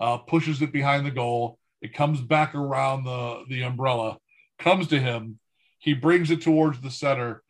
uh, 0.01 0.19
pushes 0.19 0.63
it 0.63 0.73
behind 0.73 1.07
the 1.07 1.11
goal. 1.11 1.59
It 1.81 1.95
comes 1.95 2.21
back 2.21 2.55
around 2.55 3.05
the, 3.05 3.45
the 3.49 3.63
umbrella, 3.63 4.19
comes 4.59 4.89
to 4.89 4.99
him. 4.99 5.39
He 5.79 5.95
brings 5.95 6.31
it 6.31 6.43
towards 6.43 6.81
the 6.81 6.91
center, 6.91 7.43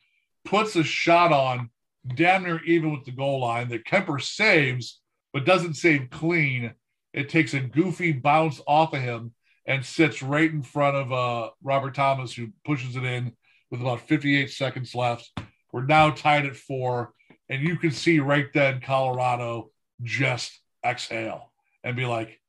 puts 0.44 0.76
a 0.76 0.84
shot 0.84 1.32
on, 1.32 1.70
damn 2.14 2.44
near 2.44 2.62
even 2.64 2.92
with 2.92 3.04
the 3.04 3.12
goal 3.12 3.40
line 3.40 3.68
that 3.68 3.84
Kuemper 3.84 4.20
saves, 4.22 5.00
but 5.32 5.44
doesn't 5.44 5.74
save 5.74 6.10
clean. 6.10 6.72
It 7.12 7.28
takes 7.28 7.54
a 7.54 7.60
goofy 7.60 8.12
bounce 8.12 8.60
off 8.66 8.92
of 8.92 9.00
him 9.00 9.32
and 9.66 9.84
sits 9.84 10.22
right 10.22 10.50
in 10.50 10.62
front 10.62 10.96
of 10.96 11.12
uh, 11.12 11.50
Robert 11.62 11.94
Thomas, 11.94 12.32
who 12.32 12.48
pushes 12.64 12.96
it 12.96 13.04
in 13.04 13.32
with 13.70 13.80
about 13.80 14.02
58 14.02 14.50
seconds 14.50 14.94
left. 14.94 15.30
We're 15.72 15.84
now 15.84 16.10
tied 16.10 16.46
at 16.46 16.56
four, 16.56 17.12
and 17.48 17.62
you 17.62 17.76
can 17.76 17.90
see 17.90 18.20
right 18.20 18.46
then 18.52 18.80
Colorado 18.80 19.70
just 20.02 20.60
exhale 20.84 21.45
and 21.86 21.96
be 21.96 22.04
like, 22.04 22.40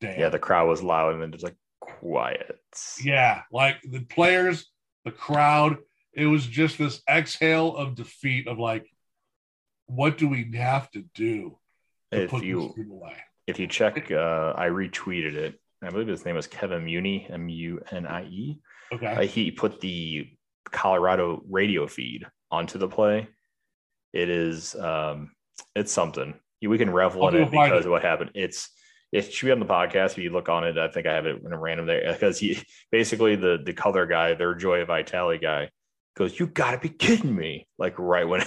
"Damn, 0.00 0.18
yeah, 0.18 0.28
the 0.30 0.38
crowd 0.38 0.66
was 0.68 0.82
loud 0.82 1.12
and 1.12 1.22
then 1.22 1.30
just 1.32 1.44
like 1.44 1.56
quiet. 1.80 2.58
yeah." 3.02 3.42
Like 3.52 3.76
the 3.82 4.00
players, 4.00 4.66
the 5.04 5.12
crowd, 5.12 5.78
it 6.14 6.26
was 6.26 6.46
just 6.46 6.78
this 6.78 7.02
exhale 7.08 7.76
of 7.76 7.94
defeat 7.94 8.48
of 8.48 8.58
like, 8.58 8.86
"What 9.86 10.18
do 10.18 10.28
we 10.28 10.50
have 10.54 10.90
to 10.92 11.02
do 11.14 11.58
to 12.10 12.22
If 12.24 12.30
put 12.30 12.42
you 12.42 12.62
this 12.62 12.74
team 12.74 12.90
away?" 12.90 13.16
if 13.46 13.58
you 13.58 13.66
check, 13.66 14.10
uh, 14.10 14.54
I 14.56 14.68
retweeted 14.68 15.34
it. 15.34 15.60
I 15.82 15.90
believe 15.90 16.06
his 16.08 16.24
name 16.24 16.36
was 16.36 16.46
Kevin 16.46 16.84
Munie, 16.86 17.30
M 17.30 17.48
U 17.50 17.82
N 17.90 18.06
I 18.06 18.24
E. 18.24 18.58
Okay, 18.92 19.06
Uh, 19.06 19.22
he 19.22 19.50
put 19.50 19.80
the 19.80 20.30
Colorado 20.70 21.42
radio 21.48 21.86
feed 21.86 22.26
onto 22.50 22.78
the 22.78 22.88
play. 22.88 23.28
It 24.14 24.30
is 24.30 24.74
um 24.76 25.32
it's 25.76 25.92
something. 25.92 26.34
We 26.66 26.78
can 26.78 26.90
revel 26.90 27.28
in 27.28 27.34
it 27.36 27.50
because 27.50 27.84
of 27.84 27.90
what 27.90 28.02
happened. 28.02 28.30
It's 28.34 28.70
it 29.12 29.32
should 29.32 29.46
be 29.46 29.52
on 29.52 29.60
the 29.60 29.66
podcast. 29.66 30.12
If 30.12 30.18
you 30.18 30.30
look 30.30 30.48
on 30.48 30.64
it, 30.64 30.76
I 30.76 30.88
think 30.88 31.06
I 31.06 31.14
have 31.14 31.26
it 31.26 31.40
in 31.44 31.52
a 31.52 31.58
random 31.58 31.86
there 31.86 32.12
because 32.12 32.38
he 32.38 32.62
basically 32.90 33.36
the 33.36 33.58
the 33.64 33.72
color 33.72 34.06
guy, 34.06 34.34
their 34.34 34.54
Joy 34.54 34.84
Vitale 34.84 35.38
guy, 35.38 35.70
goes, 36.16 36.38
"You 36.38 36.46
got 36.46 36.72
to 36.72 36.78
be 36.78 36.88
kidding 36.88 37.34
me!" 37.34 37.68
Like 37.78 37.98
right 37.98 38.26
when, 38.26 38.42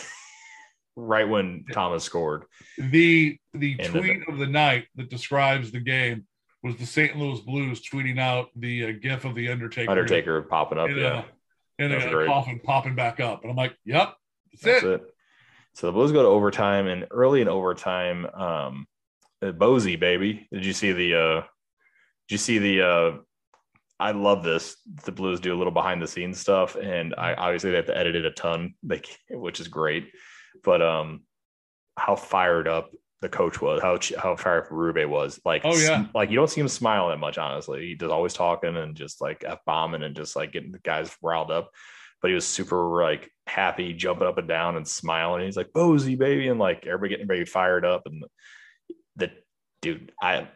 right 0.96 1.28
when 1.28 1.66
Thomas 1.72 2.04
scored. 2.04 2.44
the 2.78 3.38
the 3.54 3.78
And 3.80 3.94
the- 3.94 4.00
tweet 4.00 4.28
of 4.28 4.38
the 4.40 4.48
night 4.48 4.88
that 4.96 5.10
describes 5.10 5.72
the 5.72 5.80
game 5.80 6.26
was 6.64 6.76
the 6.78 6.86
St. 6.86 7.16
Louis 7.16 7.40
Blues 7.42 7.82
tweeting 7.88 8.20
out 8.20 8.50
the 8.56 8.86
uh, 8.86 8.92
GIF 9.02 9.26
of 9.26 9.36
the 9.36 9.50
Undertaker. 9.50 9.92
Undertaker 9.92 10.42
popping 10.42 10.80
up, 10.80 10.90
in 10.90 10.98
yeah, 10.98 11.24
a, 11.80 11.84
in 11.84 11.92
That's 11.92 12.06
a 12.06 12.26
coffin 12.26 12.60
popping 12.64 12.96
back 12.96 13.20
up. 13.20 13.44
And 13.44 13.52
I'm 13.52 13.56
like, 13.56 13.76
yep, 13.86 14.16
that's, 14.52 14.64
That's 14.64 14.84
it. 14.84 14.90
it. 15.02 15.14
So 15.78 15.86
the 15.86 15.94
Blues 15.94 16.12
go 16.12 16.24
to 16.24 16.28
overtime, 16.28 16.88
and 16.88 17.06
early 17.12 17.40
in 17.40 17.48
overtime, 17.48 18.26
um, 18.34 18.88
uh, 19.44 19.52
Bozie 19.52 20.00
baby. 20.00 20.48
Did 20.52 20.66
you 20.66 20.74
see 20.74 20.92
the? 20.92 21.14
uh 21.14 21.42
Did 22.28 22.32
you 22.34 22.38
see 22.40 22.58
the? 22.58 22.82
uh 22.82 23.12
I 24.00 24.12
love 24.12 24.44
this. 24.44 24.76
The 25.06 25.12
Blues 25.12 25.40
do 25.40 25.54
a 25.54 25.58
little 25.58 25.72
behind 25.72 26.02
the 26.02 26.08
scenes 26.08 26.40
stuff, 26.40 26.76
and 26.76 27.14
I 27.16 27.36
obviously 27.36 27.70
they 27.70 27.78
have 27.78 27.86
to 27.88 27.98
edit 27.98 28.16
it 28.16 28.26
a 28.26 28.32
ton, 28.32 28.74
like 28.84 29.08
which 29.30 29.60
is 29.60 29.68
great. 29.68 30.12
But 30.64 30.82
um, 30.82 31.22
how 31.96 32.16
fired 32.16 32.68
up 32.68 32.90
the 33.22 33.30
coach 33.30 33.62
was, 33.62 33.80
how 33.80 34.00
how 34.20 34.36
fired 34.36 34.66
up 34.66 34.72
Rube 34.72 35.08
was, 35.08 35.40
like 35.46 35.62
Oh, 35.64 35.76
yeah. 35.78 36.02
s- 36.02 36.08
like 36.16 36.32
you 36.32 36.38
don't 36.38 36.50
see 36.50 36.62
him 36.62 36.68
smile 36.68 37.10
that 37.10 37.20
much. 37.20 37.38
Honestly, 37.38 37.86
he 37.86 37.94
does 37.94 38.10
always 38.10 38.34
talking 38.34 38.76
and 38.78 38.96
just 38.96 39.22
like 39.22 39.44
f 39.46 39.60
bombing 39.68 40.02
and 40.02 40.16
just 40.16 40.36
like 40.36 40.52
getting 40.54 40.72
the 40.72 40.80
guys 40.80 41.16
riled 41.22 41.52
up 41.52 41.70
but 42.20 42.30
he 42.30 42.34
was 42.36 42.48
super 42.48 43.00
like 43.04 43.30
happy, 43.48 43.94
jumping 43.94 44.28
up 44.28 44.38
and 44.38 44.48
down 44.48 44.76
and 44.78 44.88
smiling. 44.88 45.44
He's 45.46 45.58
like, 45.58 45.72
Bozie, 45.76 46.18
baby, 46.18 46.48
and 46.48 46.60
like 46.60 46.86
everybody 46.86 47.10
getting 47.10 47.24
everybody 47.26 47.46
fired 47.46 47.86
up. 47.86 48.04
And 48.06 48.24
the 49.16 49.32
dude, 49.82 50.12
I 50.22 50.48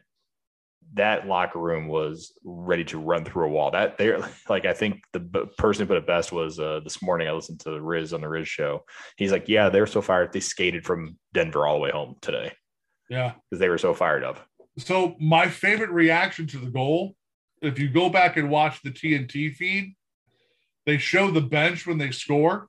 that 0.96 1.26
locker 1.26 1.58
room 1.60 1.88
was 1.88 2.34
ready 2.44 2.84
to 2.84 3.00
run 3.00 3.24
through 3.24 3.46
a 3.46 3.50
wall. 3.50 3.72
That 3.72 3.98
they're 3.98 4.20
like, 4.50 4.66
I 4.66 4.74
think 4.74 5.02
the 5.14 5.22
b- 5.22 5.46
person 5.58 5.84
who 5.84 5.88
put 5.88 5.98
it 5.98 6.06
best 6.08 6.34
was 6.34 6.60
uh, 6.60 6.82
this 6.84 7.02
morning. 7.02 7.28
I 7.28 7.32
listened 7.32 7.62
to 7.62 7.80
Riz 7.80 8.14
on 8.14 8.22
the 8.22 8.28
Riz 8.28 8.48
show. 8.48 8.84
He's 9.16 9.32
like, 9.32 9.48
Yeah, 9.48 9.70
they're 9.70 9.88
so 9.88 10.02
fired. 10.02 10.34
They 10.34 10.42
skated 10.42 10.86
from 10.86 11.18
Denver 11.34 11.66
all 11.66 11.76
the 11.76 11.82
way 11.82 11.92
home 11.92 12.16
today 12.22 12.52
Yeah. 13.10 13.34
because 13.50 13.60
they 13.62 13.70
were 13.70 13.78
so 13.78 13.94
fired 13.94 14.24
up. 14.26 14.46
So 14.78 15.16
my 15.20 15.48
favorite 15.48 15.92
reaction 15.92 16.46
to 16.48 16.58
the 16.58 16.70
goal, 16.70 17.16
if 17.62 17.80
you 17.80 17.90
go 17.90 18.10
back 18.10 18.36
and 18.38 18.50
watch 18.50 18.82
the 18.82 18.92
TNT 18.92 19.56
feed, 19.56 19.96
they 20.86 20.98
show 20.98 21.30
the 21.32 21.42
bench 21.42 21.86
when 21.86 22.00
they 22.00 22.12
score. 22.12 22.68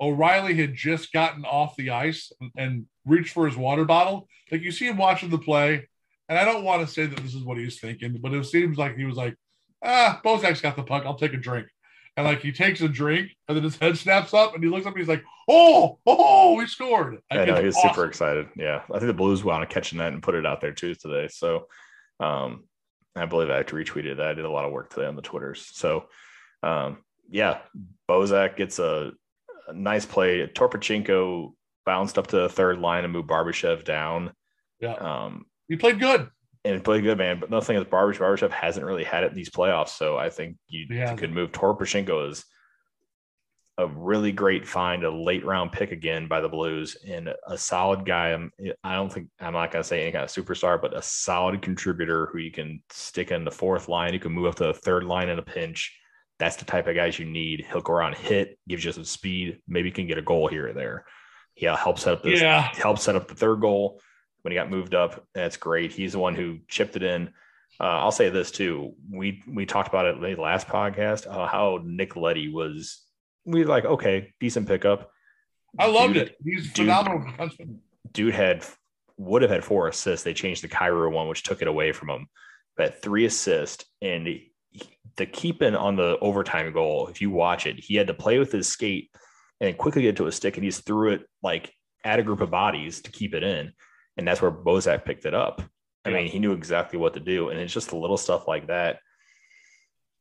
O'Reilly 0.00 0.54
had 0.54 0.74
just 0.74 1.12
gotten 1.12 1.44
off 1.44 1.76
the 1.76 1.90
ice 1.90 2.32
and, 2.40 2.50
and 2.56 2.86
reached 3.04 3.32
for 3.32 3.46
his 3.46 3.56
water 3.56 3.84
bottle. 3.84 4.28
Like 4.50 4.62
you 4.62 4.72
see 4.72 4.86
him 4.86 4.96
watching 4.96 5.30
the 5.30 5.38
play, 5.38 5.88
and 6.28 6.38
I 6.38 6.44
don't 6.44 6.64
want 6.64 6.86
to 6.86 6.92
say 6.92 7.06
that 7.06 7.18
this 7.22 7.34
is 7.34 7.42
what 7.44 7.58
he's 7.58 7.80
thinking, 7.80 8.18
but 8.20 8.32
it 8.34 8.44
seems 8.44 8.76
like 8.78 8.96
he 8.96 9.04
was 9.04 9.16
like, 9.16 9.34
"Ah, 9.82 10.20
Bozak's 10.24 10.60
got 10.60 10.76
the 10.76 10.82
puck. 10.82 11.04
I'll 11.06 11.14
take 11.16 11.32
a 11.34 11.38
drink." 11.38 11.68
And 12.16 12.26
like 12.26 12.40
he 12.40 12.52
takes 12.52 12.80
a 12.80 12.88
drink, 12.88 13.30
and 13.48 13.56
then 13.56 13.64
his 13.64 13.76
head 13.76 13.98
snaps 13.98 14.32
up, 14.32 14.54
and 14.54 14.62
he 14.64 14.70
looks 14.70 14.86
up, 14.86 14.92
and 14.92 15.00
he's 15.00 15.08
like, 15.08 15.24
"Oh, 15.48 15.98
oh, 16.06 16.54
we 16.54 16.66
scored!" 16.66 17.18
I 17.30 17.44
know 17.44 17.52
It's 17.54 17.60
he 17.60 17.66
was 17.66 17.76
awesome. 17.76 17.90
super 17.90 18.04
excited. 18.06 18.48
Yeah, 18.56 18.82
I 18.90 18.98
think 18.98 19.06
the 19.08 19.14
Blues 19.14 19.44
wound 19.44 19.62
up 19.62 19.70
catching 19.70 19.98
that 19.98 20.12
and 20.12 20.22
put 20.22 20.34
it 20.34 20.46
out 20.46 20.60
there 20.60 20.72
too 20.72 20.94
today. 20.94 21.28
So, 21.28 21.66
um, 22.20 22.64
I 23.14 23.26
believe 23.26 23.50
I 23.50 23.58
actually 23.58 23.84
retweeted 23.84 24.16
that. 24.18 24.28
I 24.28 24.34
did 24.34 24.44
a 24.44 24.50
lot 24.50 24.64
of 24.64 24.72
work 24.72 24.90
today 24.90 25.06
on 25.06 25.16
the 25.16 25.22
Twitters. 25.22 25.68
So, 25.72 26.06
um, 26.62 26.98
yeah, 27.30 27.58
Bozak 28.08 28.56
gets 28.56 28.78
a 28.78 29.12
nice 29.72 30.06
play. 30.06 30.46
Toropchenko 30.46 31.52
bounced 31.84 32.18
up 32.18 32.26
to 32.28 32.36
the 32.36 32.48
third 32.48 32.78
line 32.78 33.04
and 33.04 33.12
moved 33.12 33.28
Barbashev 33.28 33.84
down. 33.84 34.32
Yeah, 34.80 34.94
Um, 34.94 35.46
he 35.68 35.76
played 35.76 35.98
good. 36.00 36.28
and 36.64 36.82
played 36.84 37.02
good, 37.04 37.18
man. 37.18 37.40
But 37.40 37.50
the 37.50 37.60
thing 37.60 37.76
is, 37.76 37.84
Barbashev, 37.84 38.18
Barbashev 38.18 38.50
hasn't 38.50 38.84
really 38.86 39.04
had 39.04 39.24
it 39.24 39.30
in 39.30 39.36
these 39.36 39.50
playoffs. 39.50 39.90
So 39.90 40.16
I 40.16 40.30
think 40.30 40.56
you, 40.68 40.86
He 40.88 40.96
you 40.98 41.16
could 41.16 41.32
move 41.32 41.52
Toropchenko 41.52 42.28
as 42.30 42.44
a 43.78 43.86
really 43.86 44.32
great 44.32 44.66
find, 44.66 45.04
a 45.04 45.10
late 45.10 45.44
round 45.44 45.70
pick 45.70 45.92
again 45.92 46.26
by 46.28 46.40
the 46.40 46.48
Blues, 46.48 46.96
and 47.06 47.32
a 47.46 47.58
solid 47.58 48.06
guy. 48.06 48.30
I'm, 48.32 48.50
I 48.82 48.94
don't 48.94 49.12
think 49.12 49.28
I'm 49.38 49.52
not 49.52 49.70
going 49.70 49.82
to 49.82 49.86
say 49.88 50.02
any 50.02 50.12
kind 50.12 50.24
of 50.24 50.30
superstar, 50.30 50.80
but 50.80 50.96
a 50.96 51.02
solid 51.02 51.60
contributor 51.62 52.26
who 52.26 52.38
you 52.38 52.50
can 52.50 52.82
stick 52.90 53.30
in 53.30 53.44
the 53.44 53.50
fourth 53.50 53.88
line. 53.88 54.14
You 54.14 54.20
can 54.20 54.32
move 54.32 54.46
up 54.46 54.54
to 54.56 54.64
the 54.64 54.74
third 54.74 55.04
line 55.04 55.28
in 55.28 55.38
a 55.38 55.42
pinch. 55.42 55.94
That's 56.38 56.56
the 56.56 56.64
type 56.64 56.86
of 56.86 56.94
guys 56.94 57.18
you 57.18 57.24
need. 57.24 57.66
He'll 57.70 57.80
go 57.80 57.94
around, 57.94 58.14
hit, 58.16 58.58
gives 58.68 58.84
you 58.84 58.92
some 58.92 59.04
speed. 59.04 59.60
Maybe 59.66 59.90
can 59.90 60.06
get 60.06 60.18
a 60.18 60.22
goal 60.22 60.48
here 60.48 60.68
or 60.68 60.72
there. 60.74 61.06
Yeah, 61.56 61.76
helps 61.76 62.02
set 62.02 62.12
up 62.14 62.22
this. 62.22 62.40
Yeah. 62.40 62.60
help 62.74 62.98
set 62.98 63.16
up 63.16 63.28
the 63.28 63.34
third 63.34 63.60
goal 63.62 64.00
when 64.42 64.52
he 64.52 64.56
got 64.56 64.70
moved 64.70 64.94
up. 64.94 65.24
That's 65.34 65.56
great. 65.56 65.92
He's 65.92 66.12
the 66.12 66.18
one 66.18 66.34
who 66.34 66.58
chipped 66.68 66.96
it 66.96 67.02
in. 67.02 67.28
Uh, 67.80 67.84
I'll 67.84 68.12
say 68.12 68.28
this 68.28 68.50
too. 68.50 68.94
We 69.10 69.42
we 69.48 69.64
talked 69.66 69.88
about 69.88 70.06
it 70.06 70.20
late 70.20 70.38
last 70.38 70.66
podcast 70.68 71.26
uh, 71.26 71.46
how 71.46 71.80
Nick 71.84 72.16
Leddy 72.16 72.48
was. 72.48 73.02
We 73.44 73.60
were 73.60 73.66
like 73.70 73.84
okay, 73.84 74.34
decent 74.40 74.66
pickup. 74.68 75.10
I 75.78 75.86
loved 75.86 76.14
Dude- 76.14 76.22
it. 76.28 76.36
He's 76.44 76.72
dude- 76.72 76.86
phenomenal 76.86 77.20
defenseman. 77.20 77.78
Dude 78.12 78.34
had 78.34 78.64
would 79.18 79.42
have 79.42 79.50
had 79.50 79.64
four 79.64 79.88
assists. 79.88 80.24
They 80.24 80.34
changed 80.34 80.62
the 80.62 80.68
Kyrou 80.68 81.10
one, 81.10 81.28
which 81.28 81.42
took 81.42 81.60
it 81.62 81.68
away 81.68 81.92
from 81.92 82.10
him. 82.10 82.28
But 82.76 83.00
three 83.02 83.24
assists 83.24 83.84
and 84.02 84.28
the 85.16 85.26
keeping 85.26 85.74
on 85.74 85.96
the 85.96 86.18
overtime 86.20 86.72
goal. 86.72 87.08
If 87.08 87.20
you 87.20 87.30
watch 87.30 87.66
it, 87.66 87.78
he 87.78 87.94
had 87.96 88.06
to 88.08 88.14
play 88.14 88.38
with 88.38 88.52
his 88.52 88.68
skate 88.68 89.10
and 89.60 89.76
quickly 89.76 90.02
get 90.02 90.16
to 90.16 90.26
a 90.26 90.32
stick, 90.32 90.56
and 90.56 90.64
he 90.64 90.70
just 90.70 90.84
threw 90.84 91.12
it 91.12 91.26
like 91.42 91.72
at 92.04 92.18
a 92.18 92.22
group 92.22 92.40
of 92.40 92.50
bodies 92.50 93.00
to 93.02 93.10
keep 93.10 93.34
it 93.34 93.42
in, 93.42 93.72
and 94.16 94.28
that's 94.28 94.42
where 94.42 94.50
Bozak 94.50 95.04
picked 95.04 95.24
it 95.24 95.34
up. 95.34 95.62
I 96.04 96.10
Yeah. 96.10 96.16
mean, 96.16 96.26
he 96.28 96.38
knew 96.38 96.52
exactly 96.52 96.98
what 96.98 97.14
to 97.14 97.20
do, 97.20 97.48
and 97.48 97.58
it's 97.58 97.72
just 97.72 97.88
the 97.88 97.96
little 97.96 98.16
stuff 98.18 98.46
like 98.46 98.66
that 98.68 99.00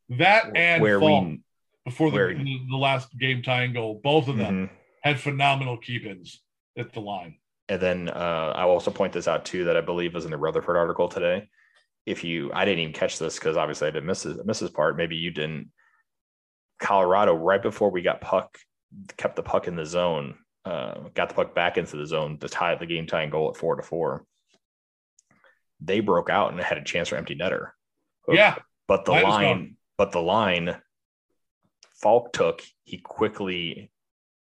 That 0.10 0.56
and 0.56 0.82
where 0.82 1.00
we 1.00 1.42
before 1.84 2.10
the, 2.10 2.16
where- 2.16 2.34
the, 2.34 2.78
last 2.78 3.16
game 3.20 3.42
tying 3.44 3.74
goal, 3.74 4.00
both 4.04 4.28
of 4.28 4.38
them 4.38 4.68
Mhm. 4.68 4.70
had 5.04 5.20
phenomenal 5.20 5.78
keep 5.78 6.06
ins 6.06 6.42
at 6.78 6.94
the 6.94 7.00
line. 7.02 7.38
And 7.70 7.82
then 7.82 8.10
uh, 8.10 8.54
I 8.56 8.66
will 8.66 8.74
also 8.74 8.92
point 8.92 9.14
this 9.14 9.28
out 9.28 9.46
too 9.46 9.66
that 9.66 9.76
I 9.78 9.82
believe 9.82 10.14
was 10.14 10.26
in 10.26 10.32
the 10.32 10.38
Rutherford 10.38 10.78
article 10.78 11.08
today. 11.08 11.48
If 12.06 12.24
you, 12.24 12.52
I 12.54 12.66
didn't 12.66 12.80
even 12.82 12.94
catch 12.94 13.18
this 13.18 13.40
because 13.40 13.58
obviously 13.58 13.88
I 13.88 13.92
didn't 13.92 14.06
miss 14.06 14.24
this, 14.24 14.38
miss 14.46 14.60
this 14.60 14.70
part. 14.70 14.98
Maybe 14.98 15.16
you 15.16 15.32
didn't. 15.32 15.72
Colorado, 16.80 17.34
right 17.34 17.62
before 17.62 17.90
we 17.90 18.02
got 18.02 18.22
puck, 18.22 18.58
kept 19.18 19.36
the 19.36 19.44
puck 19.44 19.68
in 19.68 19.76
the 19.76 19.86
zone, 19.86 20.36
uh, 20.66 20.96
got 21.14 21.30
the 21.30 21.36
puck 21.36 21.56
back 21.56 21.78
into 21.78 21.98
the 21.98 22.06
zone 22.06 22.38
to 22.40 22.50
tie 22.50 22.76
the 22.76 22.86
game 22.86 23.08
tying 23.08 23.30
goal 23.30 23.50
at 23.50 23.58
four 23.58 23.76
to 23.76 23.84
four. 23.84 24.26
They 25.80 26.00
broke 26.00 26.30
out 26.30 26.52
and 26.52 26.60
had 26.62 26.78
a 26.78 26.84
chance 26.84 27.10
for 27.10 27.16
empty 27.16 27.36
netter. 27.36 27.70
Yeah, 28.28 28.56
But 28.88 29.06
the 29.06 29.12
Line 29.12 29.24
line, 29.24 29.78
but 29.98 30.12
the 30.12 30.22
line 30.22 30.76
Faulk 32.02 32.34
took, 32.34 32.62
he 32.84 32.98
quickly, 32.98 33.92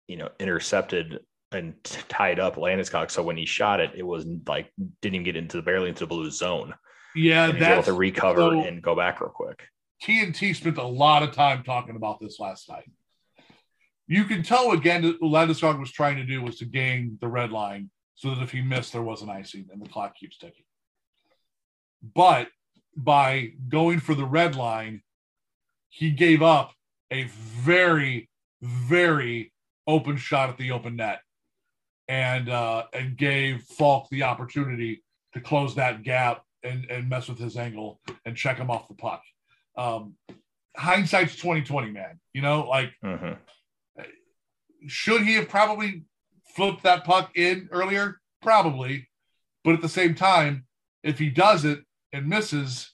you 0.07 0.17
know, 0.17 0.29
intercepted 0.39 1.19
and 1.51 1.75
tied 2.09 2.39
up 2.39 2.55
Landeskog. 2.55 3.09
So 3.09 3.23
when 3.23 3.37
he 3.37 3.45
shot 3.45 3.79
it, 3.79 3.91
it 3.95 4.03
was 4.03 4.25
like 4.47 4.71
didn't 5.01 5.15
even 5.15 5.25
get 5.25 5.35
into 5.35 5.57
the 5.57 5.63
barely 5.63 5.89
into 5.89 6.01
the 6.01 6.07
blue 6.07 6.29
zone. 6.29 6.73
Yeah, 7.15 7.49
and 7.49 7.61
that's 7.61 7.87
to 7.87 7.93
recover 7.93 8.37
so- 8.37 8.61
and 8.61 8.81
go 8.81 8.95
back 8.95 9.21
real 9.21 9.29
quick. 9.29 9.63
TNT 10.03 10.53
spent 10.55 10.77
a 10.77 10.83
lot 10.83 11.23
of 11.23 11.31
time 11.31 11.63
talking 11.63 11.95
about 11.95 12.19
this 12.19 12.39
last 12.39 12.69
night. 12.69 12.89
You 14.07 14.25
can 14.25 14.43
tell 14.43 14.71
again 14.71 15.01
that 15.03 15.21
Landeskog 15.21 15.79
was 15.79 15.91
trying 15.91 16.17
to 16.17 16.23
do 16.23 16.41
was 16.41 16.57
to 16.57 16.65
gain 16.65 17.17
the 17.21 17.27
red 17.27 17.51
line 17.51 17.89
so 18.13 18.35
that 18.35 18.43
if 18.43 18.51
he 18.51 18.61
missed, 18.61 18.93
there 18.93 19.01
was 19.01 19.21
an 19.21 19.29
icing 19.29 19.67
and 19.71 19.81
the 19.81 19.89
clock 19.89 20.15
keeps 20.15 20.37
ticking. 20.37 20.65
But 22.13 22.49
by 22.95 23.53
going 23.67 23.99
for 23.99 24.13
the 24.13 24.25
red 24.25 24.55
line, 24.55 25.01
he 25.89 26.11
gave 26.11 26.41
up 26.41 26.73
a 27.11 27.23
very, 27.23 28.29
very 28.61 29.51
open 29.87 30.17
shot 30.17 30.49
at 30.49 30.57
the 30.57 30.71
open 30.71 30.97
net 30.97 31.21
and 32.07 32.49
uh, 32.49 32.83
and 32.93 33.17
gave 33.17 33.63
Faulk 33.63 34.07
the 34.09 34.23
opportunity 34.23 35.03
to 35.33 35.41
close 35.41 35.75
that 35.75 36.03
gap 36.03 36.44
and, 36.65 36.85
and 36.89 37.07
mess 37.09 37.27
with 37.29 37.39
his 37.39 37.55
angle 37.57 37.99
and 38.25 38.35
check 38.35 38.57
him 38.57 38.69
off 38.71 38.87
the 38.87 38.93
puck 38.95 39.21
um 39.77 40.15
hindsight's 40.77 41.35
2020 41.35 41.91
man 41.91 42.19
you 42.33 42.41
know 42.41 42.67
like 42.67 42.91
hmm 43.03 43.33
should 44.87 45.21
he 45.23 45.33
have 45.35 45.49
probably 45.49 46.03
flipped 46.55 46.83
that 46.83 47.03
puck 47.03 47.31
in 47.35 47.67
earlier 47.71 48.19
probably 48.41 49.07
but 49.63 49.73
at 49.73 49.81
the 49.81 49.89
same 49.89 50.13
time 50.13 50.65
if 51.03 51.17
he 51.17 51.29
does 51.29 51.65
it 51.65 51.79
and 52.13 52.27
misses 52.27 52.91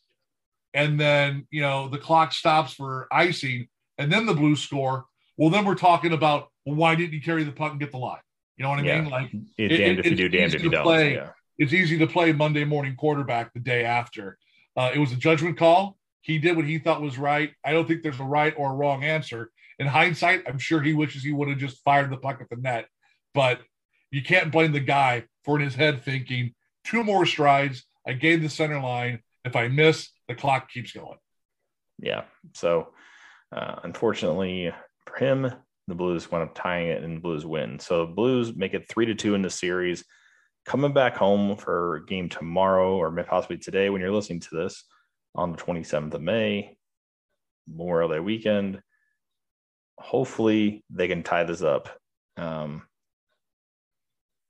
and 0.73 0.99
then 0.99 1.45
you 1.51 1.61
know 1.61 1.89
the 1.89 1.97
clock 1.97 2.31
stops 2.33 2.73
for 2.73 3.07
icing 3.11 3.67
and 3.97 4.11
then 4.11 4.25
the 4.25 4.33
blues 4.33 4.61
score 4.61 5.05
well 5.37 5.49
then 5.49 5.65
we're 5.65 5.75
talking 5.75 6.13
about 6.13 6.49
well, 6.65 6.75
why 6.75 6.95
didn't 6.95 7.13
you 7.13 7.21
carry 7.21 7.43
the 7.43 7.51
puck 7.51 7.71
and 7.71 7.79
get 7.79 7.91
the 7.91 7.97
line 7.97 8.21
you 8.55 8.63
know 8.63 8.69
what 8.69 8.79
i 8.79 8.83
Yeah. 8.83 9.01
mean 9.01 9.09
like 9.11 9.31
It, 9.57 9.67
damned 9.69 9.99
it- 9.99 10.05
if 10.05 10.11
you 10.11 10.15
do, 10.15 10.29
damned 10.29 10.53
if 10.53 10.63
you 10.63 10.69
don't. 10.69 10.83
play. 10.83 11.15
Yeah. 11.15 11.29
It's 11.61 11.73
easy 11.73 11.95
to 11.99 12.07
play 12.07 12.33
Monday 12.33 12.63
morning 12.63 12.95
quarterback 12.95 13.53
the 13.53 13.59
day 13.59 13.85
after. 13.85 14.35
Uh, 14.75 14.89
it 14.95 14.97
was 14.97 15.11
a 15.11 15.15
judgment 15.15 15.59
call. 15.59 15.95
He 16.21 16.39
did 16.39 16.55
what 16.55 16.65
he 16.65 16.79
thought 16.79 17.03
was 17.03 17.19
right. 17.19 17.53
I 17.63 17.71
don't 17.71 17.87
think 17.87 18.01
there's 18.01 18.19
a 18.19 18.23
right 18.23 18.51
or 18.57 18.71
a 18.71 18.75
wrong 18.75 19.03
answer. 19.03 19.51
In 19.77 19.85
hindsight, 19.85 20.41
I'm 20.47 20.57
sure 20.57 20.81
he 20.81 20.93
wishes 20.93 21.21
he 21.21 21.31
would 21.31 21.49
have 21.49 21.59
just 21.59 21.83
fired 21.83 22.09
the 22.09 22.17
puck 22.17 22.41
at 22.41 22.49
the 22.49 22.55
net, 22.55 22.87
but 23.35 23.61
you 24.09 24.23
can't 24.23 24.51
blame 24.51 24.71
the 24.71 24.79
guy 24.79 25.25
for 25.45 25.59
in 25.59 25.63
his 25.63 25.75
head 25.75 26.03
thinking 26.03 26.55
two 26.83 27.03
more 27.03 27.27
strides. 27.27 27.85
I 28.07 28.13
gained 28.13 28.43
the 28.43 28.49
center 28.49 28.79
line. 28.79 29.19
If 29.45 29.55
I 29.55 29.67
miss, 29.67 30.09
the 30.27 30.33
clock 30.33 30.71
keeps 30.71 30.93
going. 30.93 31.19
Yeah. 31.99 32.23
So, 32.55 32.87
uh, 33.55 33.75
unfortunately 33.83 34.73
for 35.05 35.15
him, 35.23 35.53
the 35.87 35.95
Blues 35.95 36.31
wound 36.31 36.43
up 36.43 36.55
tying 36.55 36.87
it 36.87 37.03
and 37.03 37.17
the 37.17 37.21
Blues 37.21 37.45
win. 37.45 37.77
So, 37.77 38.07
Blues 38.07 38.55
make 38.55 38.73
it 38.73 38.89
three 38.89 39.05
to 39.05 39.13
two 39.13 39.35
in 39.35 39.43
the 39.43 39.51
series. 39.51 40.03
Coming 40.65 40.93
back 40.93 41.15
home 41.15 41.57
for 41.57 41.95
a 41.95 42.05
game 42.05 42.29
tomorrow 42.29 42.95
or 42.95 43.11
possibly 43.23 43.57
today 43.57 43.89
when 43.89 44.01
you're 44.01 44.11
listening 44.11 44.41
to 44.41 44.55
this 44.55 44.83
on 45.33 45.51
the 45.51 45.57
27th 45.57 46.13
of 46.13 46.21
May, 46.21 46.77
Memorial 47.67 48.09
Day 48.09 48.19
weekend. 48.19 48.81
Hopefully, 49.97 50.83
they 50.89 51.07
can 51.07 51.23
tie 51.23 51.43
this 51.43 51.61
up. 51.61 51.89
Um, 52.37 52.83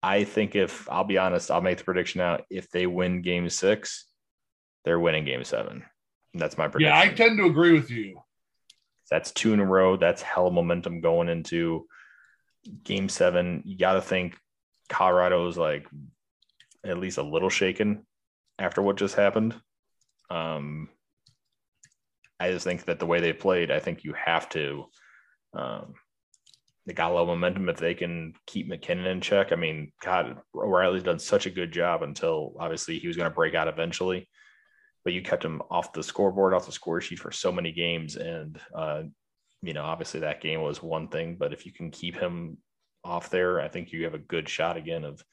I 0.04 0.24
think 0.24 0.56
if 0.56 0.90
I'll 0.90 1.04
be 1.04 1.18
honest, 1.18 1.52
I'll 1.52 1.62
make 1.62 1.78
the 1.78 1.84
prediction 1.84 2.20
now. 2.20 2.40
If 2.50 2.70
they 2.72 2.88
win 2.88 3.22
game 3.22 3.50
six, 3.50 4.06
they're 4.84 5.00
winning 5.00 5.26
game 5.26 5.44
seven. 5.44 5.84
That's 6.34 6.58
my 6.58 6.68
prediction. 6.68 6.96
Yeah, 6.96 7.00
I 7.00 7.14
tend 7.14 7.38
to 7.38 7.46
agree 7.46 7.74
with 7.74 7.92
you. 7.92 8.22
That's 9.10 9.32
two 9.32 9.54
in 9.54 9.60
a 9.60 9.66
row. 9.66 9.98
That's 9.98 10.22
hell 10.22 10.48
of 10.48 10.54
momentum 10.54 11.02
going 11.02 11.30
into 11.30 11.86
game 12.84 13.10
seven. 13.10 13.62
You 13.66 13.78
got 13.78 13.94
to 13.94 14.02
think 14.02 14.38
Colorado's 14.92 15.58
like 15.58 15.88
at 16.86 16.98
least 16.98 17.18
a 17.18 17.24
little 17.24 17.50
shaken 17.50 18.06
after 18.60 18.82
what 18.82 18.98
just 18.98 19.16
happened. 19.16 19.56
Um, 20.30 20.90
I 22.40 22.52
just 22.52 22.64
think 22.64 22.86
that 22.86 23.00
the 23.00 23.06
way 23.06 23.20
they 23.20 23.34
played, 23.34 23.72
I 23.72 23.80
think 23.80 24.04
you 24.04 24.14
have 24.14 24.50
to. 24.50 24.86
Um, 25.54 25.94
they 26.86 26.94
got 26.94 27.12
a 27.12 27.14
little 27.14 27.28
momentum 27.28 27.70
if 27.70 27.78
they 27.78 27.94
can 27.94 28.34
keep 28.48 28.68
MacKinnon 28.68 29.06
in 29.06 29.22
check. 29.22 29.52
I 29.52 29.56
mean, 29.56 29.92
God, 30.02 30.38
O'Reilly's 30.56 31.04
done 31.04 31.20
such 31.20 31.46
a 31.46 31.52
good 31.52 31.72
job 31.72 32.02
until 32.02 32.56
obviously 32.60 32.98
he 32.98 33.08
was 33.08 33.18
going 33.18 33.30
to 33.30 33.36
break 33.36 33.54
out 33.54 33.68
eventually 33.68 34.28
but 35.04 35.14
you 35.14 35.22
kept 35.22 35.44
him 35.44 35.62
off 35.70 35.94
the 35.94 36.04
scoreboard, 36.04 36.54
off 36.54 36.66
the 36.66 36.72
score 36.72 37.02
sheet 37.02 37.20
for 37.20 37.32
so 37.32 37.52
many 37.52 37.72
games. 37.72 38.16
And, 38.16 38.60
uh, 38.76 39.04
you 39.62 39.74
know, 39.74 39.84
obviously 39.84 40.20
that 40.22 40.42
game 40.42 40.62
was 40.62 40.84
one 40.84 41.08
thing, 41.08 41.38
but 41.40 41.54
if 41.54 41.66
you 41.66 41.74
can 41.74 41.92
keep 41.92 42.16
him 42.16 42.58
off 43.04 43.30
there, 43.30 43.60
I 43.60 43.68
think 43.68 43.92
you 43.92 44.04
have 44.06 44.14
a 44.14 44.20
good 44.20 44.48
shot 44.50 44.78
again 44.78 45.04
of 45.04 45.24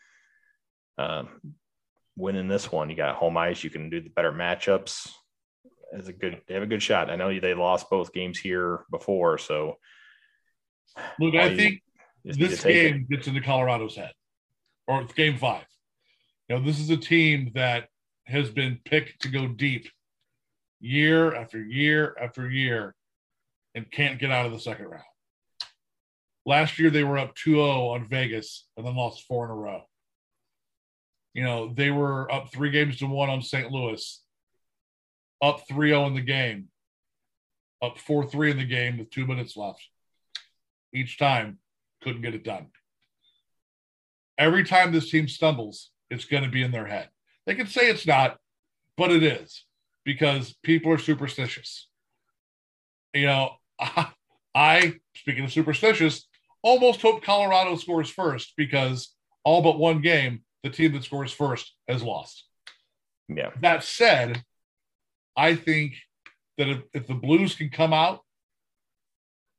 um, 0.97 1.29
winning 2.16 2.49
this 2.49 2.71
one. 2.73 2.91
You 2.91 2.97
got 2.97 3.16
home 3.16 3.37
ice, 3.37 3.62
you 3.62 3.71
can 3.71 3.91
do 3.91 4.01
the 4.01 4.11
better 4.11 4.33
matchups. 4.33 5.09
It's 5.93 6.09
a 6.09 6.12
good, 6.12 6.41
they 6.47 6.55
have 6.55 6.62
a 6.62 6.66
good 6.66 6.83
shot. 6.83 7.11
I 7.11 7.16
know 7.16 7.39
they 7.39 7.55
lost 7.55 7.91
both 7.91 8.12
games 8.12 8.39
here 8.39 8.85
before, 8.91 9.39
so 9.39 9.77
Look, 11.19 11.35
I 11.35 11.57
think 11.57 11.83
this 12.25 12.64
it. 12.64 12.69
game 12.69 13.07
gets 13.11 13.27
into 13.27 13.41
Colorado's 13.41 13.97
head, 13.97 14.12
or 14.87 15.03
it's 15.03 15.12
game 15.12 15.39
five. 15.39 15.64
You 16.49 16.57
know, 16.57 16.64
this 16.64 16.81
is 16.81 16.91
a 16.91 16.97
team 16.97 17.53
that 17.55 17.89
has 18.27 18.51
been 18.51 18.81
picked 18.85 19.23
to 19.23 19.29
go 19.29 19.47
deep 19.47 19.89
year 20.81 21.35
after 21.35 21.62
year 21.62 22.16
after 22.21 22.51
year 22.51 22.95
and 23.75 23.91
can't 23.91 24.19
get 24.19 24.31
out 24.31 24.47
of 24.47 24.53
the 24.53 24.61
second 24.61 24.87
round. 24.87 25.05
Last 26.49 26.79
year, 26.79 26.89
they 26.89 27.05
were 27.05 27.19
up 27.19 27.35
2 27.35 27.57
0 27.57 27.89
on 27.89 28.09
Vegas 28.09 28.65
and 28.79 28.87
then 28.87 28.97
lost 28.97 29.27
four 29.29 29.45
in 29.45 29.51
a 29.51 29.55
row. 29.55 29.83
You 31.35 31.45
know, 31.45 31.75
they 31.75 31.91
were 31.91 32.33
up 32.33 32.51
three 32.51 32.71
games 32.71 32.97
to 32.97 33.07
one 33.07 33.29
on 33.29 33.43
St. 33.43 33.71
Louis, 33.71 34.23
up 35.43 35.69
3 35.69 35.91
0 35.91 36.07
in 36.07 36.15
the 36.15 36.23
game, 36.23 36.69
up 37.83 37.99
4 37.99 38.25
3 38.25 38.53
in 38.53 38.57
the 38.57 38.65
game 38.65 38.97
with 38.97 39.11
two 39.11 39.27
minutes 39.27 39.59
left. 39.59 39.87
Each 40.95 41.19
time, 41.19 41.59
couldn't 42.03 42.23
get 42.23 42.35
it 42.35 42.45
done. 42.45 42.69
Every 44.39 44.65
time 44.65 44.91
this 44.91 45.11
team 45.11 45.29
stumbles, 45.29 45.91
it's 46.09 46.25
going 46.25 46.45
to 46.45 46.49
be 46.49 46.63
in 46.63 46.71
their 46.71 46.87
head. 46.87 47.11
They 47.45 47.57
can 47.57 47.67
say 47.67 47.91
it's 47.91 48.07
not, 48.07 48.39
but 48.97 49.11
it 49.11 49.23
is 49.23 49.67
because 50.03 50.55
people 50.63 50.93
are 50.93 50.99
superstitious. 50.99 51.89
You 53.13 53.27
know, 53.27 53.51
I, 54.55 54.95
speaking 55.15 55.45
of 55.45 55.53
superstitious, 55.53 56.27
almost 56.63 57.03
hope 57.03 57.23
Colorado 57.23 57.77
scores 57.77 58.11
first 58.11 58.55
because 58.57 59.15
all 59.45 59.63
but 59.63 59.79
one 59.79 60.01
game, 60.01 60.43
the 60.63 60.71
team 60.71 60.93
that 60.93 61.05
scores 61.05 61.33
first 61.33 61.75
has 61.87 62.03
lost. 62.03 62.45
Yeah. 63.29 63.51
That 63.61 63.85
said, 63.85 64.43
I 65.37 65.55
think 65.55 65.95
that 66.57 66.69
if, 66.69 66.83
if 66.93 67.07
the 67.07 67.15
Blues 67.15 67.55
can 67.55 67.71
come 67.71 67.93
out 67.93 68.21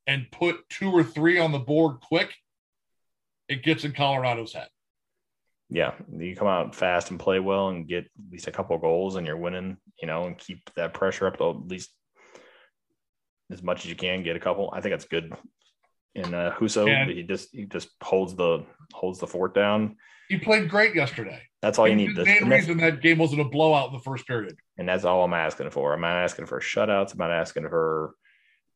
and 0.08 0.30
put 0.32 0.68
two 0.70 0.92
or 0.92 1.04
three 1.04 1.40
on 1.40 1.52
the 1.52 1.60
board 1.60 2.02
quick, 2.02 2.34
it 3.48 3.64
gets 3.64 3.86
in 3.86 3.94
Colorado's 3.94 4.54
head. 4.54 4.68
yeah, 5.70 5.94
you 6.18 6.36
come 6.36 6.48
out 6.48 6.76
fast 6.76 7.12
and 7.12 7.20
play 7.20 7.40
well 7.40 7.70
and 7.70 7.88
get 7.88 8.06
at 8.06 8.32
least 8.32 8.48
a 8.48 8.52
couple 8.52 8.76
of 8.76 8.82
goals 8.82 9.16
and 9.16 9.26
you're 9.28 9.38
winning, 9.38 9.78
you 10.02 10.08
know, 10.08 10.26
and 10.26 10.38
keep 10.38 10.70
that 10.76 10.94
pressure 10.94 11.28
up 11.28 11.40
at 11.40 11.68
least 11.68 11.92
as 13.52 13.62
much 13.62 13.86
as 13.86 13.90
you 13.90 13.96
can, 13.96 14.24
get 14.24 14.36
a 14.36 14.40
couple. 14.40 14.72
I 14.74 14.82
think 14.82 14.94
that's 14.94 15.06
good. 15.06 15.32
And 16.20 16.34
uh 16.36 16.52
Husso, 16.58 16.90
And- 16.90 17.10
he 17.10 17.24
just 17.24 17.50
he 17.54 17.66
just 17.66 17.90
holds 18.02 18.36
the 18.36 18.66
holds 18.94 19.20
the 19.20 19.28
fort 19.28 19.54
down. 19.56 19.96
He 20.28 20.38
played 20.38 20.70
great 20.70 20.94
yesterday. 20.96 21.42
That's 21.62 21.80
all 21.80 21.88
you 21.88 21.96
need. 21.96 22.16
the 22.16 22.24
main 22.26 22.48
reason 22.48 22.78
that 22.78 23.02
game 23.02 23.18
wasn't 23.18 23.42
a 23.42 23.46
blowout 23.46 23.88
in 23.90 23.94
the 23.94 24.00
first 24.04 24.28
period. 24.28 24.56
and 24.78 24.88
that's 24.88 25.04
all 25.06 25.24
I'm 25.24 25.34
asking 25.34 25.72
for. 25.72 25.94
I'm 25.94 26.02
not 26.02 26.18
asking 26.24 26.46
for 26.46 26.60
shutouts. 26.60 27.12
I'm 27.14 27.18
not 27.18 27.32
asking 27.32 27.68
for 27.70 28.14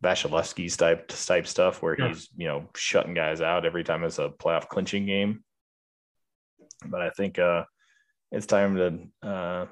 Vasilevskiy 0.03 0.75
type 0.77 1.07
type 1.07 1.47
stuff 1.47 1.81
where 1.81 1.95
Sure. 1.95 2.07
he's 2.09 2.29
you 2.35 2.47
know 2.47 2.67
shutting 2.75 3.13
guys 3.13 3.39
out 3.41 3.65
every 3.65 3.83
time 3.83 4.03
it's 4.03 4.19
a 4.19 4.29
playoff 4.29 4.67
clinching 4.67 5.05
game. 5.05 5.43
But 6.85 7.01
I 7.01 7.09
think 7.11 7.39
uh 7.39 7.63
it's 8.31 8.45
time 8.47 8.75
to 8.75 9.27
uh 9.27 9.65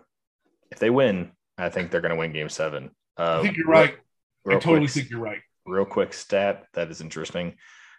if 0.71 0.79
they 0.79 0.89
win, 0.89 1.31
I 1.57 1.69
think 1.69 1.91
they're 1.91 1.99
going 2.01 2.11
to 2.13 2.15
win 2.15 2.31
Game 2.31 2.47
Seven. 2.47 2.91
Uh, 3.17 3.39
I 3.39 3.41
think 3.41 3.57
you're 3.57 3.67
right. 3.67 3.93
Real, 4.45 4.55
I 4.57 4.59
totally 4.61 4.79
quick, 4.85 4.91
think 4.91 5.09
you're 5.09 5.19
right. 5.19 5.41
Real 5.71 5.85
quick 5.85 6.13
stat 6.13 6.65
that 6.73 6.91
is 6.91 7.01
interesting. 7.01 7.55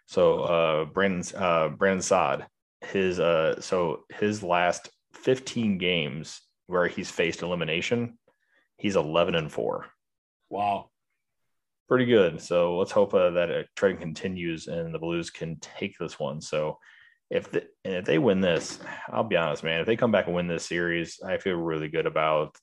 So 0.06 0.40
uh 0.42 0.84
Brandon's 0.84 1.32
uh 1.34 1.70
Brandon 1.70 2.02
Saad, 2.02 2.46
his 2.82 3.18
uh 3.18 3.60
so 3.60 4.04
his 4.10 4.42
last 4.42 4.90
15 5.14 5.78
games 5.78 6.40
where 6.66 6.86
he's 6.86 7.10
faced 7.10 7.42
elimination, 7.42 8.18
he's 8.76 8.96
11 8.96 9.34
and 9.34 9.50
4. 9.50 9.86
Wow. 10.50 10.90
Pretty 11.88 12.06
good. 12.06 12.40
So 12.40 12.78
let's 12.78 12.92
hope 12.92 13.12
uh, 13.12 13.30
that 13.30 13.50
uh, 13.50 13.62
trend 13.76 14.00
continues 14.00 14.66
and 14.68 14.94
the 14.94 14.98
Blues 14.98 15.30
can 15.30 15.56
take 15.60 15.98
this 15.98 16.18
one. 16.18 16.40
So 16.40 16.78
if 17.30 17.50
the, 17.50 17.66
and 17.84 17.94
if 17.94 18.04
they 18.04 18.18
win 18.18 18.40
this, 18.40 18.78
I'll 19.08 19.24
be 19.24 19.36
honest, 19.36 19.64
man, 19.64 19.80
if 19.80 19.86
they 19.86 19.96
come 19.96 20.12
back 20.12 20.26
and 20.26 20.34
win 20.34 20.46
this 20.46 20.64
series, 20.64 21.20
I 21.24 21.36
feel 21.38 21.56
really 21.56 21.88
good 21.88 22.06
about 22.06 22.56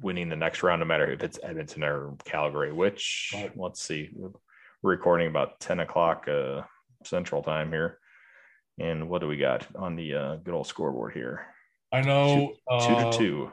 winning 0.00 0.28
the 0.28 0.36
next 0.36 0.62
round, 0.62 0.80
no 0.80 0.86
matter 0.86 1.10
if 1.10 1.22
it's 1.22 1.38
Edmonton 1.42 1.84
or 1.84 2.16
Calgary, 2.24 2.72
which 2.72 3.30
Right. 3.34 3.56
let's 3.56 3.80
see, 3.80 4.10
recording 4.84 5.28
about 5.28 5.58
10 5.60 5.80
o'clock 5.80 6.28
uh, 6.28 6.62
central 7.04 7.42
time 7.42 7.72
here. 7.72 7.98
And 8.78 9.08
what 9.08 9.20
do 9.20 9.28
we 9.28 9.36
got 9.36 9.66
on 9.76 9.96
the 9.96 10.14
uh, 10.14 10.36
good 10.36 10.54
old 10.54 10.66
scoreboard 10.66 11.14
here? 11.14 11.46
I 11.92 12.02
know 12.02 12.54
two 12.80 12.94
uh, 12.94 13.10
to 13.10 13.18
two. 13.18 13.52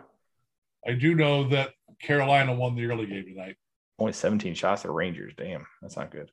I 0.85 0.93
do 0.93 1.15
know 1.15 1.47
that 1.49 1.71
Carolina 2.01 2.53
won 2.53 2.75
the 2.75 2.85
early 2.85 3.05
game 3.05 3.25
tonight. 3.25 3.55
Only 3.99 4.13
17 4.13 4.55
shots 4.55 4.83
at 4.83 4.91
Rangers. 4.91 5.33
Damn, 5.37 5.65
that's 5.81 5.95
not 5.95 6.11
good. 6.11 6.31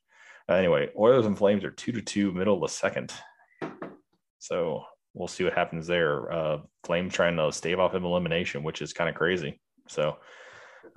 Uh, 0.49 0.55
anyway, 0.55 0.89
Oilers 0.99 1.27
and 1.27 1.37
Flames 1.37 1.65
are 1.65 1.71
two 1.71 1.93
to 1.93 2.01
two, 2.01 2.33
middle 2.33 2.55
of 2.55 2.63
the 2.63 2.69
second. 2.69 3.13
So 4.39 4.85
we'll 5.13 5.29
see 5.29 5.45
what 5.45 5.53
happens 5.53 5.87
there. 5.87 6.33
Uh, 6.33 6.59
Flames 6.85 7.13
trying 7.13 7.37
to 7.37 7.53
stave 7.53 7.79
off 7.79 7.95
elimination, 7.95 8.63
which 8.63 8.81
is 8.81 8.95
kind 8.95 9.11
of 9.11 9.17
crazy. 9.17 9.61
So 9.87 10.17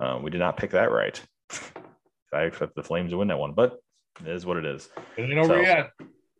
uh, 0.00 0.18
we 0.22 0.30
did 0.30 0.38
not 0.38 0.56
pick 0.56 0.70
that 0.70 0.90
right. 0.90 1.20
I 2.32 2.44
expect 2.44 2.74
the 2.74 2.82
Flames 2.82 3.10
to 3.10 3.18
win 3.18 3.28
that 3.28 3.38
one, 3.38 3.52
but 3.52 3.81
it 4.20 4.28
is 4.28 4.44
what 4.46 4.56
it 4.56 4.64
is. 4.66 4.88
It 5.16 5.22
ain't 5.22 5.38
over 5.38 5.54
So- 5.54 5.60
yet. 5.60 5.90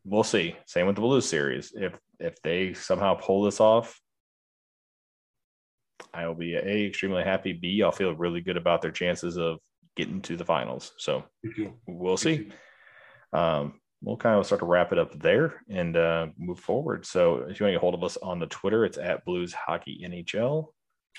We'll 0.05 0.25
see. 0.25 0.57
Same 0.67 0.87
with 0.89 0.97
the 0.97 1.01
Blues 1.03 1.29
series. 1.29 1.73
If 1.77 1.97
if 2.19 2.41
they 2.43 2.75
somehow 2.75 3.15
pull 3.15 3.43
this 3.43 3.61
off, 3.61 4.01
I 6.13 6.27
will 6.27 6.35
be 6.35 6.55
a 6.55 6.87
extremely 6.87 7.23
happy. 7.23 7.53
B, 7.53 7.83
I'll 7.83 7.93
feel 7.93 8.15
really 8.15 8.41
good 8.41 8.57
about 8.57 8.83
their 8.83 8.91
chances 8.91 9.37
of 9.39 9.59
getting 9.97 10.21
to 10.23 10.37
the 10.37 10.45
finals. 10.45 10.93
So 10.99 11.25
we'll 11.87 12.17
see. 12.17 12.51
Um, 13.33 13.81
we'll 14.03 14.17
kind 14.17 14.39
of 14.39 14.45
start 14.47 14.61
to 14.61 14.67
wrap 14.67 14.93
it 14.93 14.99
up 14.99 15.19
there 15.19 15.63
and 15.69 15.97
uh, 15.97 16.27
move 16.37 16.59
forward. 16.59 17.07
So 17.07 17.37
if 17.49 17.61
you 17.61 17.65
want 17.65 17.71
to 17.71 17.73
get 17.73 17.81
hold 17.81 17.95
of 17.95 18.03
us 18.03 18.17
on 18.17 18.39
the 18.41 18.47
Twitter, 18.47 18.85
it's 18.85 18.99
at 18.99 19.25
Blues 19.25 19.53
Hockey 19.53 20.03
NHL. 20.05 20.67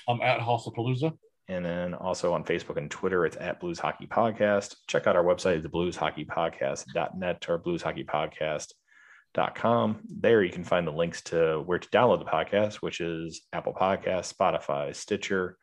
I'm 0.08 0.20
at 0.20 0.40
Hostapalooza. 0.40 1.16
And 1.48 1.64
then 1.64 1.94
also 1.94 2.32
on 2.32 2.44
Facebook 2.44 2.76
and 2.78 2.90
Twitter, 2.90 3.24
it's 3.26 3.36
at 3.36 3.60
Blues 3.60 3.78
Hockey 3.78 4.06
Podcast. 4.06 4.76
Check 4.86 5.06
out 5.06 5.16
our 5.16 5.24
website, 5.24 5.62
the 5.62 5.68
blueshockeypodcast.net 5.68 7.46
or 7.48 7.58
blueshockeypodcast.com. 7.58 10.00
There 10.08 10.42
you 10.42 10.52
can 10.52 10.64
find 10.64 10.86
the 10.86 10.92
links 10.92 11.20
to 11.22 11.62
where 11.66 11.78
to 11.78 11.88
download 11.90 12.20
the 12.20 12.24
podcast, 12.24 12.76
which 12.76 13.02
is 13.02 13.42
Apple 13.52 13.74
Podcasts, 13.74 14.32
Spotify, 14.32 14.96
Stitcher, 14.96 15.58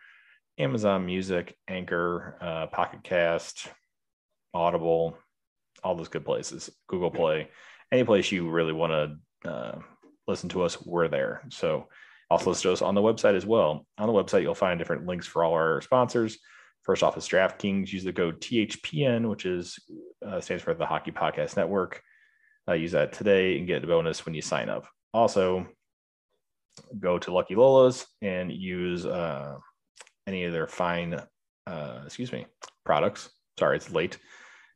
Amazon 0.59 1.03
Music, 1.05 1.55
Anchor, 1.67 2.37
uh, 2.39 2.67
Pocket 2.67 3.03
Cast, 3.03 3.67
Audible, 4.53 5.17
all 5.83 5.95
those 5.95 6.09
good 6.09 6.25
places, 6.25 6.69
Google 6.87 7.09
Play, 7.09 7.49
any 7.91 8.03
place 8.03 8.31
you 8.31 8.47
really 8.49 8.73
want 8.73 9.17
to 9.43 9.49
uh, 9.49 9.79
listen 10.27 10.49
to 10.49 10.61
us, 10.61 10.79
we're 10.85 11.07
there. 11.07 11.41
So 11.49 11.87
also 12.31 12.49
listen 12.49 12.69
to 12.69 12.73
us 12.73 12.81
on 12.81 12.95
the 12.95 13.01
website 13.01 13.35
as 13.35 13.45
well. 13.45 13.85
On 13.97 14.07
the 14.07 14.13
website, 14.13 14.41
you'll 14.41 14.55
find 14.55 14.79
different 14.79 15.05
links 15.05 15.27
for 15.27 15.43
all 15.43 15.51
our 15.51 15.81
sponsors. 15.81 16.39
First 16.83 17.03
off 17.03 17.17
is 17.17 17.27
DraftKings. 17.27 17.91
Use 17.91 18.05
the 18.05 18.13
code 18.13 18.39
THPN, 18.39 19.29
which 19.29 19.45
is 19.45 19.77
uh, 20.25 20.39
stands 20.39 20.63
for 20.63 20.73
the 20.73 20.85
Hockey 20.85 21.11
Podcast 21.11 21.57
Network. 21.57 22.01
Uh, 22.67 22.73
use 22.73 22.93
that 22.93 23.11
today 23.11 23.57
and 23.57 23.67
get 23.67 23.83
a 23.83 23.87
bonus 23.87 24.25
when 24.25 24.33
you 24.33 24.41
sign 24.41 24.69
up. 24.69 24.87
Also, 25.13 25.67
go 26.97 27.19
to 27.19 27.33
Lucky 27.33 27.55
Lola's 27.55 28.07
and 28.21 28.49
use 28.49 29.05
uh, 29.05 29.57
any 30.25 30.45
of 30.45 30.53
their 30.53 30.67
fine, 30.67 31.21
uh, 31.67 32.01
excuse 32.05 32.31
me, 32.31 32.45
products. 32.85 33.29
Sorry, 33.59 33.75
it's 33.75 33.91
late. 33.91 34.17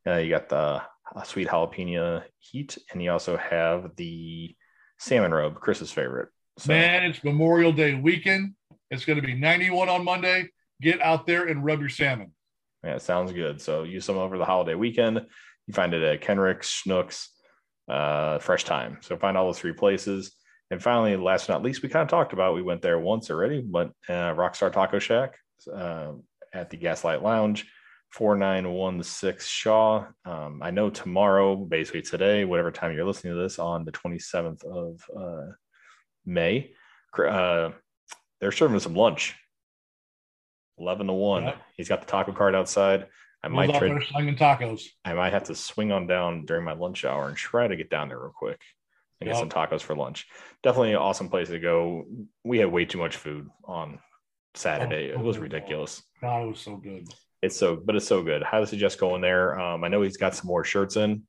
Uh, 0.06 0.18
you 0.18 0.30
got 0.30 0.50
the 0.50 0.82
uh, 1.16 1.24
sweet 1.24 1.48
jalapeno 1.48 2.22
heat, 2.38 2.78
and 2.92 3.02
you 3.02 3.12
also 3.12 3.38
have 3.38 3.96
the 3.96 4.54
salmon 5.00 5.34
robe, 5.34 5.56
Chris's 5.56 5.92
favorite. 5.94 6.30
So, 6.58 6.72
Man, 6.72 7.04
it's 7.04 7.24
Memorial 7.24 7.74
Day 7.74 7.96
weekend. 7.96 8.54
It's 8.90 9.04
going 9.04 9.20
to 9.20 9.26
be 9.26 9.34
91 9.34 9.90
on 9.90 10.06
Monday. 10.06 10.50
Get 10.82 11.02
out 11.02 11.28
there 11.28 11.48
and 11.48 11.66
rub 11.66 11.82
your 11.82 11.90
salmon. 11.90 12.32
Yeah, 12.84 12.98
sounds 12.98 13.34
good. 13.34 13.60
So 13.60 13.84
use 13.84 14.06
some 14.06 14.18
over 14.18 14.38
the 14.38 14.46
holiday 14.46 14.76
weekend. 14.76 15.26
You 15.68 15.74
find 15.74 15.94
it 15.94 16.04
at 16.04 16.22
Kenrick's, 16.22 16.84
Schnucks, 16.84 17.28
uh, 17.90 18.40
Fresh 18.40 18.64
Thyme. 18.66 19.00
So 19.02 19.18
find 19.18 19.36
all 19.38 19.48
those 19.48 19.60
three 19.60 19.74
places. 19.74 20.34
And 20.72 20.82
finally, 20.82 21.18
last 21.18 21.48
but 21.48 21.54
not 21.54 21.64
least, 21.64 21.84
we 21.84 21.90
kind 21.90 22.04
of 22.04 22.10
talked 22.10 22.32
about 22.32 22.56
we 22.56 22.62
went 22.62 22.82
there 22.82 23.00
once 23.00 23.30
already, 23.30 23.62
but 23.62 23.92
uh, 24.08 24.34
Rockstar 24.34 24.72
Taco 24.72 25.00
Shack 25.00 25.36
uh, 25.74 26.14
at 26.54 26.70
the 26.70 26.78
Gaslight 26.78 27.22
Lounge, 27.22 27.66
4916 28.14 29.40
Shaw. 29.46 30.06
Um, 30.24 30.62
I 30.64 30.72
know 30.72 30.90
tomorrow, 30.90 31.56
basically 31.56 32.02
today, 32.02 32.46
whatever 32.46 32.72
time 32.72 32.94
you're 32.94 33.06
listening 33.06 33.34
to 33.34 33.42
this, 33.42 33.60
on 33.60 33.84
the 33.84 33.92
27th 33.92 34.64
of 34.64 35.02
uh, 35.16 35.52
May, 36.26 36.72
uh, 37.18 37.70
they're 38.42 38.52
serving 38.52 38.80
some 38.80 38.96
lunch. 38.96 39.36
11 40.78 41.08
to 41.08 41.14
1. 41.14 41.44
Yep. 41.44 41.62
He's 41.78 41.90
got 41.90 42.02
the 42.02 42.08
taco 42.08 42.34
card 42.34 42.56
outside. 42.56 43.08
I 43.44 43.48
Might 43.48 43.70
might 43.70 43.78
try, 43.80 44.04
slinging 44.06 44.36
tacos. 44.36 44.88
I 45.06 45.14
might 45.14 45.32
have 45.32 45.44
to 45.46 45.56
swing 45.56 45.92
on 45.92 46.08
down 46.08 46.46
during 46.46 46.66
my 46.66 46.74
lunch 46.74 47.06
hour 47.06 47.28
and 47.28 47.38
try 47.38 47.68
to 47.68 47.76
get 47.76 47.90
down 47.90 48.08
there 48.10 48.20
real 48.20 48.34
quick 48.36 48.60
and 49.22 49.30
get 49.30 49.38
some 49.38 49.50
tacos 49.50 49.82
for 49.82 49.96
lunch. 49.96 50.26
Definitely 50.64 50.92
an 50.92 50.98
awesome 50.98 51.30
place 51.30 51.50
to 51.50 51.60
go. 51.60 52.06
We 52.44 52.58
had 52.58 52.72
way 52.72 52.86
too 52.86 52.98
much 52.98 53.18
food 53.18 53.48
on 53.64 54.00
Saturday. 54.56 55.12
Oh, 55.14 55.20
it 55.20 55.24
was 55.24 55.38
ridiculous. 55.38 56.02
God, 56.20 56.44
it 56.44 56.48
was 56.48 56.60
so 56.60 56.76
good. 56.78 57.08
It's 57.44 57.56
so, 57.56 57.76
but 57.76 57.96
it's 57.96 58.08
so 58.08 58.24
good. 58.24 58.42
Highly 58.42 58.66
suggest 58.66 59.00
going 59.00 59.22
there. 59.22 59.60
Um, 59.60 59.84
I 59.84 59.90
know 59.90 60.02
he's 60.02 60.18
got 60.18 60.34
some 60.36 60.48
more 60.48 60.64
shirts 60.64 60.96
in 60.96 61.24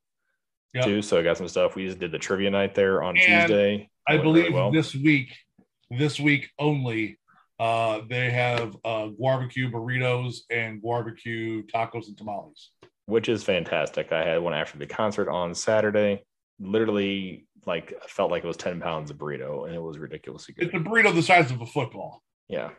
Yep. 0.73 0.83
too, 0.85 1.01
so 1.03 1.19
I 1.19 1.23
got 1.23 1.37
some 1.37 1.47
stuff. 1.47 1.75
We 1.75 1.85
just 1.85 1.99
did 1.99 2.11
the 2.11 2.19
trivia 2.19 2.49
night 2.49 2.73
there 2.75 3.03
on 3.03 3.15
And 3.15 3.25
Tuesday. 3.25 3.89
I 4.07 4.17
believe 4.17 4.53
well. 4.53 4.71
this 4.71 4.95
week, 4.95 5.35
this 5.89 6.19
week 6.19 6.49
only, 6.59 7.19
uh, 7.59 8.01
they 8.09 8.29
have 8.29 8.75
uh, 8.85 9.07
barbecue 9.19 9.69
burritos 9.69 10.41
and 10.49 10.81
barbecue 10.81 11.63
tacos 11.63 12.07
and 12.07 12.17
tamales. 12.17 12.71
which 13.07 13.29
is 13.29 13.43
fantastic. 13.43 14.11
I 14.11 14.23
had 14.23 14.41
one 14.41 14.53
after 14.53 14.77
the 14.77 14.85
concert 14.85 15.29
on 15.29 15.55
Saturday. 15.55 16.23
Literally, 16.59 17.47
like 17.65 17.93
felt 18.07 18.31
like 18.31 18.43
it 18.43 18.47
was 18.47 18.57
ten 18.57 18.79
pounds 18.79 19.11
of 19.11 19.17
burrito, 19.17 19.65
and 19.65 19.75
it 19.75 19.81
was 19.81 19.97
ridiculously 19.97 20.53
good. 20.53 20.67
It's 20.67 20.75
a 20.75 20.79
burrito 20.79 21.13
the 21.13 21.21
size 21.21 21.51
of 21.51 21.61
a 21.61 21.65
football. 21.65 22.23
Yeah. 22.47 22.69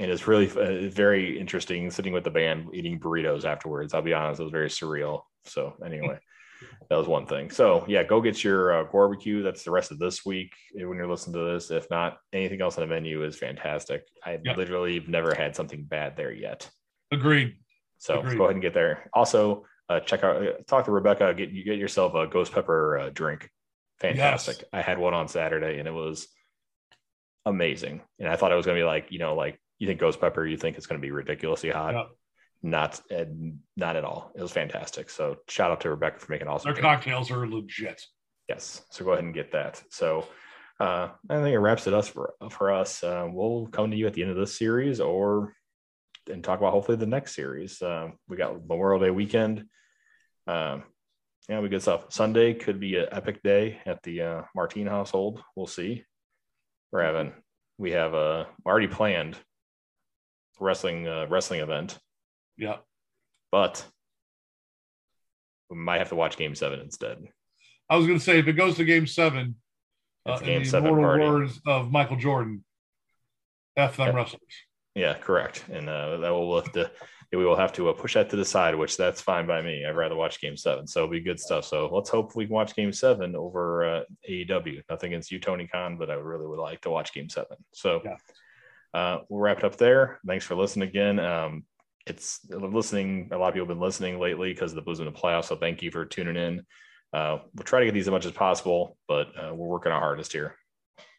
And 0.00 0.10
it's 0.12 0.28
really 0.28 0.48
uh, 0.48 0.88
very 0.90 1.38
interesting 1.40 1.90
sitting 1.90 2.12
with 2.12 2.22
the 2.22 2.30
band 2.30 2.68
eating 2.72 3.00
burritos 3.00 3.44
afterwards. 3.44 3.94
I'll 3.94 4.02
be 4.02 4.14
honest, 4.14 4.40
it 4.40 4.44
was 4.44 4.52
very 4.52 4.68
surreal. 4.68 5.22
So, 5.44 5.74
anyway, 5.84 6.20
that 6.88 6.96
was 6.96 7.06
one 7.06 7.26
thing. 7.26 7.50
So, 7.50 7.84
yeah, 7.88 8.02
go 8.02 8.20
get 8.20 8.42
your 8.42 8.80
uh, 8.80 8.84
barbecue. 8.84 9.42
That's 9.42 9.62
the 9.64 9.70
rest 9.70 9.90
of 9.90 9.98
this 9.98 10.24
week 10.24 10.52
eh, 10.78 10.84
when 10.84 10.96
you're 10.96 11.08
listening 11.08 11.34
to 11.34 11.52
this. 11.52 11.70
If 11.70 11.88
not, 11.90 12.18
anything 12.32 12.60
else 12.60 12.78
on 12.78 12.88
the 12.88 12.94
menu 12.94 13.24
is 13.24 13.36
fantastic. 13.36 14.04
I 14.24 14.38
Yep. 14.44 14.56
literally 14.56 14.94
have 14.98 15.08
never 15.08 15.34
had 15.34 15.54
something 15.54 15.84
bad 15.84 16.16
there 16.16 16.32
yet. 16.32 16.68
Agreed. 17.12 17.56
So, 17.98 18.20
Agreed. 18.20 18.38
go 18.38 18.44
ahead 18.44 18.56
and 18.56 18.62
get 18.62 18.74
there. 18.74 19.10
Also, 19.12 19.64
uh, 19.88 20.00
check 20.00 20.22
out, 20.24 20.36
uh, 20.46 20.52
talk 20.66 20.84
to 20.84 20.90
Rebecca. 20.90 21.32
Get 21.34 21.50
you 21.50 21.64
get 21.64 21.78
yourself 21.78 22.14
a 22.14 22.26
ghost 22.26 22.52
pepper 22.52 22.98
uh, 22.98 23.10
drink. 23.10 23.50
Fantastic. 24.00 24.58
Yes. 24.58 24.64
I 24.72 24.80
had 24.82 24.98
one 24.98 25.14
on 25.14 25.28
Saturday 25.28 25.78
and 25.78 25.88
it 25.88 25.92
was 25.94 26.28
amazing. 27.46 28.02
And 28.18 28.28
I 28.28 28.36
thought 28.36 28.52
it 28.52 28.56
was 28.56 28.66
going 28.66 28.76
to 28.76 28.80
be 28.82 28.86
like, 28.86 29.06
you 29.10 29.18
know, 29.18 29.34
like 29.34 29.58
you 29.78 29.86
think 29.86 29.98
ghost 29.98 30.20
pepper, 30.20 30.46
you 30.46 30.56
think 30.56 30.76
it's 30.76 30.86
going 30.86 31.00
to 31.00 31.04
be 31.06 31.10
ridiculously 31.10 31.70
hot. 31.70 31.94
Yep. 31.94 32.06
Not, 32.62 33.00
uh, 33.14 33.24
not 33.76 33.96
at 33.96 34.04
all. 34.04 34.32
It 34.34 34.42
was 34.42 34.52
fantastic. 34.52 35.10
So 35.10 35.36
shout 35.48 35.70
out 35.70 35.80
to 35.82 35.90
Rebecca 35.90 36.18
for 36.18 36.32
making 36.32 36.48
awesome. 36.48 36.68
Their 36.68 36.80
drink. 36.80 36.92
cocktails 36.92 37.30
are 37.30 37.46
legit. 37.46 38.02
Yes. 38.48 38.82
So 38.90 39.04
go 39.04 39.12
ahead 39.12 39.24
and 39.24 39.34
get 39.34 39.52
that. 39.52 39.82
So 39.90 40.26
uh, 40.80 41.08
I 41.28 41.34
think 41.36 41.54
it 41.54 41.58
wraps 41.58 41.86
it 41.86 41.94
us 41.94 42.08
for 42.08 42.34
for 42.50 42.72
us. 42.72 43.02
Uh, 43.02 43.28
we'll 43.30 43.66
come 43.66 43.90
to 43.90 43.96
you 43.96 44.06
at 44.06 44.14
the 44.14 44.22
end 44.22 44.30
of 44.30 44.36
this 44.36 44.56
series 44.56 45.00
or 45.00 45.54
and 46.30 46.44
talk 46.44 46.58
about 46.58 46.72
hopefully 46.72 46.96
the 46.96 47.06
next 47.06 47.34
series. 47.34 47.80
Uh, 47.82 48.08
we 48.28 48.36
got 48.36 48.66
Memorial 48.66 49.00
Day 49.00 49.10
weekend. 49.10 49.64
Um, 50.46 50.84
yeah, 51.48 51.60
we 51.60 51.68
good 51.68 51.82
stuff. 51.82 52.06
Sunday 52.10 52.54
could 52.54 52.78
be 52.78 52.96
an 52.96 53.06
epic 53.10 53.42
day 53.42 53.80
at 53.86 54.02
the 54.02 54.22
uh, 54.22 54.42
Martine 54.54 54.86
household. 54.86 55.42
We'll 55.56 55.66
see. 55.66 56.04
We're 56.92 57.02
having 57.02 57.32
we 57.78 57.92
have 57.92 58.14
a 58.14 58.46
already 58.66 58.88
planned 58.88 59.36
wrestling 60.60 61.08
uh, 61.08 61.26
wrestling 61.28 61.60
event, 61.60 61.98
Yeah. 62.58 62.78
but 63.52 63.84
we 65.70 65.76
might 65.76 65.98
have 65.98 66.08
to 66.10 66.16
watch 66.16 66.36
Game 66.36 66.54
Seven 66.54 66.80
instead. 66.80 67.18
I 67.90 67.96
was 67.96 68.06
going 68.06 68.18
to 68.18 68.24
say, 68.24 68.38
if 68.38 68.48
it 68.48 68.52
goes 68.54 68.76
to 68.76 68.84
game 68.84 69.06
seven, 69.06 69.56
uh, 70.28 70.32
It's 70.32 70.40
in 70.42 70.46
game 70.46 70.62
the 70.64 70.68
seven 70.68 70.90
immortal 70.90 71.04
party. 71.04 71.24
words 71.24 71.60
of 71.66 71.90
Michael 71.90 72.16
Jordan, 72.16 72.64
F 73.76 73.96
them 73.96 74.08
Yeah. 74.08 74.12
wrestlers. 74.14 74.42
Yeah, 74.94 75.14
correct. 75.14 75.64
And 75.70 75.88
uh, 75.88 76.18
that 76.18 76.30
will 76.30 76.60
have 76.60 76.72
to 76.72 76.90
we 77.30 77.44
will 77.44 77.56
have 77.56 77.74
to 77.74 77.90
uh, 77.90 77.92
push 77.92 78.14
that 78.14 78.30
to 78.30 78.36
the 78.36 78.44
side, 78.44 78.74
which 78.74 78.96
that's 78.96 79.20
fine 79.20 79.46
by 79.46 79.60
me. 79.60 79.84
I'd 79.84 79.94
rather 79.96 80.16
watch 80.16 80.40
Game 80.40 80.56
Seven, 80.56 80.86
so 80.86 81.00
it'll 81.00 81.10
be 81.12 81.20
good 81.20 81.38
stuff. 81.38 81.66
So 81.66 81.86
let's 81.94 82.08
hope 82.08 82.34
we 82.34 82.46
can 82.46 82.54
watch 82.54 82.74
Game 82.74 82.90
Seven 82.92 83.36
over 83.36 83.84
uh, 83.86 84.02
AEW. 84.28 84.82
Nothing 84.88 85.12
against 85.12 85.30
you, 85.30 85.38
Tony 85.38 85.66
Khan, 85.66 85.98
but 85.98 86.10
I 86.10 86.14
really 86.14 86.46
would 86.46 86.58
like 86.58 86.80
to 86.82 86.90
watch 86.90 87.12
Game 87.12 87.28
Seven. 87.28 87.58
So 87.74 88.00
Yeah. 88.02 88.16
uh, 88.98 89.18
we'll 89.28 89.40
wrap 89.40 89.58
it 89.58 89.64
up 89.64 89.76
there. 89.76 90.20
Thanks 90.26 90.46
for 90.46 90.54
listening 90.54 90.88
again. 90.88 91.20
Um, 91.20 91.64
it's 92.08 92.40
listening. 92.50 93.28
A 93.32 93.36
lot 93.36 93.48
of 93.48 93.54
people 93.54 93.66
have 93.66 93.76
been 93.76 93.80
listening 93.84 94.18
lately 94.18 94.52
because 94.52 94.72
of 94.72 94.76
the 94.76 94.82
Blues 94.82 94.98
in 95.00 95.06
the 95.06 95.12
playoffs. 95.12 95.44
So 95.46 95.56
thank 95.56 95.82
you 95.82 95.90
for 95.90 96.04
tuning 96.04 96.36
in. 96.36 96.62
Uh, 97.12 97.38
we'll 97.54 97.64
try 97.64 97.80
to 97.80 97.86
get 97.86 97.94
these 97.94 98.06
as 98.06 98.10
much 98.10 98.26
as 98.26 98.32
possible, 98.32 98.96
but 99.08 99.28
uh, 99.38 99.54
we're 99.54 99.66
working 99.66 99.92
our 99.92 100.00
hardest 100.00 100.32
here. 100.32 100.56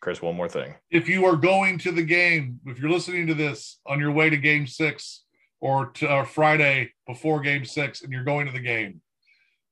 Chris, 0.01 0.21
one 0.21 0.35
more 0.35 0.47
thing. 0.49 0.75
If 0.91 1.09
you 1.09 1.25
are 1.25 1.35
going 1.35 1.77
to 1.79 1.91
the 1.91 2.03
game, 2.03 2.59
if 2.65 2.79
you're 2.79 2.91
listening 2.91 3.27
to 3.27 3.33
this 3.33 3.79
on 3.85 3.99
your 3.99 4.11
way 4.11 4.29
to 4.29 4.37
game 4.37 4.65
six 4.67 5.23
or 5.59 5.87
to 5.87 6.09
uh, 6.09 6.25
Friday 6.25 6.91
before 7.07 7.41
game 7.41 7.65
six 7.65 8.01
and 8.01 8.11
you're 8.13 8.23
going 8.23 8.45
to 8.47 8.53
the 8.53 8.59
game, 8.61 9.01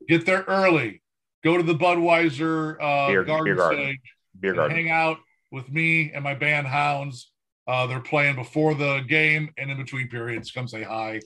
get 0.07 0.25
there 0.25 0.43
early. 0.47 1.01
Go 1.43 1.55
to 1.55 1.63
the 1.63 1.75
Budweiser 1.75 2.75
uh, 2.81 3.07
Beer- 3.07 3.23
garden, 3.23 3.45
beer 3.45 3.55
garden. 3.55 3.83
stage 3.83 4.13
Beer 4.39 4.53
garden. 4.53 4.75
hang 4.75 4.89
out 4.89 5.17
with 5.51 5.69
me 5.71 6.11
and 6.13 6.23
my 6.23 6.33
band 6.33 6.67
Hounds 6.67 7.31
Uh, 7.67 7.85
they're 7.87 7.99
playing 7.99 8.35
before 8.35 8.73
the 8.73 9.01
game 9.07 9.49
and 9.57 9.69
in 9.69 9.77
between 9.77 10.07
periods. 10.07 10.51
Come 10.51 10.67
say 10.67 10.83
hi 10.83 11.19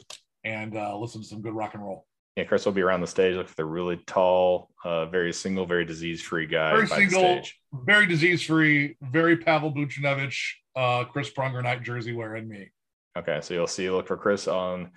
and 0.43 0.75
uh, 0.75 0.97
listen 0.97 1.21
to 1.21 1.27
some 1.27 1.41
good 1.41 1.53
rock 1.53 1.75
and 1.75 1.83
roll. 1.83 2.07
Yeah, 2.35 2.45
Chris 2.45 2.65
will 2.65 2.71
be 2.71 2.81
around 2.81 3.01
the 3.01 3.07
stage. 3.07 3.35
Look 3.35 3.49
for 3.49 3.55
the 3.55 3.65
really 3.65 3.97
tall, 4.07 4.69
uh, 4.85 5.05
very 5.05 5.33
single, 5.33 5.65
very 5.65 5.83
disease-free 5.83 6.47
guy 6.47 6.71
Very 6.71 6.87
single, 6.87 7.41
very 7.73 8.07
disease 8.07 8.41
free, 8.41 8.95
very 9.01 9.35
Pavel 9.35 9.73
Buchnevich, 9.73 10.37
uh, 10.75 11.03
Chris 11.03 11.29
Pronger 11.29 11.61
night 11.61 11.83
jersey 11.83 12.13
wearing 12.13 12.47
me. 12.47 12.71
Okay, 13.17 13.39
so 13.41 13.53
you'll 13.53 13.67
see. 13.67 13.89
Look 13.89 14.07
for 14.07 14.15
Chris 14.15 14.47
on 14.47 14.91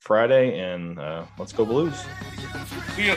Friday, 0.00 0.58
and 0.58 0.98
uh, 0.98 1.26
let's 1.38 1.52
go 1.52 1.66
Blues. 1.66 1.94
See 2.96 3.08
ya. 3.08 3.16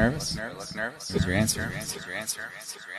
nervous? 0.00 0.36
Look 0.36 0.74
Nervous? 0.74 1.10
Is 1.10 1.26
your 1.26 1.34
answer? 1.34 1.72
Is 1.78 1.94
your 1.94 2.14
answer? 2.14 2.40
Is 2.58 2.74
your 2.74 2.86
answer? 2.86 2.89